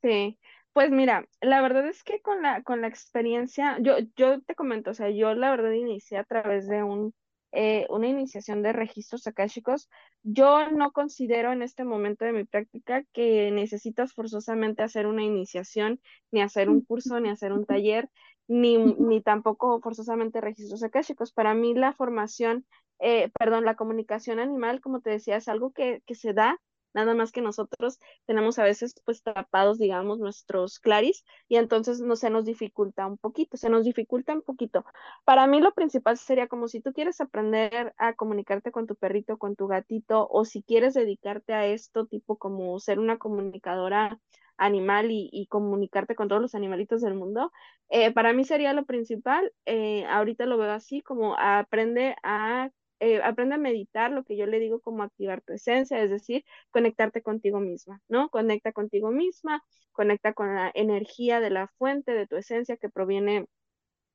Sí, 0.03 0.37
pues 0.73 0.91
mira, 0.91 1.25
la 1.39 1.61
verdad 1.61 1.87
es 1.87 2.03
que 2.03 2.19
con 2.21 2.41
la, 2.41 2.61
con 2.61 2.81
la 2.81 2.87
experiencia, 2.87 3.77
yo, 3.79 3.99
yo 4.17 4.41
te 4.41 4.53
comento, 4.53 4.91
o 4.91 4.93
sea, 4.93 5.09
yo 5.09 5.33
la 5.33 5.49
verdad 5.51 5.71
inicié 5.71 6.17
a 6.17 6.25
través 6.25 6.67
de 6.67 6.83
un 6.83 7.13
eh, 7.55 7.85
una 7.89 8.07
iniciación 8.07 8.63
de 8.63 8.73
registros 8.73 9.27
akáshicos. 9.27 9.87
Yo 10.23 10.71
no 10.71 10.91
considero 10.91 11.51
en 11.51 11.61
este 11.61 11.83
momento 11.83 12.25
de 12.25 12.33
mi 12.33 12.45
práctica 12.45 13.03
que 13.13 13.51
necesitas 13.51 14.13
forzosamente 14.13 14.81
hacer 14.81 15.05
una 15.05 15.23
iniciación, 15.23 16.01
ni 16.31 16.41
hacer 16.41 16.67
un 16.69 16.81
curso, 16.81 17.19
ni 17.19 17.29
hacer 17.29 17.53
un 17.53 17.65
taller, 17.65 18.09
ni, 18.47 18.77
ni 18.77 19.21
tampoco 19.21 19.79
forzosamente 19.81 20.41
registros 20.41 20.83
akáshicos. 20.83 21.31
Para 21.31 21.53
mí 21.53 21.75
la 21.75 21.93
formación, 21.93 22.65
eh, 22.97 23.29
perdón, 23.37 23.65
la 23.65 23.75
comunicación 23.75 24.39
animal, 24.39 24.81
como 24.81 25.01
te 25.01 25.11
decía, 25.11 25.37
es 25.37 25.47
algo 25.47 25.71
que, 25.71 26.01
que 26.07 26.15
se 26.15 26.33
da 26.33 26.59
nada 26.93 27.13
más 27.13 27.31
que 27.31 27.41
nosotros 27.41 27.99
tenemos 28.25 28.59
a 28.59 28.63
veces 28.63 28.95
pues 29.05 29.23
tapados, 29.23 29.77
digamos, 29.77 30.19
nuestros 30.19 30.79
claris 30.79 31.23
y 31.47 31.57
entonces 31.57 31.99
no 32.01 32.15
se 32.15 32.29
nos 32.29 32.45
dificulta 32.45 33.07
un 33.07 33.17
poquito, 33.17 33.57
se 33.57 33.69
nos 33.69 33.85
dificulta 33.85 34.33
un 34.33 34.41
poquito. 34.41 34.85
Para 35.25 35.47
mí 35.47 35.61
lo 35.61 35.73
principal 35.73 36.17
sería 36.17 36.47
como 36.47 36.67
si 36.67 36.81
tú 36.81 36.93
quieres 36.93 37.21
aprender 37.21 37.93
a 37.97 38.13
comunicarte 38.13 38.71
con 38.71 38.87
tu 38.87 38.95
perrito, 38.95 39.37
con 39.37 39.55
tu 39.55 39.67
gatito 39.67 40.27
o 40.29 40.45
si 40.45 40.63
quieres 40.63 40.93
dedicarte 40.93 41.53
a 41.53 41.65
esto, 41.67 42.05
tipo 42.05 42.37
como 42.37 42.79
ser 42.79 42.99
una 42.99 43.17
comunicadora 43.17 44.19
animal 44.57 45.07
y, 45.09 45.47
comunicarte 45.49 46.15
con 46.15 46.27
todos 46.27 46.41
los 46.41 46.55
animalitos 46.55 47.01
del 47.01 47.15
mundo, 47.15 47.51
eh, 47.89 48.11
para 48.11 48.33
mí 48.33 48.45
sería 48.45 48.73
lo 48.73 48.85
principal, 48.85 49.51
eh, 49.65 50.05
ahorita 50.05 50.45
lo 50.45 50.57
veo 50.57 50.71
así, 50.71 51.01
como 51.01 51.35
aprende 51.37 52.15
a 52.23 52.69
eh, 53.03 53.21
aprende 53.23 53.55
a 53.55 53.57
meditar, 53.57 54.11
lo 54.11 54.23
que 54.23 54.37
yo 54.37 54.45
le 54.47 54.59
digo 54.59 54.79
como 54.81 55.03
activar 55.03 55.41
tu 55.41 55.53
esencia, 55.53 56.01
es 56.03 56.09
decir, 56.09 56.43
conectarte 56.71 57.21
contigo 57.21 57.59
misma, 57.59 58.01
¿no? 58.07 58.29
Conecta 58.29 58.71
contigo 58.73 59.11
misma, 59.11 59.63
conecta 59.91 60.33
con 60.33 60.55
la 60.55 60.71
energía 60.75 61.39
de 61.39 61.49
la 61.51 61.67
fuente 61.77 62.13
de 62.13 62.27
tu 62.27 62.37
esencia 62.37 62.77
que 62.77 62.89
proviene 62.89 63.45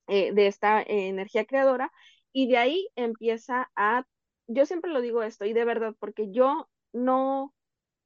eh, 0.09 0.32
de 0.32 0.47
esta 0.47 0.82
eh, 0.82 1.09
energía 1.09 1.45
creadora 1.45 1.93
y 2.32 2.49
de 2.49 2.59
ahí 2.59 2.89
empieza 2.97 3.70
a, 3.76 4.05
yo 4.47 4.66
siempre 4.66 4.91
lo 4.91 5.01
digo 5.01 5.22
esto 5.22 5.45
y 5.45 5.53
de 5.53 5.64
verdad, 5.64 5.95
porque 5.99 6.30
yo 6.32 6.68
no, 6.93 7.55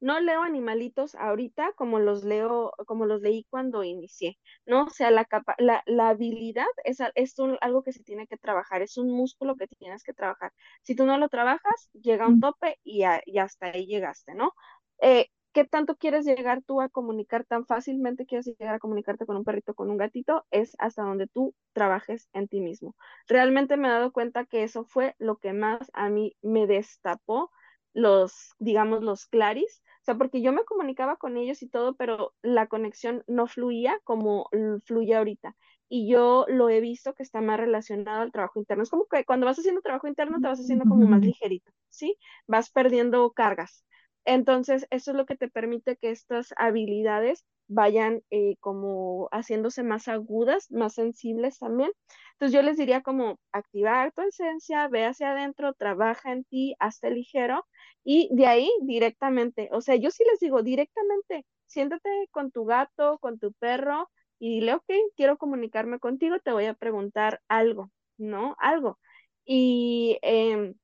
no 0.03 0.20
leo 0.20 0.42
animalitos 0.42 1.14
ahorita 1.14 1.72
como 1.74 2.00
los 2.00 2.24
leo, 2.24 2.72
como 2.86 3.07
los 3.07 3.22
leí 3.22 3.46
cuando 3.48 3.84
inicié, 3.84 4.38
¿no? 4.66 4.84
O 4.84 4.90
sea, 4.90 5.11
la, 5.12 5.24
capa 5.24 5.55
la, 5.59 5.82
la 5.86 6.09
habilidad 6.11 6.66
es, 6.84 6.98
es 7.14 7.34
algo 7.61 7.82
que 7.84 7.92
se 7.92 8.03
tiene 8.03 8.26
que 8.26 8.36
trabajar, 8.36 8.82
es 8.82 8.98
un 8.98 9.11
músculo 9.11 9.57
que 9.57 9.68
tienes 9.68 10.03
que 10.03 10.12
trabajar. 10.12 10.53
Si 10.82 10.96
tú 10.96 11.07
no 11.07 11.18
lo 11.18 11.28
trabajas, 11.28 11.88
llega 11.92 12.26
un 12.26 12.40
tope 12.40 12.78
y, 12.82 13.05
y 13.26 13.38
hasta 13.38 13.66
ahí 13.68 13.86
llegaste, 13.86 14.34
¿no? 14.34 14.53
Eh, 15.00 15.28
¿Qué 15.53 15.64
tanto 15.64 15.96
quieres 15.96 16.24
llegar 16.24 16.62
tú 16.62 16.80
a 16.80 16.88
comunicar 16.88 17.44
tan 17.44 17.66
fácilmente 17.66 18.26
quieres 18.26 18.46
llegar 18.46 18.74
a 18.74 18.78
comunicarte 18.80 19.26
con 19.26 19.36
un 19.36 19.44
perrito, 19.44 19.74
con 19.74 19.90
un 19.90 19.98
gatito? 19.98 20.46
Es 20.50 20.74
hasta 20.78 21.03
donde 21.03 21.28
tú 21.28 21.55
trabajes 21.72 22.28
en 22.32 22.48
ti 22.48 22.61
mismo. 22.61 22.96
Realmente 23.28 23.76
me 23.76 23.86
he 23.88 23.90
dado 23.90 24.12
cuenta 24.12 24.46
que 24.46 24.64
eso 24.64 24.84
fue 24.84 25.14
lo 25.18 25.36
que 25.36 25.53
más 25.53 25.90
a 25.92 26.09
mí 26.09 26.36
me 26.42 26.66
destapó 26.66 27.50
los, 27.92 28.55
digamos, 28.59 29.03
los 29.03 29.26
claris, 29.26 29.82
o 30.03 30.05
sea, 30.05 30.16
porque 30.16 30.42
yo 30.42 30.53
me 30.53 30.64
comunicaba 30.64 31.16
con 31.16 31.36
ellos 31.36 31.62
y 31.62 31.68
todo, 31.68 31.94
pero 31.94 32.34
la 32.42 32.66
conexión 32.66 33.22
no 33.28 33.46
fluía 33.46 34.00
como 34.03 34.48
fluye 34.84 35.14
ahorita. 35.14 35.57
Y 35.88 36.11
yo 36.11 36.44
lo 36.48 36.68
he 36.70 36.80
visto 36.80 37.14
que 37.14 37.22
está 37.22 37.40
más 37.40 37.61
relacionado 37.61 38.22
al 38.22 38.32
trabajo 38.32 38.59
interno. 38.59 38.82
Es 38.82 38.90
como 38.90 39.07
que 39.07 39.24
cuando 39.24 39.46
vas 39.46 39.59
haciendo 39.59 39.80
trabajo 39.80 40.09
interno 40.09 40.40
te 40.40 40.48
vas 40.48 40.59
haciendo 40.59 40.86
como 40.86 41.07
más 41.07 41.20
ligerito, 41.20 41.70
¿sí? 41.88 42.18
Vas 42.48 42.70
perdiendo 42.70 43.30
cargas. 43.30 43.84
Entonces, 44.25 44.87
eso 44.91 45.11
es 45.12 45.16
lo 45.16 45.27
que 45.27 45.37
te 45.37 45.49
permite 45.49 45.97
que 45.97 46.11
estas 46.11 46.53
habilidades 46.57 47.45
vayan 47.68 48.23
eh, 48.31 48.57
como 48.61 49.29
haciéndose 49.33 49.83
más 49.83 50.09
agudas, 50.09 50.70
más 50.70 50.95
sensibles 50.95 51.59
también. 51.59 51.91
Entonces 52.33 52.55
yo 52.55 52.62
les 52.62 52.77
diría 52.77 53.03
como 53.03 53.39
activar 53.53 54.12
tu 54.12 54.23
esencia, 54.23 54.89
ve 54.89 55.05
hacia 55.07 55.33
adentro, 55.33 55.75
trabaja 55.75 56.33
en 56.33 56.45
ti, 56.45 56.75
hazte 56.79 57.11
ligero 57.11 57.64
y 58.05 58.29
de 58.33 58.47
ahí 58.47 58.70
directamente, 58.83 59.68
o 59.73 59.81
sea, 59.81 59.97
yo 59.97 60.11
sí 60.11 60.25
les 60.31 60.41
digo 60.41 60.62
directamente, 60.62 61.47
siéntate 61.66 62.09
con 62.31 62.51
tu 62.51 62.64
gato, 62.64 63.18
con 63.20 63.39
tu 63.39 63.53
perro 63.55 64.11
y 64.39 64.57
dile, 64.61 64.75
ok, 64.75 64.85
quiero 65.16 65.39
comunicarme 65.39 65.99
contigo, 66.01 66.39
te 66.41 66.53
voy 66.53 66.66
a 66.66 66.75
preguntar 66.75 67.41
algo, 67.49 67.91
¿no? 68.18 68.57
Algo. 68.59 68.99
Y 69.45 70.18
eh, 70.23 70.75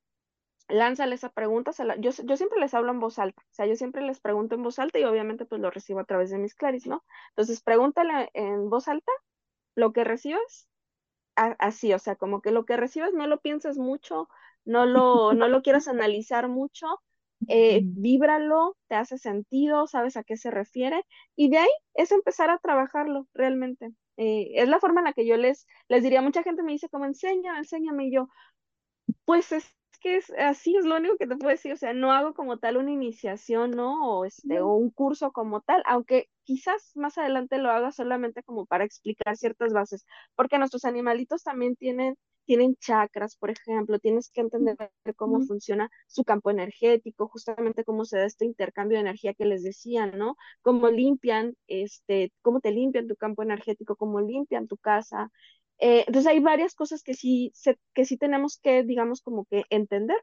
lánzale 0.69 1.15
esa 1.15 1.29
pregunta, 1.29 1.71
yo, 1.99 2.11
yo 2.11 2.37
siempre 2.37 2.59
les 2.59 2.73
hablo 2.73 2.91
en 2.91 2.99
voz 2.99 3.19
alta, 3.19 3.41
o 3.41 3.53
sea, 3.53 3.65
yo 3.65 3.75
siempre 3.75 4.01
les 4.01 4.19
pregunto 4.19 4.55
en 4.55 4.63
voz 4.63 4.79
alta 4.79 4.99
y 4.99 5.03
obviamente 5.03 5.45
pues 5.45 5.61
lo 5.61 5.71
recibo 5.71 5.99
a 5.99 6.05
través 6.05 6.29
de 6.29 6.37
mis 6.37 6.55
claris, 6.55 6.87
¿no? 6.87 7.03
Entonces 7.29 7.61
pregúntale 7.61 8.29
en 8.33 8.69
voz 8.69 8.87
alta 8.87 9.11
lo 9.75 9.93
que 9.93 10.03
recibes, 10.03 10.67
así, 11.35 11.93
o 11.93 11.99
sea, 11.99 12.15
como 12.15 12.41
que 12.41 12.51
lo 12.51 12.65
que 12.65 12.77
recibes 12.77 13.13
no 13.13 13.27
lo 13.27 13.39
pienses 13.39 13.77
mucho, 13.77 14.29
no 14.65 14.85
lo, 14.85 15.33
no 15.33 15.47
lo 15.47 15.61
quieras 15.61 15.87
analizar 15.87 16.49
mucho, 16.49 16.87
eh, 17.47 17.81
víbralo, 17.83 18.77
te 18.87 18.95
hace 18.95 19.17
sentido, 19.17 19.87
sabes 19.87 20.17
a 20.17 20.23
qué 20.23 20.37
se 20.37 20.51
refiere, 20.51 21.05
y 21.35 21.49
de 21.49 21.59
ahí 21.59 21.69
es 21.93 22.11
empezar 22.11 22.49
a 22.49 22.59
trabajarlo 22.59 23.27
realmente. 23.33 23.91
Eh, 24.17 24.51
es 24.55 24.67
la 24.67 24.79
forma 24.79 24.99
en 24.99 25.05
la 25.05 25.13
que 25.13 25.25
yo 25.25 25.37
les, 25.37 25.65
les 25.87 26.03
diría, 26.03 26.21
mucha 26.21 26.43
gente 26.43 26.63
me 26.63 26.73
dice 26.73 26.89
como 26.89 27.05
enseña, 27.05 27.57
enséñame, 27.57 28.07
y 28.07 28.13
yo, 28.13 28.27
pues 29.25 29.51
es 29.53 29.78
que 29.99 30.17
es 30.17 30.29
así, 30.31 30.75
es 30.75 30.85
lo 30.85 30.97
único 30.97 31.17
que 31.17 31.27
te 31.27 31.35
puedo 31.35 31.51
decir, 31.51 31.73
o 31.73 31.77
sea, 31.77 31.93
no 31.93 32.11
hago 32.11 32.33
como 32.33 32.57
tal 32.57 32.77
una 32.77 32.91
iniciación, 32.91 33.71
¿no? 33.71 34.19
O, 34.19 34.25
este, 34.25 34.61
o 34.61 34.73
un 34.73 34.89
curso 34.91 35.31
como 35.31 35.61
tal, 35.61 35.83
aunque 35.85 36.29
quizás 36.43 36.91
más 36.95 37.17
adelante 37.17 37.57
lo 37.57 37.69
haga 37.71 37.91
solamente 37.91 38.43
como 38.43 38.65
para 38.65 38.85
explicar 38.85 39.37
ciertas 39.37 39.73
bases, 39.73 40.05
porque 40.35 40.57
nuestros 40.57 40.85
animalitos 40.85 41.43
también 41.43 41.75
tienen, 41.75 42.15
tienen 42.45 42.75
chakras, 42.77 43.35
por 43.37 43.51
ejemplo, 43.51 43.99
tienes 43.99 44.31
que 44.31 44.41
entender 44.41 44.75
cómo 45.15 45.41
funciona 45.41 45.89
su 46.07 46.23
campo 46.23 46.49
energético, 46.49 47.27
justamente 47.27 47.83
cómo 47.83 48.05
se 48.05 48.17
da 48.17 48.25
este 48.25 48.45
intercambio 48.45 48.97
de 48.97 49.01
energía 49.01 49.33
que 49.35 49.45
les 49.45 49.63
decía, 49.63 50.07
¿no? 50.07 50.35
Cómo 50.61 50.89
limpian, 50.89 51.55
este, 51.67 52.33
cómo 52.41 52.59
te 52.61 52.71
limpian 52.71 53.07
tu 53.07 53.15
campo 53.15 53.43
energético, 53.43 53.95
cómo 53.95 54.19
limpian 54.21 54.67
tu 54.67 54.77
casa, 54.77 55.29
eh, 55.79 56.03
entonces 56.07 56.27
hay 56.27 56.39
varias 56.39 56.75
cosas 56.75 57.03
que 57.03 57.13
sí, 57.13 57.53
que 57.93 58.05
sí 58.05 58.17
tenemos 58.17 58.59
que, 58.61 58.83
digamos, 58.83 59.21
como 59.21 59.45
que 59.45 59.63
entender, 59.69 60.17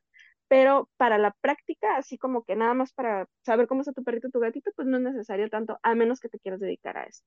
pero 0.49 0.89
para 0.97 1.19
la 1.19 1.35
práctica, 1.41 1.97
así 1.97 2.19
como 2.19 2.45
que 2.45 2.57
nada 2.57 2.75
más 2.75 2.93
para 2.93 3.29
saber 3.45 3.67
cómo 3.67 3.81
está 3.81 3.93
tu 3.93 4.05
perrito, 4.05 4.29
tu 4.31 4.39
gatito, 4.39 4.71
pues 4.77 4.87
no 4.87 4.99
es 4.99 5.03
necesario 5.03 5.49
tanto, 5.49 5.79
a 5.83 5.95
menos 5.95 6.21
que 6.21 6.29
te 6.29 6.39
quieras 6.39 6.61
dedicar 6.61 6.97
a 6.99 7.05
eso. 7.05 7.23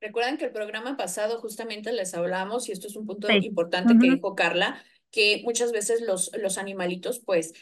Recuerdan 0.00 0.38
que 0.38 0.46
el 0.46 0.52
programa 0.52 0.96
pasado 0.96 1.38
justamente 1.40 1.92
les 1.92 2.14
hablamos, 2.14 2.68
y 2.68 2.72
esto 2.72 2.86
es 2.86 2.96
un 2.96 3.06
punto 3.06 3.30
importante 3.30 3.94
que 4.00 4.10
dijo 4.10 4.34
Carla, 4.34 4.82
que 5.10 5.42
muchas 5.44 5.72
veces 5.72 6.02
los, 6.02 6.30
los 6.38 6.56
animalitos 6.56 7.20
pues 7.20 7.52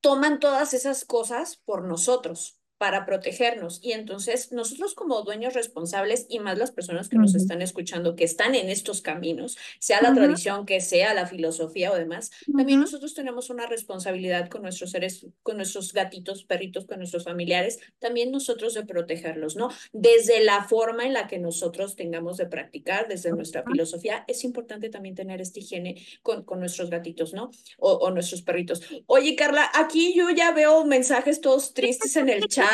toman 0.00 0.38
todas 0.40 0.74
esas 0.74 1.04
cosas 1.04 1.56
por 1.64 1.84
nosotros 1.84 2.58
para 2.84 3.06
protegernos. 3.06 3.80
Y 3.82 3.92
entonces 3.92 4.52
nosotros 4.52 4.94
como 4.94 5.22
dueños 5.22 5.54
responsables 5.54 6.26
y 6.28 6.38
más 6.38 6.58
las 6.58 6.70
personas 6.70 7.08
que 7.08 7.16
nos 7.16 7.34
están 7.34 7.62
escuchando, 7.62 8.14
que 8.14 8.24
están 8.24 8.54
en 8.54 8.68
estos 8.68 9.00
caminos, 9.00 9.56
sea 9.78 10.02
la 10.02 10.12
tradición 10.12 10.66
que 10.66 10.82
sea, 10.82 11.14
la 11.14 11.26
filosofía 11.26 11.92
o 11.92 11.96
demás, 11.96 12.30
también 12.54 12.80
nosotros 12.80 13.14
tenemos 13.14 13.48
una 13.48 13.64
responsabilidad 13.64 14.50
con 14.50 14.60
nuestros 14.60 14.90
seres, 14.90 15.26
con 15.42 15.56
nuestros 15.56 15.94
gatitos, 15.94 16.44
perritos, 16.44 16.84
con 16.84 16.98
nuestros 16.98 17.24
familiares, 17.24 17.78
también 18.00 18.30
nosotros 18.30 18.74
de 18.74 18.84
protegerlos, 18.84 19.56
¿no? 19.56 19.70
Desde 19.94 20.44
la 20.44 20.64
forma 20.64 21.06
en 21.06 21.14
la 21.14 21.26
que 21.26 21.38
nosotros 21.38 21.96
tengamos 21.96 22.36
de 22.36 22.44
practicar, 22.44 23.08
desde 23.08 23.30
nuestra 23.30 23.62
filosofía, 23.62 24.26
es 24.28 24.44
importante 24.44 24.90
también 24.90 25.14
tener 25.14 25.40
esta 25.40 25.58
higiene 25.58 26.02
con, 26.20 26.44
con 26.44 26.60
nuestros 26.60 26.90
gatitos, 26.90 27.32
¿no? 27.32 27.50
O, 27.78 27.92
o 27.92 28.10
nuestros 28.10 28.42
perritos. 28.42 28.82
Oye, 29.06 29.36
Carla, 29.36 29.70
aquí 29.72 30.12
yo 30.14 30.28
ya 30.28 30.52
veo 30.52 30.84
mensajes 30.84 31.40
todos 31.40 31.72
tristes 31.72 32.16
en 32.16 32.28
el 32.28 32.46
chat 32.46 32.73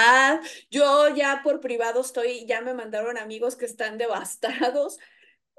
yo 0.70 1.14
ya 1.14 1.40
por 1.42 1.60
privado 1.60 2.00
estoy, 2.00 2.46
ya 2.46 2.60
me 2.60 2.74
mandaron 2.74 3.18
amigos 3.18 3.56
que 3.56 3.66
están 3.66 3.98
devastados. 3.98 4.98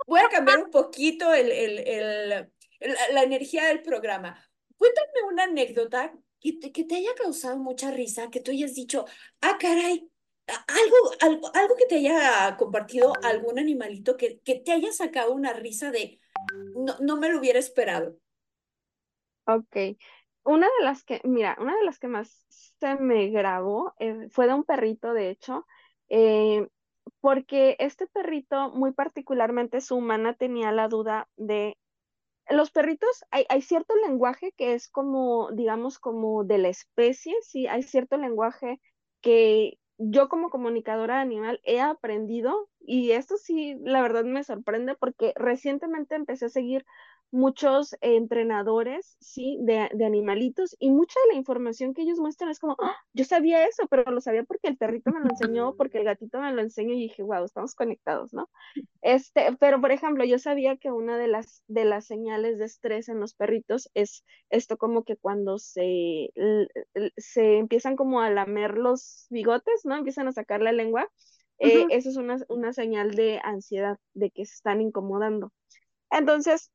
Voy 0.07 0.19
a 0.19 0.29
cambiar 0.29 0.63
un 0.63 0.71
poquito 0.71 1.33
el, 1.33 1.51
el, 1.51 2.49
la 3.13 3.23
energía 3.23 3.65
del 3.65 3.81
programa. 3.81 4.37
Cuéntame 4.77 5.23
una 5.29 5.43
anécdota 5.43 6.13
que 6.39 6.53
te, 6.53 6.71
que 6.71 6.83
te 6.83 6.95
haya 6.95 7.13
causado 7.15 7.57
mucha 7.57 7.91
risa, 7.91 8.29
que 8.31 8.39
tú 8.39 8.51
hayas 8.51 8.73
dicho, 8.73 9.05
ah, 9.41 9.57
caray, 9.59 10.09
algo, 10.47 11.11
algo, 11.19 11.51
algo 11.53 11.75
que 11.75 11.85
te 11.85 11.95
haya 11.95 12.57
compartido 12.57 13.13
algún 13.23 13.59
animalito 13.59 14.17
que, 14.17 14.39
que 14.39 14.55
te 14.55 14.71
haya 14.71 14.91
sacado 14.91 15.33
una 15.33 15.53
risa 15.53 15.91
de, 15.91 16.19
no, 16.75 16.97
no 16.99 17.17
me 17.17 17.29
lo 17.29 17.39
hubiera 17.39 17.59
esperado. 17.59 18.17
Ok, 19.45 19.97
una 20.43 20.67
de 20.67 20.85
las 20.85 21.03
que, 21.03 21.21
mira, 21.23 21.57
una 21.59 21.75
de 21.75 21.85
las 21.85 21.99
que 21.99 22.07
más 22.07 22.45
se 22.49 22.95
me 22.95 23.29
grabó 23.29 23.93
eh, 23.99 24.27
fue 24.31 24.47
de 24.47 24.53
un 24.53 24.63
perrito, 24.63 25.13
de 25.13 25.29
hecho, 25.29 25.65
eh, 26.09 26.67
porque 27.19 27.75
este 27.79 28.07
perrito, 28.07 28.69
muy 28.71 28.91
particularmente 28.93 29.81
su 29.81 29.97
humana, 29.97 30.33
tenía 30.33 30.71
la 30.71 30.87
duda 30.87 31.29
de 31.37 31.77
los 32.49 32.71
perritos, 32.71 33.23
hay, 33.31 33.45
hay, 33.49 33.61
cierto 33.61 33.95
lenguaje 33.95 34.53
que 34.57 34.73
es 34.73 34.89
como, 34.89 35.51
digamos, 35.51 35.99
como 35.99 36.43
de 36.43 36.57
la 36.57 36.69
especie, 36.69 37.33
sí, 37.43 37.67
hay 37.67 37.83
cierto 37.83 38.17
lenguaje 38.17 38.81
que 39.21 39.77
yo 39.97 40.29
como 40.29 40.49
comunicadora 40.49 41.21
animal 41.21 41.61
he 41.63 41.79
aprendido 41.79 42.69
y 42.79 43.11
esto 43.11 43.37
sí, 43.37 43.77
la 43.81 44.01
verdad 44.01 44.23
me 44.23 44.43
sorprende 44.43 44.95
porque 44.95 45.33
recientemente 45.35 46.15
empecé 46.15 46.45
a 46.45 46.49
seguir 46.49 46.85
muchos 47.31 47.95
entrenadores, 48.01 49.15
sí, 49.19 49.57
de, 49.61 49.89
de, 49.93 50.05
animalitos 50.05 50.75
y 50.79 50.91
mucha 50.91 51.19
de 51.21 51.33
la 51.33 51.39
información 51.39 51.93
que 51.93 52.01
ellos 52.01 52.19
muestran 52.19 52.49
es 52.49 52.59
como, 52.59 52.75
¡Ah! 52.79 52.95
yo 53.13 53.23
sabía 53.23 53.65
eso, 53.65 53.87
pero 53.89 54.11
lo 54.11 54.19
sabía 54.19 54.43
porque 54.43 54.67
el 54.67 54.77
perrito 54.77 55.11
me 55.11 55.21
lo 55.21 55.29
enseñó, 55.29 55.75
porque 55.75 55.99
el 55.99 56.03
gatito 56.03 56.41
me 56.41 56.51
lo 56.51 56.61
enseñó 56.61 56.93
y 56.93 57.03
dije, 57.03 57.23
wow, 57.23 57.45
estamos 57.45 57.73
conectados, 57.73 58.33
¿no? 58.33 58.49
Este, 59.01 59.55
pero 59.59 59.79
por 59.79 59.91
ejemplo, 59.91 60.25
yo 60.25 60.39
sabía 60.39 60.75
que 60.75 60.91
una 60.91 61.17
de 61.17 61.29
las, 61.29 61.63
de 61.67 61.85
las 61.85 62.05
señales 62.05 62.59
de 62.59 62.65
estrés 62.65 63.07
en 63.07 63.21
los 63.21 63.33
perritos 63.33 63.89
es 63.93 64.25
esto 64.49 64.77
como 64.77 65.03
que 65.03 65.15
cuando 65.15 65.57
se, 65.57 66.31
se 67.17 67.57
empiezan 67.57 67.95
como 67.95 68.21
a 68.21 68.29
lamer 68.29 68.77
los 68.77 69.27
bigotes, 69.29 69.85
¿no? 69.85 69.95
Empiezan 69.95 70.27
a 70.27 70.33
sacar 70.33 70.61
la 70.61 70.73
lengua. 70.73 71.09
Eh, 71.59 71.85
eso 71.91 72.09
es 72.09 72.17
una, 72.17 72.37
una 72.49 72.73
señal 72.73 73.11
de 73.11 73.39
ansiedad, 73.43 73.99
de 74.13 74.31
que 74.31 74.45
se 74.45 74.55
están 74.55 74.81
incomodando. 74.81 75.53
Entonces, 76.09 76.71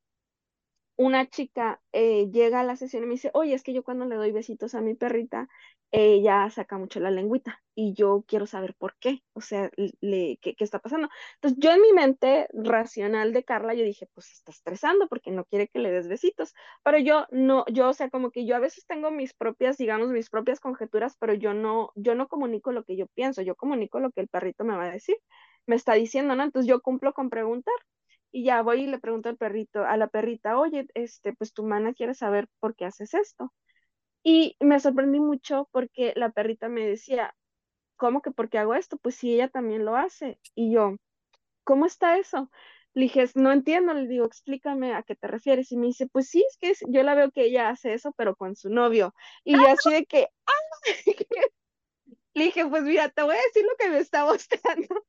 una 0.97 1.29
chica 1.29 1.81
eh, 1.93 2.29
llega 2.31 2.59
a 2.59 2.63
la 2.63 2.75
sesión 2.75 3.03
y 3.03 3.05
me 3.07 3.13
dice, 3.13 3.31
oye, 3.33 3.53
es 3.53 3.63
que 3.63 3.73
yo 3.73 3.83
cuando 3.83 4.05
le 4.05 4.15
doy 4.15 4.31
besitos 4.31 4.75
a 4.75 4.81
mi 4.81 4.95
perrita, 4.95 5.47
ella 5.91 6.49
saca 6.49 6.77
mucho 6.77 6.99
la 6.99 7.11
lengüita 7.11 7.61
y 7.73 7.93
yo 7.93 8.25
quiero 8.27 8.45
saber 8.45 8.75
por 8.75 8.97
qué, 8.97 9.23
o 9.33 9.41
sea, 9.41 9.69
le, 10.01 10.37
¿qué, 10.41 10.55
¿qué, 10.55 10.63
está 10.63 10.79
pasando? 10.79 11.09
Entonces 11.35 11.59
yo 11.61 11.71
en 11.71 11.81
mi 11.81 11.93
mente 11.93 12.47
racional 12.51 13.31
de 13.31 13.43
Carla, 13.43 13.73
yo 13.73 13.85
dije, 13.85 14.07
pues 14.13 14.31
está 14.31 14.51
estresando 14.51 15.07
porque 15.07 15.31
no 15.31 15.45
quiere 15.45 15.67
que 15.69 15.79
le 15.79 15.91
des 15.91 16.07
besitos, 16.07 16.53
pero 16.83 16.97
yo 16.97 17.25
no, 17.31 17.63
yo, 17.67 17.89
o 17.89 17.93
sea, 17.93 18.09
como 18.09 18.31
que 18.31 18.45
yo 18.45 18.55
a 18.55 18.59
veces 18.59 18.85
tengo 18.87 19.11
mis 19.11 19.33
propias, 19.33 19.77
digamos, 19.77 20.09
mis 20.09 20.29
propias 20.29 20.59
conjeturas, 20.59 21.15
pero 21.19 21.33
yo 21.33 21.53
no, 21.53 21.91
yo 21.95 22.15
no 22.15 22.27
comunico 22.27 22.71
lo 22.71 22.83
que 22.83 22.97
yo 22.97 23.07
pienso, 23.07 23.41
yo 23.41 23.55
comunico 23.55 23.99
lo 23.99 24.11
que 24.11 24.21
el 24.21 24.27
perrito 24.27 24.65
me 24.65 24.75
va 24.75 24.85
a 24.85 24.91
decir, 24.91 25.17
me 25.67 25.75
está 25.75 25.93
diciendo, 25.93 26.35
¿no? 26.35 26.43
Entonces 26.43 26.67
yo 26.67 26.81
cumplo 26.81 27.13
con 27.13 27.29
preguntar. 27.29 27.75
Y 28.37 28.43
ya 28.43 28.61
voy 28.61 28.83
y 28.83 28.85
le 28.85 28.99
pregunto 28.99 29.29
al 29.29 29.37
perrito, 29.37 29.83
a 29.83 29.97
la 29.97 30.09
perrita, 30.09 30.59
oye, 30.59 30.85
este, 30.93 31.33
pues 31.33 31.53
tu 31.53 31.63
mana 31.63 31.95
quiere 31.95 32.13
saber 32.13 32.47
por 32.59 32.75
qué 32.75 32.85
haces 32.85 33.15
esto. 33.15 33.51
Y 34.21 34.55
me 34.59 34.79
sorprendí 34.79 35.19
mucho 35.19 35.67
porque 35.71 36.13
la 36.15 36.29
perrita 36.29 36.69
me 36.69 36.85
decía, 36.85 37.35
¿cómo 37.95 38.21
que 38.21 38.29
por 38.29 38.47
qué 38.47 38.59
hago 38.59 38.75
esto? 38.75 38.97
Pues 38.97 39.15
si 39.15 39.33
ella 39.33 39.47
también 39.49 39.85
lo 39.85 39.95
hace. 39.95 40.39
Y 40.53 40.71
yo, 40.71 40.97
¿cómo 41.63 41.87
está 41.87 42.19
eso? 42.19 42.51
Le 42.93 43.05
dije, 43.05 43.25
no 43.33 43.51
entiendo, 43.51 43.95
le 43.95 44.07
digo, 44.07 44.25
explícame 44.27 44.93
a 44.93 45.01
qué 45.01 45.15
te 45.15 45.25
refieres. 45.25 45.71
Y 45.71 45.77
me 45.77 45.87
dice, 45.87 46.05
pues 46.05 46.29
sí, 46.29 46.45
es 46.47 46.57
que 46.59 46.73
yo 46.91 47.01
la 47.01 47.15
veo 47.15 47.31
que 47.31 47.45
ella 47.45 47.69
hace 47.69 47.95
eso, 47.95 48.13
pero 48.15 48.35
con 48.35 48.55
su 48.55 48.69
novio. 48.69 49.15
Y 49.45 49.53
yo 49.53 49.67
así 49.67 49.91
de 49.91 50.05
que, 50.05 50.27
¡ah! 50.45 50.53
Le 52.35 52.43
dije, 52.43 52.67
pues 52.67 52.83
mira, 52.83 53.09
te 53.09 53.23
voy 53.23 53.35
a 53.35 53.41
decir 53.41 53.65
lo 53.65 53.75
que 53.79 53.89
me 53.89 53.97
está 53.97 54.25
mostrando. 54.27 55.05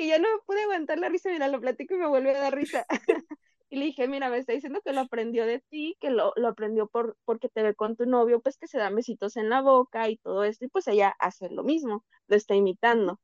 Y 0.00 0.08
ya 0.08 0.18
no 0.18 0.28
me 0.34 0.42
pude 0.46 0.62
aguantar 0.62 0.98
la 0.98 1.10
risa, 1.10 1.30
mira, 1.30 1.48
lo 1.48 1.60
platico 1.60 1.94
y 1.94 1.98
me 1.98 2.06
vuelve 2.06 2.34
a 2.34 2.40
dar 2.40 2.54
risa. 2.54 2.86
y 3.70 3.76
le 3.76 3.84
dije, 3.84 4.08
mira, 4.08 4.30
me 4.30 4.38
está 4.38 4.54
diciendo 4.54 4.80
que 4.82 4.94
lo 4.94 5.02
aprendió 5.02 5.44
de 5.44 5.60
ti, 5.60 5.96
que 6.00 6.10
lo, 6.10 6.32
lo 6.36 6.48
aprendió 6.48 6.86
por, 6.88 7.18
porque 7.26 7.50
te 7.50 7.62
ve 7.62 7.74
con 7.74 7.96
tu 7.96 8.06
novio, 8.06 8.40
pues 8.40 8.56
que 8.56 8.66
se 8.66 8.78
dan 8.78 8.94
besitos 8.96 9.36
en 9.36 9.50
la 9.50 9.60
boca 9.60 10.08
y 10.08 10.16
todo 10.16 10.44
esto, 10.44 10.64
y 10.64 10.68
pues 10.68 10.88
ella 10.88 11.14
hace 11.18 11.50
lo 11.50 11.64
mismo, 11.64 12.06
lo 12.28 12.36
está 12.36 12.54
imitando. 12.54 13.20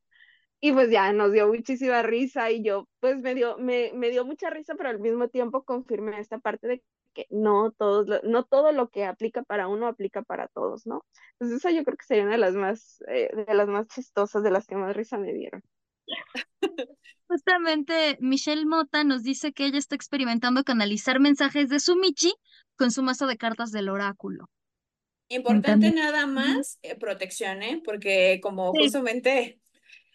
Y 0.60 0.72
pues 0.72 0.90
ya 0.90 1.12
nos 1.14 1.32
dio 1.32 1.48
muchísima 1.48 2.02
risa 2.02 2.50
y 2.50 2.62
yo 2.62 2.88
pues 3.00 3.18
me 3.18 3.34
dio, 3.34 3.58
me, 3.58 3.92
me 3.94 4.10
dio 4.10 4.26
mucha 4.26 4.50
risa, 4.50 4.74
pero 4.76 4.90
al 4.90 5.00
mismo 5.00 5.28
tiempo 5.28 5.64
confirmé 5.64 6.20
esta 6.20 6.38
parte 6.38 6.68
de 6.68 6.82
porque 7.16 7.26
no 7.30 7.72
todos, 7.72 8.22
no 8.24 8.44
todo 8.44 8.72
lo 8.72 8.90
que 8.90 9.04
aplica 9.06 9.42
para 9.42 9.68
uno 9.68 9.86
aplica 9.86 10.22
para 10.22 10.48
todos, 10.48 10.86
¿no? 10.86 11.04
Entonces 11.32 11.58
esa 11.58 11.70
yo 11.70 11.84
creo 11.84 11.96
que 11.96 12.04
sería 12.04 12.24
una 12.24 12.32
de 12.32 12.38
las 12.38 12.54
más, 12.54 13.02
eh, 13.08 13.30
de 13.34 13.54
las 13.54 13.68
más 13.68 13.86
chistosas, 13.88 14.42
de 14.42 14.50
las 14.50 14.66
que 14.66 14.76
más 14.76 14.94
risa 14.94 15.16
me 15.18 15.32
dieron. 15.32 15.62
Justamente 17.28 18.18
Michelle 18.20 18.66
Mota 18.66 19.04
nos 19.04 19.22
dice 19.22 19.52
que 19.52 19.66
ella 19.66 19.78
está 19.78 19.94
experimentando 19.94 20.64
canalizar 20.64 21.18
mensajes 21.20 21.68
de 21.68 21.80
su 21.80 21.96
Michi 21.96 22.32
con 22.76 22.90
su 22.90 23.02
mazo 23.02 23.26
de 23.26 23.36
cartas 23.36 23.72
del 23.72 23.88
oráculo. 23.88 24.48
Importante 25.28 25.90
nada 25.90 26.26
más, 26.26 26.78
eh, 26.82 26.94
protección, 26.94 27.62
¿eh? 27.62 27.82
Porque 27.84 28.38
como 28.40 28.70
justamente 28.72 29.60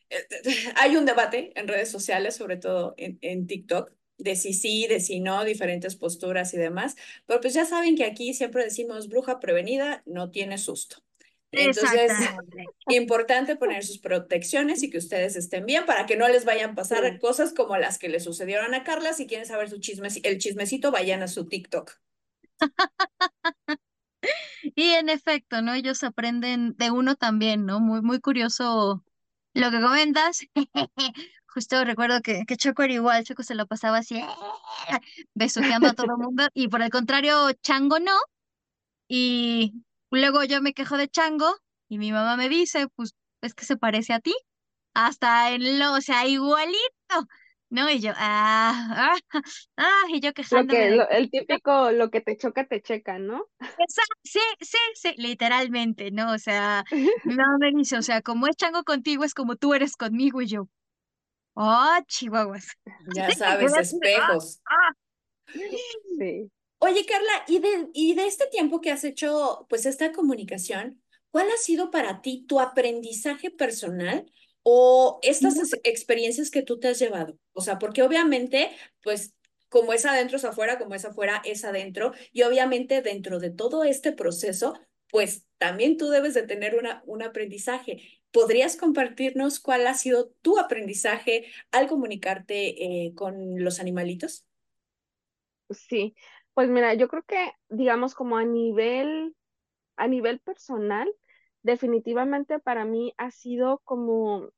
eh, 0.10 0.28
hay 0.78 0.96
un 0.96 1.06
debate 1.06 1.52
en 1.60 1.68
redes 1.68 1.92
sociales, 1.92 2.36
sobre 2.36 2.58
todo 2.58 2.94
en, 2.98 3.18
en 3.22 3.46
TikTok, 3.46 3.92
de 4.18 4.36
si 4.36 4.54
sí, 4.54 4.88
de 4.88 5.00
si 5.00 5.20
no, 5.20 5.44
diferentes 5.44 5.96
posturas 5.96 6.54
y 6.54 6.58
demás. 6.58 6.96
Pero 7.26 7.42
pues 7.42 7.54
ya 7.54 7.66
saben 7.66 7.96
que 7.96 8.06
aquí 8.06 8.34
siempre 8.34 8.64
decimos 8.64 9.10
bruja 9.10 9.40
prevenida 9.40 10.04
no 10.06 10.32
tiene 10.32 10.58
susto. 10.58 11.04
Entonces, 11.52 12.12
importante 12.88 13.58
poner 13.58 13.84
sus 13.84 13.98
protecciones 14.00 14.84
y 14.84 14.90
que 14.90 14.98
ustedes 14.98 15.36
estén 15.36 15.66
bien 15.66 15.86
para 15.86 16.06
que 16.06 16.16
no 16.16 16.28
les 16.28 16.46
vayan 16.46 16.72
a 16.72 16.76
pasar 16.76 17.20
cosas 17.20 17.54
como 17.54 17.76
las 17.78 18.00
que 18.00 18.10
le 18.10 18.20
sucedieron 18.20 18.74
a 18.74 18.84
Carla. 18.84 19.14
Si 19.14 19.28
quieren 19.28 19.46
saber 19.46 19.70
su 19.70 19.80
chisme, 19.80 20.08
el 20.24 20.38
chismecito, 20.38 20.92
vayan 20.92 21.22
a 21.24 21.28
su 21.28 21.48
TikTok. 21.48 22.00
y 24.76 24.90
en 24.92 25.10
efecto, 25.10 25.62
¿no? 25.62 25.74
Ellos 25.74 26.04
aprenden 26.04 26.76
de 26.78 26.92
uno 26.92 27.16
también, 27.16 27.66
¿no? 27.66 27.82
Muy, 27.82 28.02
muy 28.02 28.22
curioso 28.22 29.04
lo 29.54 29.72
que 29.72 29.82
comentas. 29.82 30.42
Justo 31.48 31.84
recuerdo 31.84 32.22
que, 32.22 32.46
que 32.46 32.56
Choco 32.56 32.84
era 32.84 32.94
igual, 32.94 33.26
Choco 33.26 33.44
se 33.44 33.56
lo 33.56 33.68
pasaba 33.68 33.98
así, 33.98 34.24
besuqueando 35.34 35.90
a 35.90 35.94
todo 35.94 36.08
el 36.14 36.24
mundo, 36.24 36.48
y 36.54 36.70
por 36.70 36.82
el 36.82 36.90
contrario, 36.90 37.52
Chango 37.62 38.00
no. 38.00 38.18
Y 39.10 39.74
luego 40.20 40.44
yo 40.44 40.62
me 40.62 40.74
quejo 40.74 40.98
de 40.98 41.08
Chango, 41.08 41.56
y 41.88 41.98
mi 41.98 42.12
mamá 42.12 42.38
me 42.38 42.50
dice, 42.50 42.88
pues 42.96 43.16
es 43.42 43.54
que 43.54 43.66
se 43.66 43.78
parece 43.78 44.14
a 44.14 44.20
ti, 44.20 44.34
hasta 44.94 45.52
en 45.52 45.80
lo, 45.80 45.94
o 45.94 46.02
sea, 46.02 46.28
igualito. 46.28 47.28
¿no? 47.72 47.90
Y 47.90 48.02
yo, 48.02 48.12
ah, 48.18 48.90
ah, 48.92 49.18
ah, 49.78 50.04
y 50.10 50.20
yo 50.20 50.34
quejándome. 50.34 50.98
Lo 50.98 51.08
que, 51.08 51.18
el 51.18 51.32
típico, 51.32 51.92
lo 51.92 52.12
que 52.12 52.22
te 52.22 52.38
choca, 52.38 52.68
te 52.68 52.82
checa, 52.82 53.18
¿no? 53.18 53.48
Exacto, 53.60 54.16
sí, 54.24 54.40
sí, 54.60 54.78
sí, 54.96 55.14
literalmente, 55.18 56.12
¿no? 56.12 56.34
O 56.34 56.38
sea, 56.38 56.84
mi 56.92 57.36
mamá 57.46 57.58
me 57.60 57.72
dice, 57.72 57.98
o 57.98 58.02
sea, 58.02 58.22
como 58.22 58.48
es 58.48 58.58
chango 58.58 58.84
contigo, 58.84 59.24
es 59.24 59.34
como 59.34 59.56
tú 59.56 59.74
eres 59.74 59.96
conmigo, 59.96 60.42
y 60.42 60.48
yo, 60.48 60.68
oh, 61.56 61.98
chihuahuas. 62.08 62.68
Ya 63.16 63.32
sabes, 63.36 63.74
espejos. 63.78 64.62
Ah, 64.70 64.94
sí. 66.20 66.52
Oye, 66.84 67.06
Carla, 67.06 67.44
¿y 67.48 67.60
de, 67.60 67.90
y 67.94 68.16
de 68.16 68.26
este 68.26 68.48
tiempo 68.48 68.82
que 68.82 68.90
has 68.92 69.04
hecho, 69.04 69.68
pues, 69.70 69.86
esta 69.86 70.12
comunicación, 70.12 71.02
¿cuál 71.30 71.48
ha 71.52 71.58
sido 71.58 71.92
para 71.92 72.22
ti 72.22 72.46
tu 72.48 72.60
aprendizaje 72.60 73.52
personal 73.52 74.26
o 74.64 75.20
estas 75.24 75.56
experiencias 75.84 76.52
que 76.52 76.62
tú 76.64 76.80
te 76.80 76.88
has 76.90 77.00
llevado. 77.00 77.38
O 77.54 77.62
sea, 77.62 77.80
porque 77.80 78.04
obviamente, 78.04 78.72
pues 79.04 79.34
como 79.70 79.94
es 79.94 80.06
adentro 80.06 80.38
es 80.38 80.46
afuera, 80.46 80.78
como 80.78 80.94
es 80.96 81.06
afuera 81.06 81.42
es 81.46 81.66
adentro, 81.66 82.14
y 82.32 82.44
obviamente 82.44 83.02
dentro 83.02 83.40
de 83.40 83.50
todo 83.52 83.84
este 83.84 84.12
proceso, 84.12 84.74
pues 85.10 85.48
también 85.58 85.98
tú 85.98 86.10
debes 86.10 86.34
de 86.36 86.44
tener 86.44 86.76
una, 86.76 87.02
un 87.08 87.24
aprendizaje. 87.24 88.22
¿Podrías 88.32 88.78
compartirnos 88.78 89.60
cuál 89.60 89.88
ha 89.88 89.94
sido 89.96 90.32
tu 90.42 90.60
aprendizaje 90.60 91.46
al 91.72 91.88
comunicarte 91.88 93.08
eh, 93.08 93.14
con 93.16 93.64
los 93.64 93.80
animalitos? 93.80 94.46
Sí, 95.70 96.16
pues 96.54 96.70
mira, 96.70 96.94
yo 96.94 97.08
creo 97.08 97.24
que, 97.24 97.54
digamos, 97.70 98.16
como 98.16 98.38
a 98.38 98.46
nivel, 98.46 99.36
a 99.96 100.08
nivel 100.08 100.40
personal, 100.40 101.12
definitivamente 101.64 102.60
para 102.60 102.86
mí 102.86 103.14
ha 103.18 103.32
sido 103.32 103.82
como, 103.86 104.50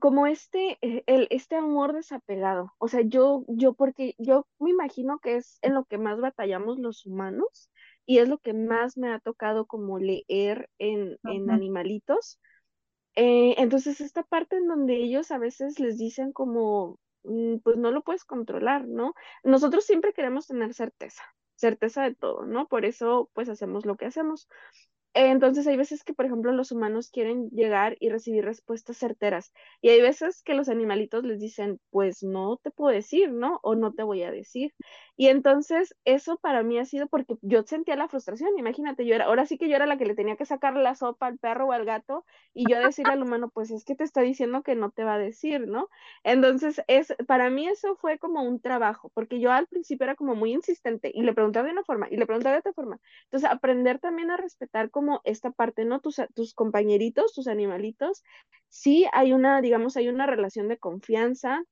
como 0.00 0.26
este, 0.26 0.78
eh, 0.82 1.04
el, 1.06 1.28
este 1.30 1.56
amor 1.56 1.92
desapegado. 1.92 2.74
O 2.78 2.88
sea, 2.88 3.02
yo, 3.02 3.44
yo, 3.48 3.74
porque 3.74 4.14
yo 4.18 4.46
me 4.58 4.70
imagino 4.70 5.18
que 5.20 5.36
es 5.36 5.58
en 5.62 5.74
lo 5.74 5.84
que 5.84 5.98
más 5.98 6.20
batallamos 6.20 6.78
los 6.78 7.06
humanos 7.06 7.70
y 8.06 8.18
es 8.18 8.28
lo 8.28 8.38
que 8.38 8.52
más 8.52 8.96
me 8.96 9.10
ha 9.12 9.20
tocado 9.20 9.66
como 9.66 9.98
leer 9.98 10.68
en, 10.78 11.18
en 11.24 11.50
animalitos. 11.50 12.40
Eh, 13.16 13.54
entonces, 13.58 14.00
esta 14.00 14.24
parte 14.24 14.56
en 14.56 14.66
donde 14.66 14.96
ellos 14.96 15.30
a 15.30 15.38
veces 15.38 15.78
les 15.78 15.98
dicen 15.98 16.32
como, 16.32 16.98
pues 17.62 17.76
no 17.76 17.90
lo 17.90 18.02
puedes 18.02 18.24
controlar, 18.24 18.86
¿no? 18.86 19.14
Nosotros 19.42 19.84
siempre 19.84 20.12
queremos 20.12 20.46
tener 20.46 20.74
certeza, 20.74 21.22
certeza 21.56 22.02
de 22.04 22.14
todo, 22.14 22.46
¿no? 22.46 22.68
Por 22.68 22.84
eso, 22.84 23.30
pues 23.34 23.48
hacemos 23.48 23.86
lo 23.86 23.96
que 23.96 24.06
hacemos. 24.06 24.48
Entonces 25.16 25.66
hay 25.68 25.76
veces 25.76 26.02
que, 26.02 26.12
por 26.12 26.26
ejemplo, 26.26 26.50
los 26.52 26.72
humanos 26.72 27.10
quieren 27.10 27.48
llegar 27.50 27.96
y 28.00 28.08
recibir 28.10 28.44
respuestas 28.44 28.96
certeras. 28.96 29.52
Y 29.80 29.90
hay 29.90 30.00
veces 30.00 30.42
que 30.42 30.54
los 30.54 30.68
animalitos 30.68 31.22
les 31.24 31.38
dicen, 31.40 31.80
pues 31.90 32.24
no 32.24 32.56
te 32.62 32.72
puedo 32.72 32.92
decir, 32.92 33.30
¿no? 33.32 33.60
O 33.62 33.76
no 33.76 33.92
te 33.94 34.02
voy 34.02 34.24
a 34.24 34.32
decir. 34.32 34.74
Y 35.16 35.28
entonces 35.28 35.94
eso 36.04 36.38
para 36.38 36.62
mí 36.62 36.78
ha 36.78 36.84
sido 36.84 37.06
porque 37.06 37.36
yo 37.42 37.62
sentía 37.64 37.96
la 37.96 38.08
frustración. 38.08 38.58
Imagínate, 38.58 39.06
yo 39.06 39.14
era, 39.14 39.26
ahora 39.26 39.46
sí 39.46 39.58
que 39.58 39.68
yo 39.68 39.76
era 39.76 39.86
la 39.86 39.96
que 39.96 40.06
le 40.06 40.14
tenía 40.14 40.36
que 40.36 40.44
sacar 40.44 40.74
la 40.76 40.94
sopa 40.94 41.26
al 41.26 41.38
perro 41.38 41.68
o 41.68 41.72
al 41.72 41.84
gato 41.84 42.24
y 42.52 42.68
yo 42.70 42.78
decirle 42.80 43.12
al 43.12 43.22
humano, 43.22 43.50
pues 43.50 43.70
es 43.70 43.84
que 43.84 43.94
te 43.94 44.04
está 44.04 44.22
diciendo 44.22 44.62
que 44.62 44.74
no 44.74 44.90
te 44.90 45.04
va 45.04 45.14
a 45.14 45.18
decir, 45.18 45.68
¿no? 45.68 45.88
Entonces, 46.24 46.82
es, 46.88 47.14
para 47.26 47.50
mí 47.50 47.68
eso 47.68 47.96
fue 47.96 48.18
como 48.18 48.42
un 48.42 48.60
trabajo, 48.60 49.10
porque 49.14 49.40
yo 49.40 49.52
al 49.52 49.66
principio 49.66 50.04
era 50.04 50.16
como 50.16 50.34
muy 50.34 50.52
insistente 50.52 51.10
y 51.14 51.22
le 51.22 51.32
preguntaba 51.34 51.66
de 51.66 51.72
una 51.72 51.84
forma 51.84 52.08
y 52.10 52.16
le 52.16 52.26
preguntaba 52.26 52.54
de 52.54 52.60
otra 52.60 52.72
forma. 52.72 52.98
Entonces, 53.24 53.50
aprender 53.50 53.98
también 54.00 54.30
a 54.30 54.36
respetar 54.36 54.90
como 54.90 55.20
esta 55.24 55.50
parte, 55.50 55.84
¿no? 55.84 56.00
Tus, 56.00 56.20
tus 56.34 56.54
compañeritos, 56.54 57.34
tus 57.34 57.46
animalitos, 57.48 58.22
sí 58.68 59.06
hay 59.12 59.32
una, 59.32 59.60
digamos, 59.60 59.96
hay 59.96 60.08
una 60.08 60.26
relación 60.26 60.68
de 60.68 60.78
confianza, 60.78 61.62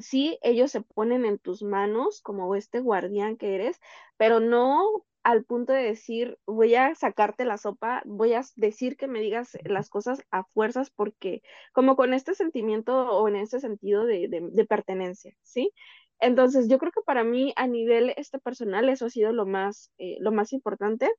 sí 0.00 0.38
ellos 0.42 0.70
se 0.70 0.82
ponen 0.82 1.24
en 1.24 1.38
tus 1.38 1.62
manos 1.62 2.20
como 2.22 2.54
este 2.54 2.80
guardián 2.80 3.36
que 3.36 3.54
eres, 3.54 3.80
pero 4.16 4.40
no 4.40 5.04
al 5.22 5.44
punto 5.44 5.72
de 5.74 5.82
decir, 5.82 6.38
voy 6.46 6.74
a 6.74 6.94
sacarte 6.94 7.44
la 7.44 7.58
sopa, 7.58 8.02
voy 8.06 8.32
a 8.34 8.42
decir 8.56 8.96
que 8.96 9.06
me 9.06 9.20
digas 9.20 9.56
las 9.64 9.90
cosas 9.90 10.22
a 10.30 10.44
fuerzas 10.44 10.90
porque 10.90 11.42
como 11.72 11.94
con 11.96 12.14
este 12.14 12.34
sentimiento 12.34 13.10
o 13.10 13.28
en 13.28 13.36
ese 13.36 13.60
sentido 13.60 14.06
de, 14.06 14.28
de, 14.28 14.48
de 14.50 14.64
pertenencia, 14.64 15.34
¿sí? 15.42 15.72
Entonces, 16.20 16.68
yo 16.68 16.78
creo 16.78 16.92
que 16.92 17.00
para 17.02 17.24
mí 17.24 17.52
a 17.56 17.66
nivel 17.66 18.12
este 18.16 18.38
personal 18.38 18.88
eso 18.90 19.06
ha 19.06 19.10
sido 19.10 19.32
lo 19.32 19.46
más, 19.46 19.90
eh, 19.98 20.16
lo 20.20 20.32
más 20.32 20.52
importante. 20.52 21.10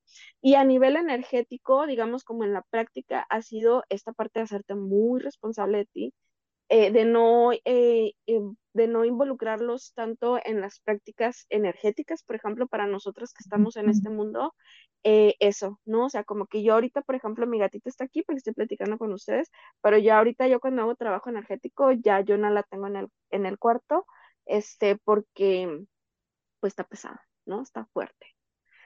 Y 0.42 0.56
a 0.56 0.64
nivel 0.64 0.96
energético, 0.96 1.88
digamos 1.88 2.24
como 2.24 2.44
en 2.44 2.54
la 2.54 2.62
práctica, 2.70 3.26
ha 3.30 3.42
sido 3.42 3.84
esta 3.90 4.14
parte 4.14 4.40
de 4.40 4.44
hacerte 4.44 4.76
muy 4.76 5.20
responsable 5.20 5.80
de 5.80 5.86
ti, 5.86 6.14
eh, 6.74 6.90
de, 6.92 7.04
no, 7.04 7.52
eh, 7.66 8.14
de 8.26 8.88
no 8.88 9.04
involucrarlos 9.04 9.94
tanto 9.94 10.40
en 10.44 10.62
las 10.62 10.80
prácticas 10.80 11.46
energéticas, 11.50 12.24
por 12.24 12.38
ejemplo, 12.38 12.68
para 12.68 12.88
nosotros 12.88 13.34
que 13.34 13.42
estamos 13.44 13.76
en 13.76 13.90
este 13.90 14.10
mundo, 14.10 14.56
eso, 15.04 15.80
¿no? 15.84 16.06
O 16.06 16.10
sea, 16.10 16.24
como 16.24 16.46
que 16.46 16.64
yo 16.64 16.76
ahorita, 16.76 17.02
por 17.02 17.16
ejemplo, 17.16 17.46
mi 17.46 17.60
gatita 17.60 17.90
está 17.90 18.06
aquí 18.06 18.24
porque 18.24 18.38
estoy 18.38 18.54
platicando 18.54 18.98
con 18.98 19.12
ustedes, 19.12 19.52
pero 19.82 19.98
ya 19.98 20.18
ahorita 20.18 20.48
yo 20.48 20.60
cuando 20.62 20.84
hago 20.84 20.96
trabajo 20.96 21.30
energético, 21.30 21.92
ya 21.92 22.22
yo 22.22 22.38
no 22.38 22.50
la 22.50 22.64
tengo 22.64 22.88
en 22.88 22.96
el, 22.96 23.08
en 23.32 23.46
el 23.46 23.58
cuarto 23.58 24.06
este, 24.46 24.98
porque 24.98 25.84
pues 26.62 26.72
está 26.72 26.86
pesada, 26.86 27.22
¿no? 27.46 27.62
Está 27.62 27.86
fuerte. 27.88 28.28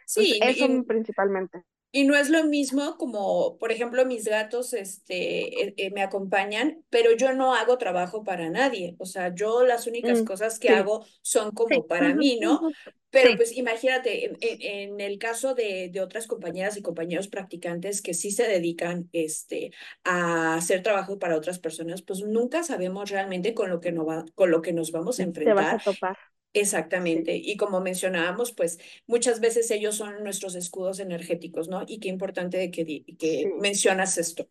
Sí, 0.07 0.39
eso 0.41 0.67
principalmente. 0.87 1.63
Y 1.95 2.03
no 2.03 2.13
es 2.17 2.29
lo 2.29 2.43
mismo 2.43 2.97
como, 2.97 3.57
por 3.57 3.71
ejemplo, 3.71 4.05
mis 4.05 4.25
gatos 4.25 4.73
este, 4.73 5.63
eh, 5.63 5.73
eh, 5.77 5.91
me 5.91 6.03
acompañan, 6.03 6.83
pero 6.89 7.15
yo 7.15 7.31
no 7.31 7.55
hago 7.55 7.77
trabajo 7.77 8.21
para 8.21 8.49
nadie. 8.49 8.97
O 8.99 9.05
sea, 9.05 9.33
yo 9.33 9.65
las 9.65 9.87
únicas 9.87 10.21
mm, 10.21 10.25
cosas 10.25 10.59
que 10.59 10.67
hago 10.67 11.05
son 11.21 11.51
como 11.51 11.87
para 11.87 12.13
mí, 12.13 12.37
¿no? 12.41 12.69
Pero 13.11 13.37
pues 13.37 13.55
imagínate, 13.55 14.33
en, 14.41 14.99
el 14.99 15.17
caso 15.19 15.55
de, 15.55 15.87
de, 15.87 16.01
otras 16.01 16.27
compañeras 16.27 16.75
y 16.75 16.81
compañeros 16.81 17.29
practicantes 17.29 18.01
que 18.01 18.13
sí 18.13 18.29
se 18.29 18.45
dedican 18.45 19.07
este, 19.13 19.71
a 20.03 20.55
hacer 20.55 20.83
trabajo 20.83 21.17
para 21.17 21.37
otras 21.37 21.59
personas, 21.59 22.01
pues 22.01 22.19
nunca 22.19 22.63
sabemos 22.63 23.09
realmente 23.09 23.53
con 23.53 23.69
lo 23.69 23.79
que, 23.79 23.93
no 23.93 24.05
va, 24.05 24.25
con 24.35 24.51
lo 24.51 24.61
que 24.61 24.73
nos 24.73 24.91
vamos 24.91 25.21
a 25.21 25.23
enfrentar. 25.23 25.55
Te 25.55 25.75
vas 25.75 25.87
a 25.87 25.91
topar. 25.93 26.17
Exactamente. 26.55 27.35
Y 27.35 27.57
como 27.57 27.81
mencionábamos, 27.81 28.53
pues 28.53 28.79
muchas 29.07 29.41
veces 29.41 29.69
ellos 29.71 29.95
son 29.97 30.23
nuestros 30.23 30.55
escudos 30.55 30.99
energéticos, 30.99 31.67
¿no? 31.67 31.83
Y 31.85 31.99
qué 31.99 32.07
importante 32.07 32.57
de 32.57 32.71
que, 32.71 33.03
que 33.19 33.51
mencionas 33.59 34.17
esto. 34.17 34.47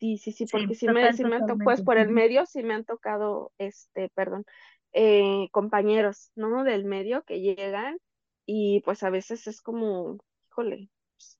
Sí, 0.00 0.18
sí, 0.18 0.32
sí, 0.32 0.46
porque 0.50 0.74
sí, 0.74 0.88
me, 0.88 1.12
sí 1.12 1.22
me 1.22 1.36
han 1.36 1.46
tocado, 1.46 1.64
pues 1.64 1.80
por 1.82 1.96
el 1.96 2.08
medio 2.10 2.44
sí 2.44 2.64
me 2.64 2.74
han 2.74 2.84
tocado, 2.84 3.52
este, 3.56 4.08
perdón, 4.16 4.44
eh, 4.92 5.48
compañeros, 5.52 6.32
¿no? 6.34 6.64
Del 6.64 6.84
medio 6.84 7.22
que 7.22 7.40
llegan 7.40 7.96
y 8.44 8.80
pues 8.80 9.04
a 9.04 9.10
veces 9.10 9.46
es 9.46 9.62
como, 9.62 10.18
híjole, 10.50 10.90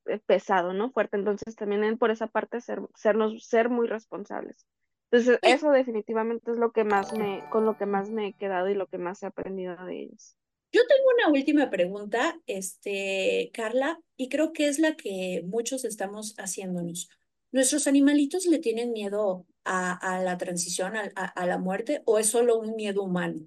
pues, 0.05 0.20
pesado, 0.26 0.74
¿no? 0.74 0.93
Fuerte. 0.93 1.16
Entonces 1.16 1.57
también 1.57 1.99
por 1.99 2.12
esa 2.12 2.28
parte 2.28 2.61
ser, 2.61 2.82
sernos, 2.95 3.45
ser 3.49 3.68
muy 3.68 3.89
responsables. 3.89 4.64
Entonces, 5.11 5.38
eso 5.42 5.70
definitivamente 5.70 6.50
es 6.50 6.59
lo 6.59 6.72
que 6.72 6.84
más 6.84 7.12
me, 7.12 7.44
con 7.50 7.64
lo 7.64 7.76
que 7.78 7.86
más 7.86 8.11
me 8.11 8.28
he 8.28 8.32
quedado 8.32 8.68
y 8.68 8.74
lo 8.74 8.86
que 8.86 8.98
más 8.98 9.22
he 9.22 9.26
aprendido 9.26 9.76
de 9.84 10.02
ellos. 10.02 10.36
Yo 10.72 10.82
tengo 10.86 11.09
una 11.16 11.32
última 11.32 11.70
pregunta, 11.70 12.38
este, 12.46 13.50
Carla, 13.54 14.00
y 14.16 14.28
creo 14.28 14.52
que 14.52 14.68
es 14.68 14.78
la 14.78 14.96
que 14.96 15.42
muchos 15.46 15.84
estamos 15.84 16.34
haciéndonos. 16.38 17.09
¿Nuestros 17.52 17.86
animalitos 17.86 18.46
le 18.46 18.59
tienen 18.59 18.92
miedo 18.92 19.46
a, 19.64 19.92
a 19.92 20.22
la 20.22 20.36
transición, 20.36 20.96
a, 20.96 21.09
a, 21.24 21.46
la 21.46 21.59
muerte, 21.59 22.02
o 22.04 22.18
es 22.18 22.26
solo 22.26 22.59
un 22.59 22.74
miedo 22.74 23.02
humano? 23.02 23.46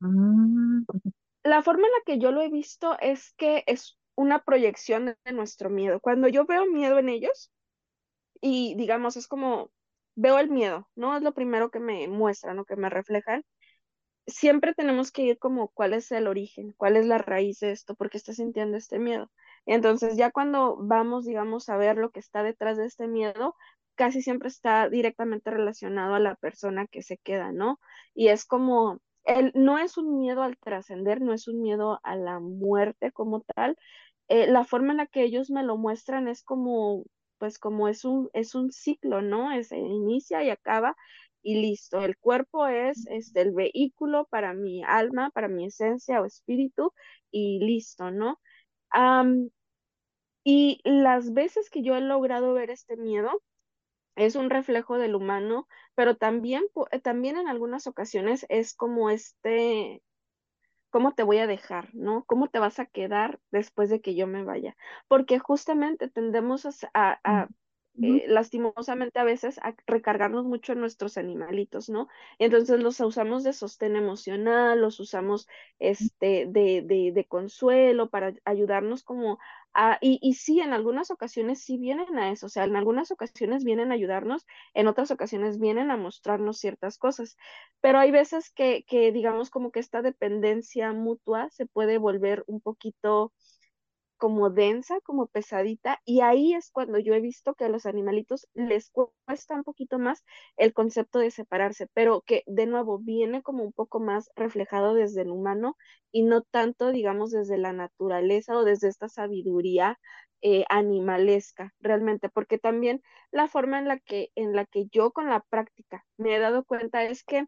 Mm. 0.00 0.82
La 1.44 1.62
forma 1.62 1.86
en 1.86 1.92
la 1.92 2.02
que 2.04 2.18
yo 2.18 2.32
lo 2.32 2.42
he 2.42 2.50
visto 2.50 2.96
es 3.00 3.32
que 3.34 3.62
es 3.66 3.96
una 4.16 4.44
proyección 4.44 5.16
de 5.24 5.32
nuestro 5.32 5.70
miedo. 5.70 6.00
Cuando 6.00 6.28
yo 6.28 6.44
veo 6.44 6.66
miedo 6.66 6.98
en 6.98 7.08
ellos, 7.08 7.52
y 8.40 8.74
digamos, 8.74 9.16
es 9.16 9.28
como, 9.28 9.70
veo 10.14 10.38
el 10.38 10.50
miedo, 10.50 10.88
¿no? 10.94 11.16
Es 11.16 11.22
lo 11.22 11.32
primero 11.34 11.70
que 11.70 11.80
me 11.80 12.08
muestran 12.08 12.58
o 12.58 12.64
que 12.64 12.76
me 12.76 12.90
reflejan 12.90 13.44
siempre 14.26 14.74
tenemos 14.74 15.10
que 15.12 15.22
ir 15.22 15.38
como 15.38 15.68
cuál 15.68 15.94
es 15.94 16.10
el 16.12 16.26
origen, 16.26 16.72
cuál 16.76 16.96
es 16.96 17.06
la 17.06 17.18
raíz 17.18 17.60
de 17.60 17.72
esto, 17.72 17.94
por 17.94 18.10
qué 18.10 18.18
está 18.18 18.32
sintiendo 18.32 18.76
este 18.76 18.98
miedo. 18.98 19.30
Entonces, 19.66 20.16
ya 20.16 20.30
cuando 20.30 20.76
vamos, 20.80 21.24
digamos, 21.24 21.68
a 21.68 21.76
ver 21.76 21.96
lo 21.96 22.10
que 22.10 22.20
está 22.20 22.42
detrás 22.42 22.76
de 22.76 22.86
este 22.86 23.08
miedo, 23.08 23.56
casi 23.94 24.22
siempre 24.22 24.48
está 24.48 24.88
directamente 24.88 25.50
relacionado 25.50 26.14
a 26.14 26.20
la 26.20 26.34
persona 26.36 26.86
que 26.86 27.02
se 27.02 27.18
queda, 27.18 27.52
¿no? 27.52 27.78
Y 28.14 28.28
es 28.28 28.44
como, 28.44 29.00
el, 29.24 29.52
no 29.54 29.78
es 29.78 29.96
un 29.98 30.18
miedo 30.18 30.42
al 30.42 30.56
trascender, 30.58 31.20
no 31.20 31.32
es 31.32 31.48
un 31.48 31.60
miedo 31.60 32.00
a 32.02 32.16
la 32.16 32.40
muerte 32.40 33.12
como 33.12 33.42
tal. 33.42 33.76
Eh, 34.28 34.46
la 34.46 34.64
forma 34.64 34.92
en 34.92 34.98
la 34.98 35.06
que 35.06 35.22
ellos 35.24 35.50
me 35.50 35.62
lo 35.62 35.76
muestran 35.76 36.28
es 36.28 36.42
como, 36.42 37.04
pues 37.42 37.58
como 37.58 37.88
es 37.88 38.04
un, 38.04 38.30
es 38.34 38.54
un 38.54 38.70
ciclo, 38.70 39.20
¿no? 39.20 39.50
Es, 39.50 39.72
inicia 39.72 40.44
y 40.44 40.50
acaba 40.50 40.94
y 41.42 41.60
listo. 41.60 42.00
El 42.04 42.16
cuerpo 42.16 42.68
es 42.68 43.04
este, 43.08 43.40
el 43.40 43.50
vehículo 43.52 44.26
para 44.30 44.54
mi 44.54 44.84
alma, 44.84 45.30
para 45.34 45.48
mi 45.48 45.66
esencia 45.66 46.20
o 46.22 46.24
espíritu 46.24 46.92
y 47.32 47.58
listo, 47.58 48.12
¿no? 48.12 48.38
y 50.44 50.80
las 50.84 51.32
veces 51.34 51.68
que 51.68 51.82
yo 51.82 51.96
he 51.96 52.00
logrado 52.00 52.54
ver 52.54 52.70
este 52.70 52.96
miedo, 52.96 53.42
es 54.14 54.36
un 54.36 54.48
reflejo 54.48 54.98
del 54.98 55.16
humano, 55.16 55.66
pero 55.96 56.16
también, 56.16 56.62
también 57.02 57.36
en 57.38 57.48
algunas 57.48 57.88
ocasiones 57.88 58.46
es 58.50 58.72
como 58.74 59.10
este, 59.10 60.00
¿cómo 60.92 61.14
te 61.14 61.24
voy 61.24 61.38
a 61.40 61.48
dejar, 61.48 61.94
no? 61.94 62.24
¿Cómo 62.26 62.48
te 62.50 62.60
vas 62.60 62.78
a 62.80 62.86
quedar 62.86 63.40
después 63.52 63.90
de 63.90 64.02
que 64.02 64.16
yo 64.16 64.28
me 64.28 64.44
vaya? 64.44 64.76
Porque 65.08 65.40
justamente 65.40 66.08
tendemos 66.10 66.66
a, 66.94 67.20
a 67.24 67.48
eh, 68.00 68.24
lastimosamente 68.28 69.18
a 69.20 69.24
veces 69.24 69.58
a 69.58 69.74
recargarnos 69.86 70.44
mucho 70.44 70.72
en 70.72 70.80
nuestros 70.80 71.18
animalitos, 71.18 71.88
¿no? 71.88 72.08
Entonces 72.38 72.80
los 72.80 72.98
usamos 73.00 73.44
de 73.44 73.52
sostén 73.52 73.96
emocional, 73.96 74.80
los 74.80 74.98
usamos 75.00 75.46
este, 75.78 76.46
de, 76.48 76.82
de, 76.82 77.12
de 77.12 77.24
consuelo 77.26 78.10
para 78.10 78.34
ayudarnos 78.44 79.04
como 79.04 79.38
a, 79.74 79.98
y, 80.00 80.18
y 80.22 80.34
sí, 80.34 80.60
en 80.60 80.72
algunas 80.72 81.10
ocasiones 81.10 81.62
sí 81.64 81.78
vienen 81.78 82.18
a 82.18 82.30
eso, 82.30 82.46
o 82.46 82.48
sea, 82.48 82.64
en 82.64 82.76
algunas 82.76 83.10
ocasiones 83.10 83.64
vienen 83.64 83.90
a 83.90 83.94
ayudarnos, 83.94 84.46
en 84.74 84.86
otras 84.86 85.10
ocasiones 85.10 85.58
vienen 85.58 85.90
a 85.90 85.96
mostrarnos 85.96 86.58
ciertas 86.58 86.98
cosas, 86.98 87.36
pero 87.80 87.98
hay 87.98 88.10
veces 88.10 88.50
que, 88.50 88.84
que 88.84 89.12
digamos 89.12 89.50
como 89.50 89.70
que 89.72 89.80
esta 89.80 90.02
dependencia 90.02 90.92
mutua 90.92 91.48
se 91.50 91.66
puede 91.66 91.98
volver 91.98 92.44
un 92.46 92.60
poquito 92.60 93.32
como 94.22 94.50
densa, 94.50 95.00
como 95.00 95.26
pesadita, 95.26 96.00
y 96.04 96.20
ahí 96.20 96.54
es 96.54 96.70
cuando 96.70 97.00
yo 97.00 97.12
he 97.12 97.20
visto 97.20 97.54
que 97.54 97.64
a 97.64 97.68
los 97.68 97.86
animalitos 97.86 98.46
les 98.54 98.88
cuesta 98.92 99.56
un 99.56 99.64
poquito 99.64 99.98
más 99.98 100.22
el 100.56 100.72
concepto 100.72 101.18
de 101.18 101.32
separarse, 101.32 101.88
pero 101.92 102.20
que 102.20 102.44
de 102.46 102.66
nuevo 102.66 103.00
viene 103.00 103.42
como 103.42 103.64
un 103.64 103.72
poco 103.72 103.98
más 103.98 104.30
reflejado 104.36 104.94
desde 104.94 105.22
el 105.22 105.30
humano 105.30 105.76
y 106.12 106.22
no 106.22 106.42
tanto, 106.42 106.92
digamos, 106.92 107.32
desde 107.32 107.58
la 107.58 107.72
naturaleza 107.72 108.56
o 108.56 108.62
desde 108.62 108.86
esta 108.86 109.08
sabiduría 109.08 109.98
eh, 110.40 110.64
animalesca, 110.68 111.74
realmente, 111.80 112.28
porque 112.28 112.58
también 112.58 113.02
la 113.32 113.48
forma 113.48 113.80
en 113.80 113.88
la 113.88 113.98
que, 113.98 114.30
en 114.36 114.54
la 114.54 114.66
que 114.66 114.86
yo 114.92 115.10
con 115.10 115.30
la 115.30 115.40
práctica 115.40 116.04
me 116.16 116.36
he 116.36 116.38
dado 116.38 116.62
cuenta 116.64 117.02
es 117.02 117.24
que 117.24 117.46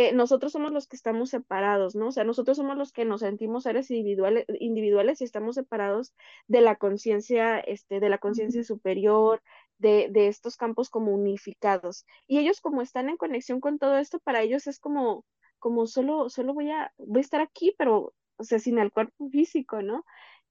eh, 0.00 0.12
nosotros 0.12 0.52
somos 0.52 0.70
los 0.70 0.86
que 0.86 0.94
estamos 0.94 1.30
separados, 1.30 1.96
¿no? 1.96 2.06
O 2.06 2.12
sea, 2.12 2.22
nosotros 2.22 2.56
somos 2.56 2.76
los 2.76 2.92
que 2.92 3.04
nos 3.04 3.18
sentimos 3.22 3.64
seres 3.64 3.90
individuales, 3.90 4.44
individuales 4.60 5.20
y 5.20 5.24
estamos 5.24 5.56
separados 5.56 6.14
de 6.46 6.60
la 6.60 6.76
conciencia, 6.76 7.58
este, 7.58 7.98
de 7.98 8.08
la 8.08 8.18
conciencia 8.18 8.62
superior, 8.62 9.42
de, 9.78 10.08
de, 10.12 10.28
estos 10.28 10.56
campos 10.56 10.88
como 10.88 11.12
unificados. 11.12 12.06
Y 12.28 12.38
ellos 12.38 12.60
como 12.60 12.80
están 12.80 13.08
en 13.08 13.16
conexión 13.16 13.60
con 13.60 13.80
todo 13.80 13.98
esto, 13.98 14.20
para 14.20 14.42
ellos 14.42 14.68
es 14.68 14.78
como, 14.78 15.24
como 15.58 15.88
solo, 15.88 16.30
solo 16.30 16.54
voy 16.54 16.70
a, 16.70 16.92
voy 16.98 17.18
a 17.18 17.22
estar 17.22 17.40
aquí, 17.40 17.74
pero, 17.76 18.14
o 18.36 18.44
sea, 18.44 18.60
sin 18.60 18.78
el 18.78 18.92
cuerpo 18.92 19.28
físico, 19.30 19.82
¿no? 19.82 20.04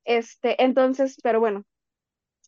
Este, 0.04 0.62
entonces, 0.62 1.18
pero 1.24 1.39
bueno, 1.39 1.64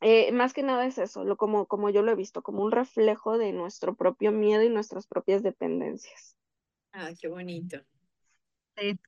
eh, 0.02 0.34
más 0.34 0.54
que 0.54 0.64
nada 0.64 0.86
es 0.86 0.97
eso, 0.97 1.24
lo, 1.24 1.38
como, 1.38 1.66
como 1.66 1.89
yo 1.91 2.02
lo 2.02 2.12
he 2.12 2.16
visto, 2.16 2.41
como 2.41 2.64
un 2.64 2.72
reflejo 2.72 3.38
de 3.38 3.54
nuestro 3.54 3.95
propio 3.95 4.34
miedo 4.34 4.64
y 4.64 4.70
nuestras 4.70 5.08
propias 5.08 5.43
dependencias. 5.43 6.38
Ah, 6.93 7.11
qué 7.19 7.27
bonito. 7.27 7.77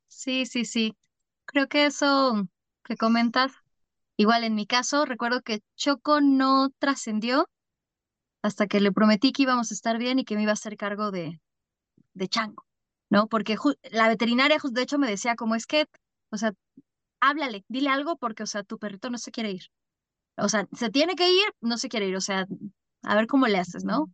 Sí, 0.08 0.46
sí, 0.46 0.66
sí, 0.66 0.98
Creo 1.46 1.68
que 1.70 1.86
eso 1.88 2.48
que 2.86 2.98
comentas, 2.98 3.54
igual 4.18 4.44
en 4.46 4.56
mi 4.56 4.68
caso, 4.68 5.06
recuerdo 5.06 5.42
que 5.44 5.62
Choco 5.78 6.22
no 6.22 6.72
trascendió 6.80 7.50
hasta 8.44 8.68
que 8.68 8.80
le 8.82 8.92
prometí 8.94 9.32
que 9.34 9.44
íbamos 9.44 9.72
a 9.72 9.76
estar 9.76 9.98
bien 10.00 10.20
y 10.20 10.26
que 10.26 10.36
me 10.38 10.44
iba 10.44 10.52
a 10.52 10.56
hacer 10.56 10.78
cargo 10.78 11.12
de, 11.12 11.42
de 12.14 12.28
Chango, 12.30 12.66
¿no? 13.10 13.28
Porque 13.30 13.58
la 13.92 14.10
veterinaria, 14.10 14.58
de 14.72 14.82
hecho, 14.84 15.00
me 15.00 15.10
decía, 15.10 15.36
como 15.36 15.56
es 15.56 15.68
que, 15.68 15.88
o 16.32 16.38
sea, 16.38 16.54
háblale, 17.22 17.66
dile 17.70 17.90
algo 17.90 18.18
porque, 18.18 18.44
o 18.44 18.48
sea, 18.48 18.64
tu 18.64 18.80
perrito 18.80 19.10
no 19.12 19.18
se 19.20 19.32
quiere 19.32 19.52
ir. 19.52 19.64
O 20.38 20.50
sea, 20.50 20.68
se 20.74 20.90
tiene 20.92 21.16
que 21.16 21.30
ir, 21.32 21.46
no 21.62 21.78
se 21.78 21.90
quiere 21.90 22.08
ir, 22.08 22.18
o 22.18 22.22
sea, 22.22 22.48
a 23.04 23.16
ver 23.16 23.28
cómo 23.28 23.48
le 23.48 23.60
haces, 23.60 23.86
¿no? 23.86 24.10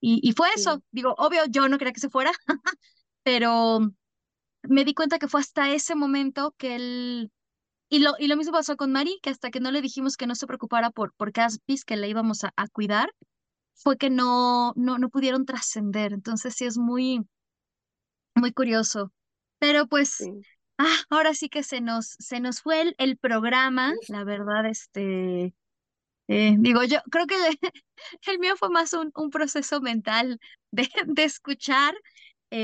Y, 0.00 0.20
y 0.28 0.32
fue 0.34 0.48
eso, 0.54 0.82
digo, 0.92 1.14
obvio, 1.18 1.42
yo 1.50 1.68
no 1.68 1.78
quería 1.78 1.92
que 1.94 2.00
se 2.00 2.10
fuera, 2.10 2.32
pero 3.22 3.80
me 4.64 4.84
di 4.84 4.94
cuenta 4.94 5.18
que 5.18 5.28
fue 5.28 5.40
hasta 5.40 5.72
ese 5.72 5.94
momento 5.94 6.54
que 6.58 6.76
él... 6.76 7.32
Y 7.90 8.00
lo, 8.00 8.14
y 8.18 8.28
lo 8.28 8.36
mismo 8.36 8.52
pasó 8.54 8.76
con 8.76 8.92
Mari, 8.92 9.20
que 9.22 9.30
hasta 9.30 9.50
que 9.50 9.60
no 9.60 9.70
le 9.70 9.82
dijimos 9.82 10.16
que 10.16 10.26
no 10.26 10.34
se 10.34 10.46
preocupara 10.46 10.90
por, 10.90 11.12
por 11.14 11.32
Caspis, 11.32 11.84
que 11.84 11.96
le 11.96 12.08
íbamos 12.08 12.44
a, 12.44 12.52
cuidar, 12.72 13.12
fue 13.74 13.98
que 13.98 14.10
no, 14.10 14.72
no, 14.76 14.98
no 14.98 15.10
pudieron 15.10 15.46
trascender. 15.46 16.12
Entonces 16.14 16.54
sí 16.54 16.64
es 16.66 16.78
muy, 16.78 17.22
muy 18.34 18.52
curioso. 18.52 19.12
Pero 19.58 19.86
pues, 19.86 20.24
ah, 20.78 20.96
ahora 21.10 21.34
sí 21.34 21.48
que 21.48 21.62
se 21.62 21.80
nos, 21.80 22.16
se 22.18 22.40
nos 22.40 22.60
fue 22.62 22.80
el, 22.82 22.94
el 22.98 23.16
programa, 23.16 23.92
la 24.08 24.24
verdad, 24.24 24.66
este, 24.66 25.54
eh, 26.28 26.56
digo, 26.58 26.84
yo 26.84 26.98
creo 27.10 27.26
que 27.26 27.36
el 28.26 28.38
mío 28.38 28.56
fue 28.56 28.70
más 28.70 28.92
un, 28.94 29.12
un 29.14 29.30
proceso 29.30 29.80
mental 29.80 30.40
de, 30.70 30.88
de 31.06 31.24
escuchar 31.24 31.94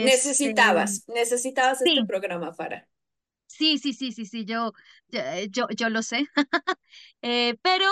Necesitabas, 0.00 0.90
este, 0.90 1.12
necesitabas 1.12 1.82
este 1.82 2.02
programa, 2.04 2.52
Fara. 2.54 2.88
Sí, 3.46 3.78
sí, 3.78 3.92
sí, 3.94 4.12
sí, 4.12 4.26
sí, 4.26 4.44
yo, 4.44 4.72
yo, 5.50 5.66
yo 5.76 5.88
lo 5.90 6.02
sé. 6.02 6.26
Eh, 7.22 7.56
pero, 7.62 7.84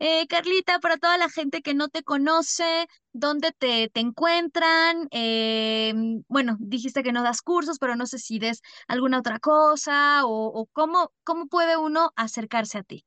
eh, 0.00 0.26
Carlita, 0.26 0.80
para 0.80 0.96
toda 0.98 1.16
la 1.18 1.30
gente 1.30 1.62
que 1.62 1.72
no 1.74 1.88
te 1.88 2.02
conoce, 2.02 2.86
¿dónde 3.12 3.52
te, 3.52 3.88
te 3.90 4.00
encuentran? 4.00 5.06
Eh, 5.12 5.94
bueno, 6.28 6.56
dijiste 6.60 7.02
que 7.04 7.12
no 7.12 7.22
das 7.22 7.42
cursos, 7.42 7.78
pero 7.78 7.94
no 7.96 8.06
sé 8.06 8.18
si 8.18 8.38
des 8.40 8.60
alguna 8.88 9.20
otra 9.20 9.38
cosa 9.38 10.24
o, 10.26 10.46
o 10.48 10.66
cómo, 10.72 11.12
cómo 11.24 11.46
puede 11.46 11.76
uno 11.76 12.12
acercarse 12.16 12.78
a 12.78 12.82
ti. 12.82 13.04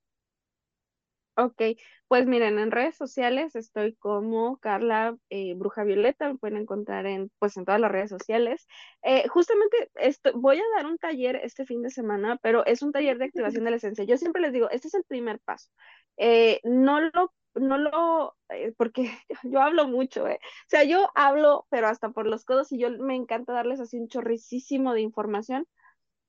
Ok, 1.37 1.61
pues 2.07 2.27
miren, 2.27 2.59
en 2.59 2.71
redes 2.71 2.95
sociales 2.95 3.55
estoy 3.55 3.95
como 3.95 4.57
Carla 4.57 5.17
eh, 5.29 5.55
Bruja 5.55 5.83
Violeta, 5.83 6.29
me 6.31 6.37
pueden 6.37 6.57
encontrar 6.57 7.05
en, 7.07 7.31
pues, 7.39 7.57
en 7.57 7.65
todas 7.65 7.81
las 7.81 7.91
redes 7.91 8.09
sociales. 8.09 8.67
Eh, 9.03 9.27
justamente 9.27 9.89
esto, 9.95 10.31
voy 10.35 10.57
a 10.59 10.63
dar 10.75 10.85
un 10.85 10.97
taller 10.97 11.37
este 11.37 11.65
fin 11.65 11.81
de 11.81 11.89
semana, 11.89 12.37
pero 12.43 12.65
es 12.65 12.81
un 12.83 12.91
taller 12.91 13.17
de 13.17 13.25
activación 13.25 13.63
de 13.65 13.71
la 13.71 13.77
esencia. 13.77 14.05
Yo 14.05 14.17
siempre 14.17 14.41
les 14.41 14.53
digo, 14.53 14.69
este 14.69 14.87
es 14.87 14.93
el 14.93 15.03
primer 15.03 15.39
paso. 15.39 15.69
Eh, 16.17 16.59
no 16.63 17.01
lo, 17.01 17.33
no 17.55 17.77
lo, 17.77 18.35
porque 18.77 19.11
yo 19.43 19.61
hablo 19.61 19.87
mucho, 19.87 20.25
O 20.25 20.37
sea, 20.67 20.83
yo 20.83 21.09
hablo, 21.15 21.65
pero 21.69 21.87
hasta 21.87 22.11
por 22.11 22.27
los 22.27 22.45
codos 22.45 22.71
y 22.71 22.79
yo 22.79 22.91
me 22.91 23.15
encanta 23.15 23.53
darles 23.53 23.79
así 23.79 23.97
un 23.97 24.07
chorricísimo 24.09 24.93
de 24.93 25.01
información 25.01 25.67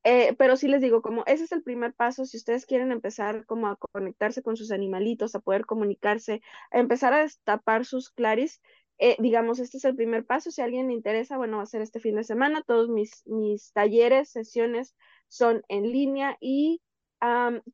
eh, 0.09 0.37
pero 0.39 0.57
sí 0.57 0.69
les 0.69 0.81
digo, 0.81 1.03
como 1.03 1.25
ese 1.27 1.43
es 1.45 1.53
el 1.53 1.65
primer 1.65 1.93
paso, 1.93 2.27
si 2.27 2.37
ustedes 2.37 2.65
quieren 2.65 2.93
empezar 2.93 3.45
como 3.45 3.67
a 3.67 3.77
conectarse 3.77 4.41
con 4.41 4.57
sus 4.57 4.71
animalitos, 4.71 5.35
a 5.35 5.41
poder 5.41 5.67
comunicarse, 5.67 6.43
a 6.71 6.79
empezar 6.79 7.13
a 7.13 7.23
destapar 7.23 7.85
sus 7.85 8.11
claris, 8.11 8.61
eh, 8.99 9.17
digamos, 9.19 9.59
este 9.59 9.79
es 9.79 9.85
el 9.85 9.97
primer 9.97 10.25
paso. 10.25 10.53
Si 10.53 10.61
a 10.61 10.65
alguien 10.65 10.87
le 10.87 10.95
interesa, 10.95 11.37
bueno, 11.37 11.57
va 11.57 11.65
a 11.65 11.67
ser 11.67 11.83
este 11.83 11.99
fin 11.99 12.15
de 12.15 12.23
semana. 12.23 12.63
Todos 12.65 12.89
mis, 12.89 13.27
mis 13.27 13.73
talleres, 13.73 14.31
sesiones 14.31 14.95
son 15.27 15.65
en 15.69 15.91
línea 15.91 16.37
y 16.41 16.83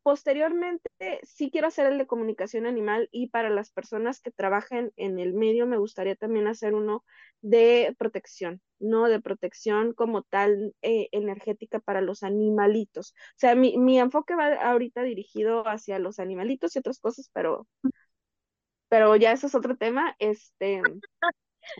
posteriormente, 0.02 0.88
sí 1.22 1.50
quiero 1.50 1.68
hacer 1.68 1.86
el 1.86 1.98
de 1.98 2.06
comunicación 2.06 2.66
animal 2.66 3.08
y 3.12 3.28
para 3.28 3.50
las 3.50 3.70
personas 3.70 4.20
que 4.20 4.30
trabajen 4.30 4.92
en 4.96 5.18
el 5.18 5.34
medio 5.34 5.66
me 5.66 5.78
gustaría 5.78 6.16
también 6.16 6.46
hacer 6.46 6.74
uno 6.74 7.04
de 7.40 7.94
protección, 7.98 8.60
no 8.78 9.08
de 9.08 9.20
protección 9.20 9.94
como 9.94 10.22
tal 10.22 10.74
eh, 10.82 11.08
energética 11.12 11.80
para 11.80 12.00
los 12.00 12.22
animalitos. 12.22 13.10
O 13.10 13.38
sea, 13.38 13.54
mi, 13.54 13.76
mi 13.78 13.98
enfoque 13.98 14.34
va 14.34 14.54
ahorita 14.54 15.02
dirigido 15.02 15.66
hacia 15.68 15.98
los 15.98 16.18
animalitos 16.18 16.74
y 16.76 16.78
otras 16.78 16.98
cosas, 17.00 17.30
pero, 17.32 17.66
pero 18.88 19.16
ya 19.16 19.32
eso 19.32 19.46
es 19.46 19.54
otro 19.54 19.76
tema. 19.76 20.14
Este, 20.18 20.82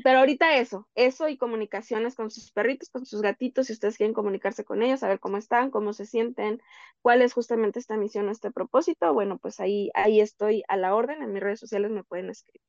pero 0.03 0.20
ahorita 0.20 0.57
eso, 0.57 0.89
eso 0.95 1.28
y 1.28 1.37
comunicaciones 1.37 2.14
con 2.14 2.30
sus 2.30 2.51
perritos, 2.53 2.91
con 2.91 3.07
sus 3.07 3.22
gatitos, 3.22 3.66
si 3.66 3.72
ustedes 3.72 3.97
quieren 3.97 4.14
comunicarse 4.14 4.64
con 4.64 4.83
ellos, 4.83 5.01
saber 5.01 5.20
cómo 5.20 5.37
están, 5.37 5.70
cómo 5.70 5.93
se 5.93 6.07
sienten, 6.07 6.62
cuál 7.01 7.22
es 7.22 7.33
justamente 7.33 7.78
esta 7.78 7.97
misión 7.97 8.28
o 8.28 8.33
este 8.33 8.51
propósito, 8.51 9.12
bueno, 9.12 9.39
pues 9.39 9.61
ahí, 9.61 9.91
ahí 9.95 10.20
estoy 10.20 10.62
a 10.68 10.76
la 10.76 10.95
orden, 10.95 11.22
en 11.22 11.33
mis 11.33 11.43
redes 11.43 11.61
sociales 11.61 11.91
me 11.91 12.05
pueden 12.05 12.30
escribir. 12.30 12.62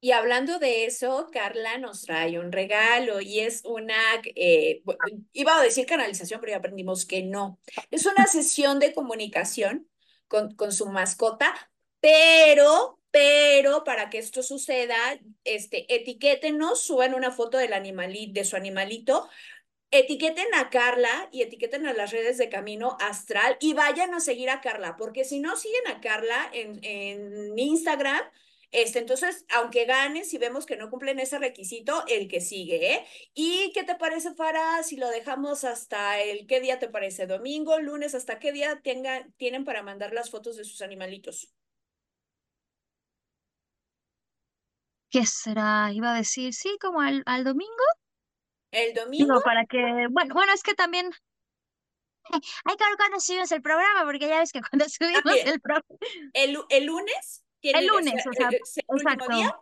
Y 0.00 0.12
hablando 0.12 0.60
de 0.60 0.84
eso, 0.84 1.28
Carla 1.32 1.76
nos 1.78 2.02
trae 2.02 2.38
un 2.38 2.52
regalo 2.52 3.20
y 3.20 3.40
es 3.40 3.62
una, 3.64 3.96
eh, 4.36 4.82
iba 5.32 5.56
a 5.56 5.62
decir 5.62 5.86
canalización, 5.86 6.40
pero 6.40 6.52
ya 6.52 6.58
aprendimos 6.58 7.04
que 7.04 7.24
no. 7.24 7.58
Es 7.90 8.06
una 8.06 8.26
sesión 8.26 8.78
de 8.78 8.94
comunicación 8.94 9.88
con, 10.28 10.54
con 10.54 10.72
su 10.72 10.86
mascota, 10.86 11.52
pero 12.00 13.00
pero 13.18 13.82
para 13.82 14.10
que 14.10 14.18
esto 14.18 14.44
suceda, 14.44 14.96
este, 15.42 15.92
etiquétenos, 15.92 16.80
suban 16.80 17.14
una 17.14 17.32
foto 17.32 17.58
del 17.58 17.72
animalito, 17.72 18.32
de 18.32 18.44
su 18.44 18.54
animalito, 18.54 19.28
etiqueten 19.90 20.46
a 20.54 20.70
Carla 20.70 21.28
y 21.32 21.42
etiqueten 21.42 21.88
a 21.88 21.94
las 21.94 22.12
redes 22.12 22.38
de 22.38 22.48
Camino 22.48 22.96
Astral 23.00 23.56
y 23.60 23.74
vayan 23.74 24.14
a 24.14 24.20
seguir 24.20 24.50
a 24.50 24.60
Carla, 24.60 24.94
porque 24.96 25.24
si 25.24 25.40
no 25.40 25.56
siguen 25.56 25.88
a 25.88 26.00
Carla 26.00 26.48
en, 26.52 26.78
en 26.84 27.58
Instagram, 27.58 28.22
este, 28.70 29.00
entonces, 29.00 29.44
aunque 29.48 29.84
ganes, 29.84 30.30
si 30.30 30.38
vemos 30.38 30.64
que 30.64 30.76
no 30.76 30.88
cumplen 30.88 31.18
ese 31.18 31.40
requisito, 31.40 32.04
el 32.06 32.28
que 32.28 32.40
sigue, 32.40 32.92
¿eh? 32.94 33.06
¿Y 33.34 33.72
qué 33.74 33.82
te 33.82 33.96
parece, 33.96 34.32
Farah, 34.34 34.84
si 34.84 34.96
lo 34.96 35.08
dejamos 35.10 35.64
hasta 35.64 36.20
el, 36.20 36.46
¿qué 36.46 36.60
día 36.60 36.78
te 36.78 36.88
parece? 36.88 37.26
¿Domingo, 37.26 37.80
lunes? 37.80 38.14
¿Hasta 38.14 38.38
qué 38.38 38.52
día 38.52 38.80
tengan, 38.84 39.32
tienen 39.38 39.64
para 39.64 39.82
mandar 39.82 40.12
las 40.12 40.30
fotos 40.30 40.56
de 40.56 40.64
sus 40.64 40.82
animalitos? 40.82 41.52
¿Qué 45.10 45.26
será? 45.26 45.90
Iba 45.92 46.14
a 46.14 46.18
decir, 46.18 46.54
sí, 46.54 46.76
como 46.80 47.00
al, 47.00 47.22
al 47.26 47.44
domingo. 47.44 47.84
¿El 48.70 48.94
domingo? 48.94 49.34
Digo, 49.34 49.40
para 49.42 49.64
que, 49.64 50.06
bueno, 50.10 50.34
bueno, 50.34 50.52
es 50.52 50.62
que 50.62 50.74
también 50.74 51.10
hay 52.64 52.76
que 52.76 52.84
ver 52.84 52.96
cuándo 52.96 53.20
subimos 53.20 53.50
el 53.52 53.62
programa, 53.62 54.04
porque 54.04 54.28
ya 54.28 54.38
ves 54.40 54.52
que 54.52 54.60
cuando 54.60 54.86
subimos 54.88 55.36
el 55.44 55.60
programa. 55.60 55.86
El, 56.32 56.58
el 56.68 56.84
lunes. 56.84 57.44
El 57.62 57.86
lunes, 57.86 58.24
o 58.26 58.32
sea, 58.32 58.50
exacto. 58.50 59.34
Día, 59.34 59.56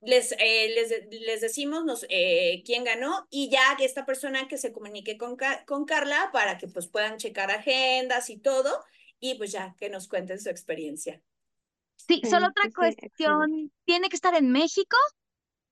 les, 0.00 0.32
eh, 0.32 0.68
les, 0.74 1.10
les, 1.10 1.40
decimos 1.40 1.84
nos, 1.84 2.06
eh, 2.08 2.62
quién 2.64 2.84
ganó 2.84 3.26
y 3.30 3.50
ya 3.50 3.76
que 3.76 3.84
esta 3.84 4.06
persona 4.06 4.48
que 4.48 4.58
se 4.58 4.72
comunique 4.72 5.16
con, 5.18 5.36
con 5.66 5.84
Carla 5.84 6.30
para 6.32 6.58
que 6.58 6.68
pues 6.68 6.86
puedan 6.86 7.16
checar 7.16 7.50
agendas 7.50 8.30
y 8.30 8.38
todo 8.38 8.84
y 9.18 9.34
pues 9.34 9.52
ya 9.52 9.74
que 9.78 9.88
nos 9.88 10.08
cuenten 10.08 10.40
su 10.40 10.50
experiencia. 10.50 11.20
Sí, 11.96 12.20
solo 12.28 12.48
otra 12.48 12.70
cuestión, 12.74 13.72
¿tiene 13.84 14.08
que 14.08 14.16
estar 14.16 14.34
en 14.34 14.50
México? 14.50 14.96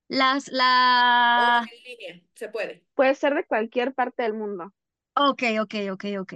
Las, 0.09 0.49
la... 0.49 1.67
en 1.71 1.83
línea, 1.85 2.23
se 2.35 2.49
puede. 2.49 2.85
Puede 2.95 3.15
ser 3.15 3.35
de 3.35 3.45
cualquier 3.45 3.95
parte 3.95 4.23
del 4.23 4.35
mundo. 4.35 4.73
Ok, 5.15 5.43
ok, 5.61 5.75
ok, 5.93 6.05
ok. 6.21 6.35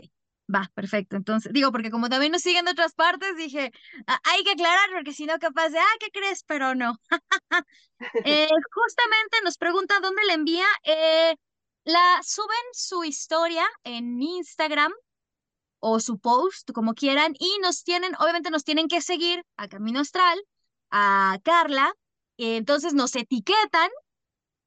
Va, 0.55 0.71
perfecto. 0.75 1.17
Entonces, 1.17 1.53
digo, 1.53 1.73
porque 1.73 1.91
como 1.91 2.09
también 2.09 2.33
nos 2.33 2.43
siguen 2.43 2.65
de 2.67 2.71
otras 2.71 2.95
partes, 2.95 3.37
dije, 3.37 3.73
ah, 4.07 4.21
hay 4.25 4.45
que 4.45 4.53
aclarar, 4.53 4.91
porque 4.93 5.13
si 5.13 5.27
no, 5.27 5.39
capaz 5.39 5.71
de, 5.71 5.79
ah, 5.79 5.97
¿qué 5.99 6.11
crees? 6.13 6.45
Pero 6.45 6.75
no. 6.75 6.99
eh, 8.25 8.49
justamente 8.73 9.39
nos 9.43 9.59
pregunta 9.59 9.99
dónde 10.01 10.25
la 10.25 10.35
envía. 10.35 10.67
Eh, 10.85 11.35
la 11.85 12.21
suben 12.23 12.65
su 12.73 13.05
historia 13.05 13.67
en 13.85 14.23
Instagram 14.23 14.93
o 15.81 16.01
su 16.01 16.19
post, 16.19 16.71
como 16.73 16.95
quieran, 16.95 17.35
y 17.39 17.59
nos 17.61 17.85
tienen, 17.85 18.15
obviamente 18.19 18.51
nos 18.51 18.65
tienen 18.65 18.89
que 18.89 19.01
seguir 19.01 19.45
a 19.57 19.69
Camino 19.69 20.01
Astral, 20.01 20.43
a 20.91 21.39
Carla, 21.43 21.93
entonces 22.37 22.95
nos 22.95 23.15
etiquetan 23.17 23.91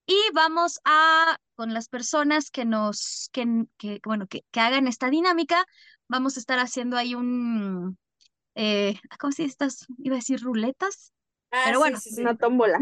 y 0.06 0.18
vamos 0.34 0.80
a, 0.86 1.38
con 1.56 1.74
las 1.74 1.88
personas 1.88 2.50
que 2.52 2.66
nos, 2.66 3.30
que, 3.32 3.66
que 3.78 4.00
bueno, 4.04 4.28
que, 4.28 4.44
que 4.52 4.60
hagan 4.60 4.88
esta 4.88 5.10
dinámica, 5.10 5.66
vamos 6.08 6.36
a 6.36 6.40
estar 6.40 6.60
haciendo 6.60 6.98
ahí 6.98 7.16
un, 7.16 7.98
eh, 8.56 9.00
¿cómo 9.20 9.32
se 9.32 9.44
dice 9.44 9.52
estas? 9.54 9.86
Iba 10.00 10.16
a 10.16 10.20
decir 10.20 10.42
ruletas. 10.42 11.14
Ah, 11.52 11.64
Pero 11.66 11.80
bueno, 11.80 11.98
una 12.18 12.36
tómbola. 12.36 12.80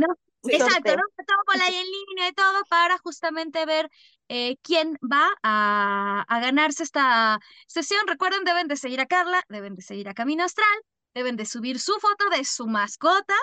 Exacto, 0.49 0.95
¿no? 0.95 1.03
Tómbola 1.25 1.65
ahí 1.65 1.75
en 1.75 1.85
línea 1.85 2.29
y 2.29 2.33
todo 2.33 2.63
para 2.69 2.97
justamente 2.99 3.65
ver 3.65 3.89
eh, 4.29 4.57
quién 4.61 4.97
va 5.03 5.27
a, 5.43 6.25
a, 6.27 6.39
ganarse 6.39 6.83
esta 6.83 7.39
sesión. 7.67 8.07
Recuerden, 8.07 8.43
deben 8.43 8.67
de 8.67 8.75
seguir 8.75 8.99
a 8.99 9.05
Carla, 9.05 9.43
deben 9.49 9.75
de 9.75 9.81
seguir 9.81 10.09
a 10.09 10.13
Camino 10.13 10.43
Astral, 10.43 10.67
deben 11.13 11.35
de 11.35 11.45
subir 11.45 11.79
su 11.79 11.93
foto 11.99 12.29
de 12.29 12.43
su 12.45 12.67
mascota. 12.67 13.35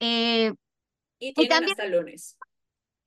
Eh, 0.00 0.52
y 1.18 1.34
tienen 1.34 1.50
también, 1.50 1.72
hasta 1.72 1.84
el 1.84 1.92
lunes. 1.92 2.36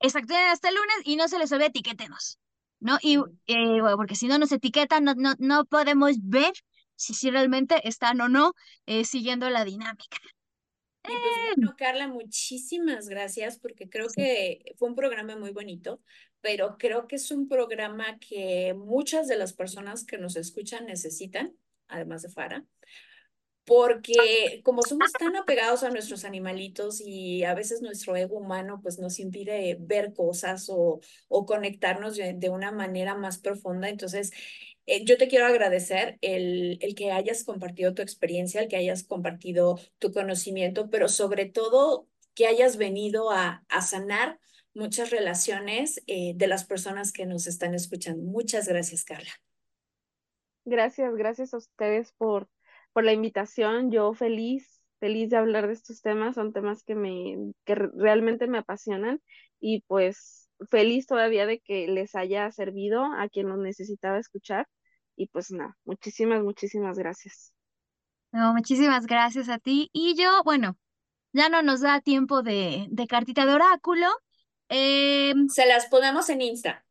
Exacto, 0.00 0.28
tienen 0.28 0.48
hasta 0.48 0.68
el 0.68 0.74
lunes 0.74 0.96
y 1.04 1.16
no 1.16 1.28
se 1.28 1.38
les 1.38 1.50
olvide 1.52 1.68
etiquétenos, 1.68 2.38
¿no? 2.80 2.98
Y 3.00 3.16
eh, 3.46 3.80
bueno, 3.80 3.96
porque 3.96 4.14
si 4.14 4.28
no 4.28 4.38
nos 4.38 4.52
etiquetan, 4.52 5.04
no, 5.04 5.14
no, 5.14 5.34
no 5.38 5.64
podemos 5.64 6.16
ver 6.22 6.52
si, 6.96 7.14
si 7.14 7.30
realmente 7.30 7.86
están 7.88 8.20
o 8.20 8.28
no 8.28 8.52
eh, 8.86 9.04
siguiendo 9.04 9.48
la 9.50 9.64
dinámica. 9.64 10.18
Y 11.04 11.08
pues 11.08 11.31
bueno, 11.54 11.74
Carla, 11.76 12.08
muchísimas 12.08 13.08
gracias 13.08 13.58
porque 13.58 13.88
creo 13.88 14.08
que 14.08 14.74
fue 14.78 14.88
un 14.88 14.94
programa 14.94 15.36
muy 15.36 15.50
bonito, 15.50 16.00
pero 16.40 16.76
creo 16.78 17.06
que 17.06 17.16
es 17.16 17.30
un 17.30 17.48
programa 17.48 18.18
que 18.18 18.74
muchas 18.74 19.28
de 19.28 19.36
las 19.36 19.52
personas 19.52 20.04
que 20.04 20.18
nos 20.18 20.36
escuchan 20.36 20.86
necesitan, 20.86 21.54
además 21.88 22.22
de 22.22 22.30
Fara, 22.30 22.64
porque 23.64 24.60
como 24.64 24.82
somos 24.82 25.12
tan 25.12 25.36
apegados 25.36 25.84
a 25.84 25.90
nuestros 25.90 26.24
animalitos 26.24 27.00
y 27.00 27.44
a 27.44 27.54
veces 27.54 27.80
nuestro 27.80 28.16
ego 28.16 28.38
humano 28.38 28.80
pues 28.82 28.98
nos 28.98 29.20
impide 29.20 29.76
ver 29.78 30.14
cosas 30.14 30.68
o, 30.68 31.00
o 31.28 31.46
conectarnos 31.46 32.16
de, 32.16 32.32
de 32.34 32.48
una 32.48 32.72
manera 32.72 33.14
más 33.14 33.38
profunda, 33.38 33.88
entonces 33.88 34.32
eh, 34.86 35.04
yo 35.04 35.16
te 35.16 35.28
quiero 35.28 35.46
agradecer 35.46 36.18
el, 36.20 36.78
el 36.80 36.94
que 36.94 37.12
hayas 37.12 37.44
compartido 37.44 37.94
tu 37.94 38.02
experiencia, 38.02 38.60
el 38.60 38.68
que 38.68 38.76
hayas 38.76 39.04
compartido 39.04 39.78
tu 39.98 40.12
conocimiento, 40.12 40.90
pero 40.90 41.08
sobre 41.08 41.46
todo 41.46 42.08
que 42.34 42.46
hayas 42.46 42.76
venido 42.76 43.30
a, 43.30 43.64
a 43.68 43.82
sanar 43.82 44.38
muchas 44.74 45.10
relaciones 45.10 46.02
eh, 46.06 46.32
de 46.34 46.46
las 46.46 46.64
personas 46.64 47.12
que 47.12 47.26
nos 47.26 47.46
están 47.46 47.74
escuchando. 47.74 48.22
Muchas 48.22 48.68
gracias, 48.68 49.04
Carla. 49.04 49.30
Gracias, 50.64 51.14
gracias 51.14 51.54
a 51.54 51.58
ustedes 51.58 52.12
por, 52.12 52.48
por 52.92 53.04
la 53.04 53.12
invitación. 53.12 53.90
Yo 53.90 54.14
feliz, 54.14 54.80
feliz 55.00 55.30
de 55.30 55.36
hablar 55.36 55.66
de 55.66 55.74
estos 55.74 56.00
temas. 56.00 56.36
Son 56.36 56.52
temas 56.52 56.82
que, 56.84 56.94
me, 56.94 57.36
que 57.64 57.74
realmente 57.74 58.46
me 58.46 58.58
apasionan 58.58 59.20
y 59.60 59.82
pues 59.82 60.41
feliz 60.70 61.06
todavía 61.06 61.46
de 61.46 61.60
que 61.60 61.86
les 61.88 62.14
haya 62.14 62.50
servido 62.50 63.04
a 63.04 63.28
quien 63.28 63.48
los 63.48 63.58
necesitaba 63.58 64.18
escuchar. 64.18 64.68
Y 65.16 65.28
pues 65.28 65.50
nada, 65.50 65.76
muchísimas, 65.84 66.42
muchísimas 66.42 66.98
gracias. 66.98 67.52
No, 68.32 68.54
muchísimas 68.54 69.06
gracias 69.06 69.48
a 69.48 69.58
ti. 69.58 69.90
Y 69.92 70.14
yo, 70.16 70.42
bueno, 70.44 70.78
ya 71.32 71.48
no 71.48 71.62
nos 71.62 71.80
da 71.80 72.00
tiempo 72.00 72.42
de, 72.42 72.86
de 72.90 73.06
cartita 73.06 73.44
de 73.44 73.54
oráculo, 73.54 74.08
Em, 74.74 75.50
Se 75.50 75.66
las 75.66 75.86
ponemos 75.88 76.30
en 76.30 76.40
Insta. 76.40 76.82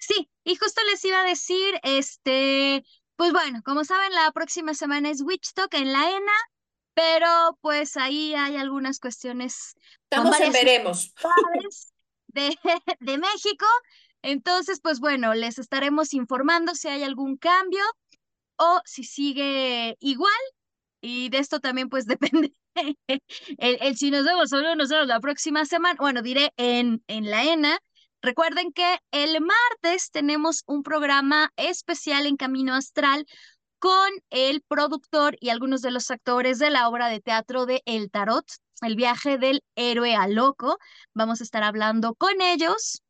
Sí, 0.00 0.28
y 0.42 0.56
justo 0.56 0.80
les 0.90 1.04
iba 1.04 1.20
a 1.20 1.24
decir, 1.24 1.78
este, 1.84 2.84
pues 3.14 3.32
bueno, 3.32 3.62
como 3.64 3.84
saben, 3.84 4.12
la 4.12 4.32
próxima 4.32 4.74
semana 4.74 5.10
es 5.10 5.22
Witchtalk 5.22 5.72
en 5.74 5.92
la 5.92 6.10
ENA, 6.10 6.32
pero 6.94 7.58
pues 7.60 7.96
ahí 7.96 8.34
hay 8.34 8.56
algunas 8.56 8.98
cuestiones. 8.98 9.76
Estamos 10.10 10.40
en 10.40 10.52
veremos. 10.52 11.14
De, 12.36 12.56
de 13.00 13.18
México. 13.18 13.66
Entonces, 14.22 14.80
pues 14.82 15.00
bueno, 15.00 15.34
les 15.34 15.58
estaremos 15.58 16.12
informando 16.14 16.74
si 16.74 16.88
hay 16.88 17.02
algún 17.02 17.36
cambio 17.36 17.82
o 18.56 18.80
si 18.84 19.04
sigue 19.04 19.96
igual. 20.00 20.32
Y 21.00 21.28
de 21.30 21.38
esto 21.38 21.60
también 21.60 21.88
pues 21.88 22.06
depende 22.06 22.52
el, 23.58 23.96
si 23.96 24.10
nos 24.10 24.24
vemos 24.24 24.50
nos 24.50 24.88
vemos 24.88 25.06
la 25.06 25.20
próxima 25.20 25.64
semana, 25.64 25.96
bueno, 25.98 26.22
diré 26.22 26.52
en, 26.56 27.02
en 27.06 27.30
la 27.30 27.44
ENA. 27.44 27.78
Recuerden 28.22 28.72
que 28.72 28.98
el 29.12 29.40
martes 29.40 30.10
tenemos 30.10 30.62
un 30.66 30.82
programa 30.82 31.50
especial 31.56 32.26
en 32.26 32.36
Camino 32.36 32.74
Astral 32.74 33.24
con 33.78 34.10
el 34.30 34.62
productor 34.62 35.36
y 35.40 35.50
algunos 35.50 35.82
de 35.82 35.90
los 35.90 36.10
actores 36.10 36.58
de 36.58 36.70
la 36.70 36.88
obra 36.88 37.08
de 37.08 37.20
teatro 37.20 37.66
de 37.66 37.82
El 37.86 38.10
Tarot, 38.10 38.46
el 38.82 38.96
viaje 38.96 39.38
del 39.38 39.62
héroe 39.76 40.14
a 40.16 40.28
loco. 40.28 40.78
Vamos 41.14 41.40
a 41.40 41.44
estar 41.44 41.62
hablando 41.62 42.14
con 42.14 42.40
ellos 42.40 43.02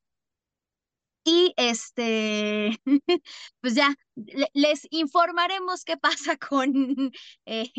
Y 1.24 1.52
este, 1.56 2.80
pues 3.60 3.74
ya, 3.74 3.94
les 4.54 4.86
informaremos 4.90 5.84
qué 5.84 5.96
pasa 5.98 6.36
con, 6.36 7.12
eh, 7.46 7.70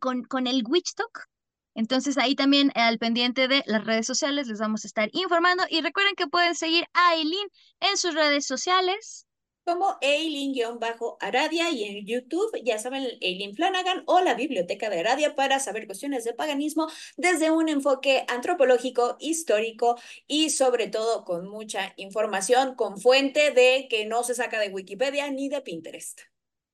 con, 0.00 0.24
con 0.24 0.46
el 0.46 0.64
Witch 0.66 0.94
Talk. 0.94 1.28
Entonces 1.74 2.18
ahí 2.18 2.34
también 2.34 2.72
al 2.74 2.98
pendiente 2.98 3.46
de 3.46 3.62
las 3.66 3.84
redes 3.84 4.06
sociales 4.06 4.48
les 4.48 4.58
vamos 4.58 4.84
a 4.84 4.88
estar 4.88 5.08
informando. 5.12 5.62
Y 5.70 5.80
recuerden 5.80 6.16
que 6.16 6.26
pueden 6.26 6.56
seguir 6.56 6.86
a 6.92 7.10
Aileen 7.10 7.48
en 7.80 7.96
sus 7.96 8.14
redes 8.14 8.46
sociales 8.46 9.27
como 9.68 9.98
Eileen-Aradia 10.00 11.68
y 11.68 11.84
en 11.84 12.06
YouTube, 12.06 12.58
ya 12.64 12.78
saben, 12.78 13.06
Eileen 13.20 13.54
Flanagan 13.54 14.02
o 14.06 14.20
la 14.20 14.32
Biblioteca 14.32 14.88
de 14.88 15.00
Aradia 15.00 15.34
para 15.34 15.60
saber 15.60 15.84
cuestiones 15.84 16.24
de 16.24 16.32
paganismo 16.32 16.88
desde 17.18 17.50
un 17.50 17.68
enfoque 17.68 18.24
antropológico, 18.28 19.18
histórico 19.20 20.00
y 20.26 20.48
sobre 20.48 20.88
todo 20.88 21.26
con 21.26 21.46
mucha 21.46 21.92
información, 21.98 22.76
con 22.76 22.98
fuente 22.98 23.50
de 23.50 23.88
que 23.90 24.06
no 24.06 24.22
se 24.22 24.34
saca 24.34 24.58
de 24.58 24.70
Wikipedia 24.70 25.30
ni 25.30 25.50
de 25.50 25.60
Pinterest. 25.60 26.22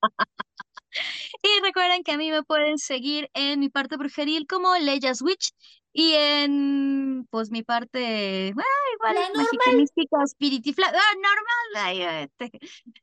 Y 1.43 1.61
recuerden 1.61 2.03
que 2.03 2.13
a 2.13 2.17
mí 2.17 2.31
me 2.31 2.43
pueden 2.43 2.77
seguir 2.77 3.29
en 3.33 3.59
mi 3.59 3.67
parte 3.67 3.97
brujeril 3.97 4.47
como 4.47 4.73
Leyas 4.77 5.21
Witch 5.21 5.51
y 5.97 6.11
en, 6.13 7.25
pues, 7.29 7.51
mi 7.51 7.63
parte, 7.63 8.51
bueno, 8.53 8.69
igual, 8.95 9.31
mágica, 9.33 9.71
mística, 9.77 10.17
espiritifla, 10.25 10.87
ah, 10.93 11.13
normal, 11.73 12.27
este, 12.37 12.59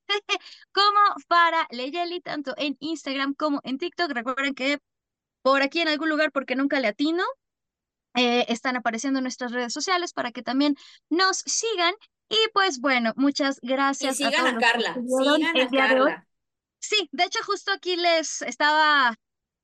como 0.75 1.01
para 1.27 1.67
Leyeli, 1.71 2.21
tanto 2.21 2.53
en 2.59 2.77
Instagram 2.81 3.33
como 3.33 3.61
en 3.65 3.79
TikTok. 3.79 4.11
Recuerden 4.11 4.55
que 4.55 4.79
por 5.41 5.63
aquí 5.63 5.81
en 5.81 5.89
algún 5.89 6.11
lugar, 6.11 6.33
porque 6.33 6.55
nunca 6.55 6.81
le 6.81 6.89
atino, 6.89 7.25
eh, 8.15 8.45
están 8.49 8.77
apareciendo 8.77 9.23
nuestras 9.23 9.53
redes 9.53 9.73
sociales 9.73 10.13
para 10.13 10.31
que 10.31 10.43
también 10.43 10.77
nos 11.09 11.39
sigan. 11.39 11.95
Y 12.29 12.37
pues 12.53 12.79
bueno, 12.79 13.15
muchas 13.17 13.59
gracias. 13.63 14.21
Y 14.21 14.27
sigan 14.27 14.57
a, 14.57 14.59
Carla, 14.59 14.95
sigan 14.95 15.57
a 15.57 15.69
Carla. 15.71 16.29
Sí, 16.79 17.09
de 17.11 17.25
hecho 17.25 17.39
justo 17.47 17.73
aquí 17.73 17.97
les 17.97 18.43
estaba 18.43 19.17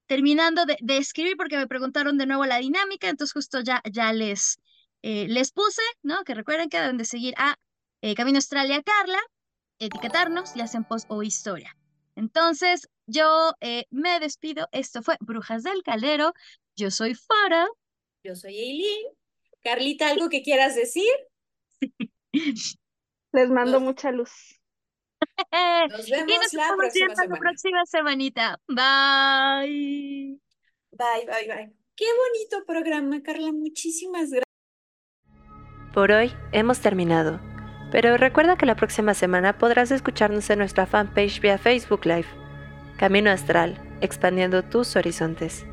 terminando 0.09 0.65
de, 0.67 0.97
escribir 0.97 1.37
porque 1.37 1.57
me 1.57 1.69
preguntaron 1.69 2.19
de 2.19 2.27
nuevo 2.27 2.45
la 2.47 2.59
dinámica, 2.59 3.09
entonces 3.09 3.33
justo 3.33 3.61
ya, 3.61 3.83
ya 3.93 4.13
les, 4.13 4.59
eh, 5.03 5.29
les 5.29 5.53
puse, 5.53 5.83
¿no? 6.03 6.25
Que 6.25 6.35
recuerden 6.35 6.69
que 6.69 6.81
deben 6.81 6.97
de 6.97 7.05
seguir 7.05 7.35
a 7.37 7.57
eh, 8.01 8.15
Camino 8.15 8.39
Australia 8.39 8.83
Carla, 8.83 9.21
etiquetarnos 9.79 10.57
y 10.57 10.63
hacen 10.63 10.85
post 10.85 11.07
o 11.11 11.23
historia. 11.23 11.77
Entonces, 12.17 12.89
yo 13.07 13.53
eh, 13.61 13.85
me 13.91 14.19
despido. 14.19 14.69
Esto 14.73 15.03
fue 15.03 15.17
Brujas 15.21 15.63
del 15.63 15.83
Caldero. 15.85 16.33
Yo 16.75 16.91
soy 16.91 17.15
Fara. 17.15 17.69
Yo 18.25 18.35
soy 18.35 18.57
Eileen. 18.57 19.07
Carlita, 19.63 20.09
¿algo 20.09 20.29
que 20.29 20.43
quieras 20.43 20.75
decir? 20.75 21.13
Les 23.33 23.51
mando 23.51 23.79
mucha 23.79 24.11
luz. 24.11 24.58
Nos 25.91 26.11
vemos 26.11 26.53
la 26.53 26.75
próxima 26.77 27.15
semana. 27.15 27.35
la 27.35 27.41
próxima 27.41 27.87
semanita. 27.87 28.61
Bye. 28.69 30.39
Bye, 30.93 31.27
bye, 31.27 31.47
bye. 31.49 31.73
Qué 31.97 32.07
bonito 32.07 32.65
programa, 32.67 33.23
Carla. 33.23 33.53
Muchísimas 33.53 34.31
gracias. 34.31 34.45
Por 35.93 36.13
hoy 36.13 36.33
hemos 36.53 36.81
terminado. 36.81 37.41
Pero 37.91 38.17
recuerda 38.19 38.57
que 38.57 38.67
la 38.67 38.77
próxima 38.77 39.15
semana 39.15 39.57
podrás 39.57 39.91
escucharnos 39.91 40.49
en 40.51 40.59
nuestra 40.59 40.87
fanpage 40.87 41.41
vía 41.41 41.59
Facebook 41.59 42.05
Live. 42.05 42.29
Camino 42.99 43.31
Astral, 43.31 43.81
expandiendo 44.01 44.63
tus 44.63 44.95
horizontes. 44.97 45.65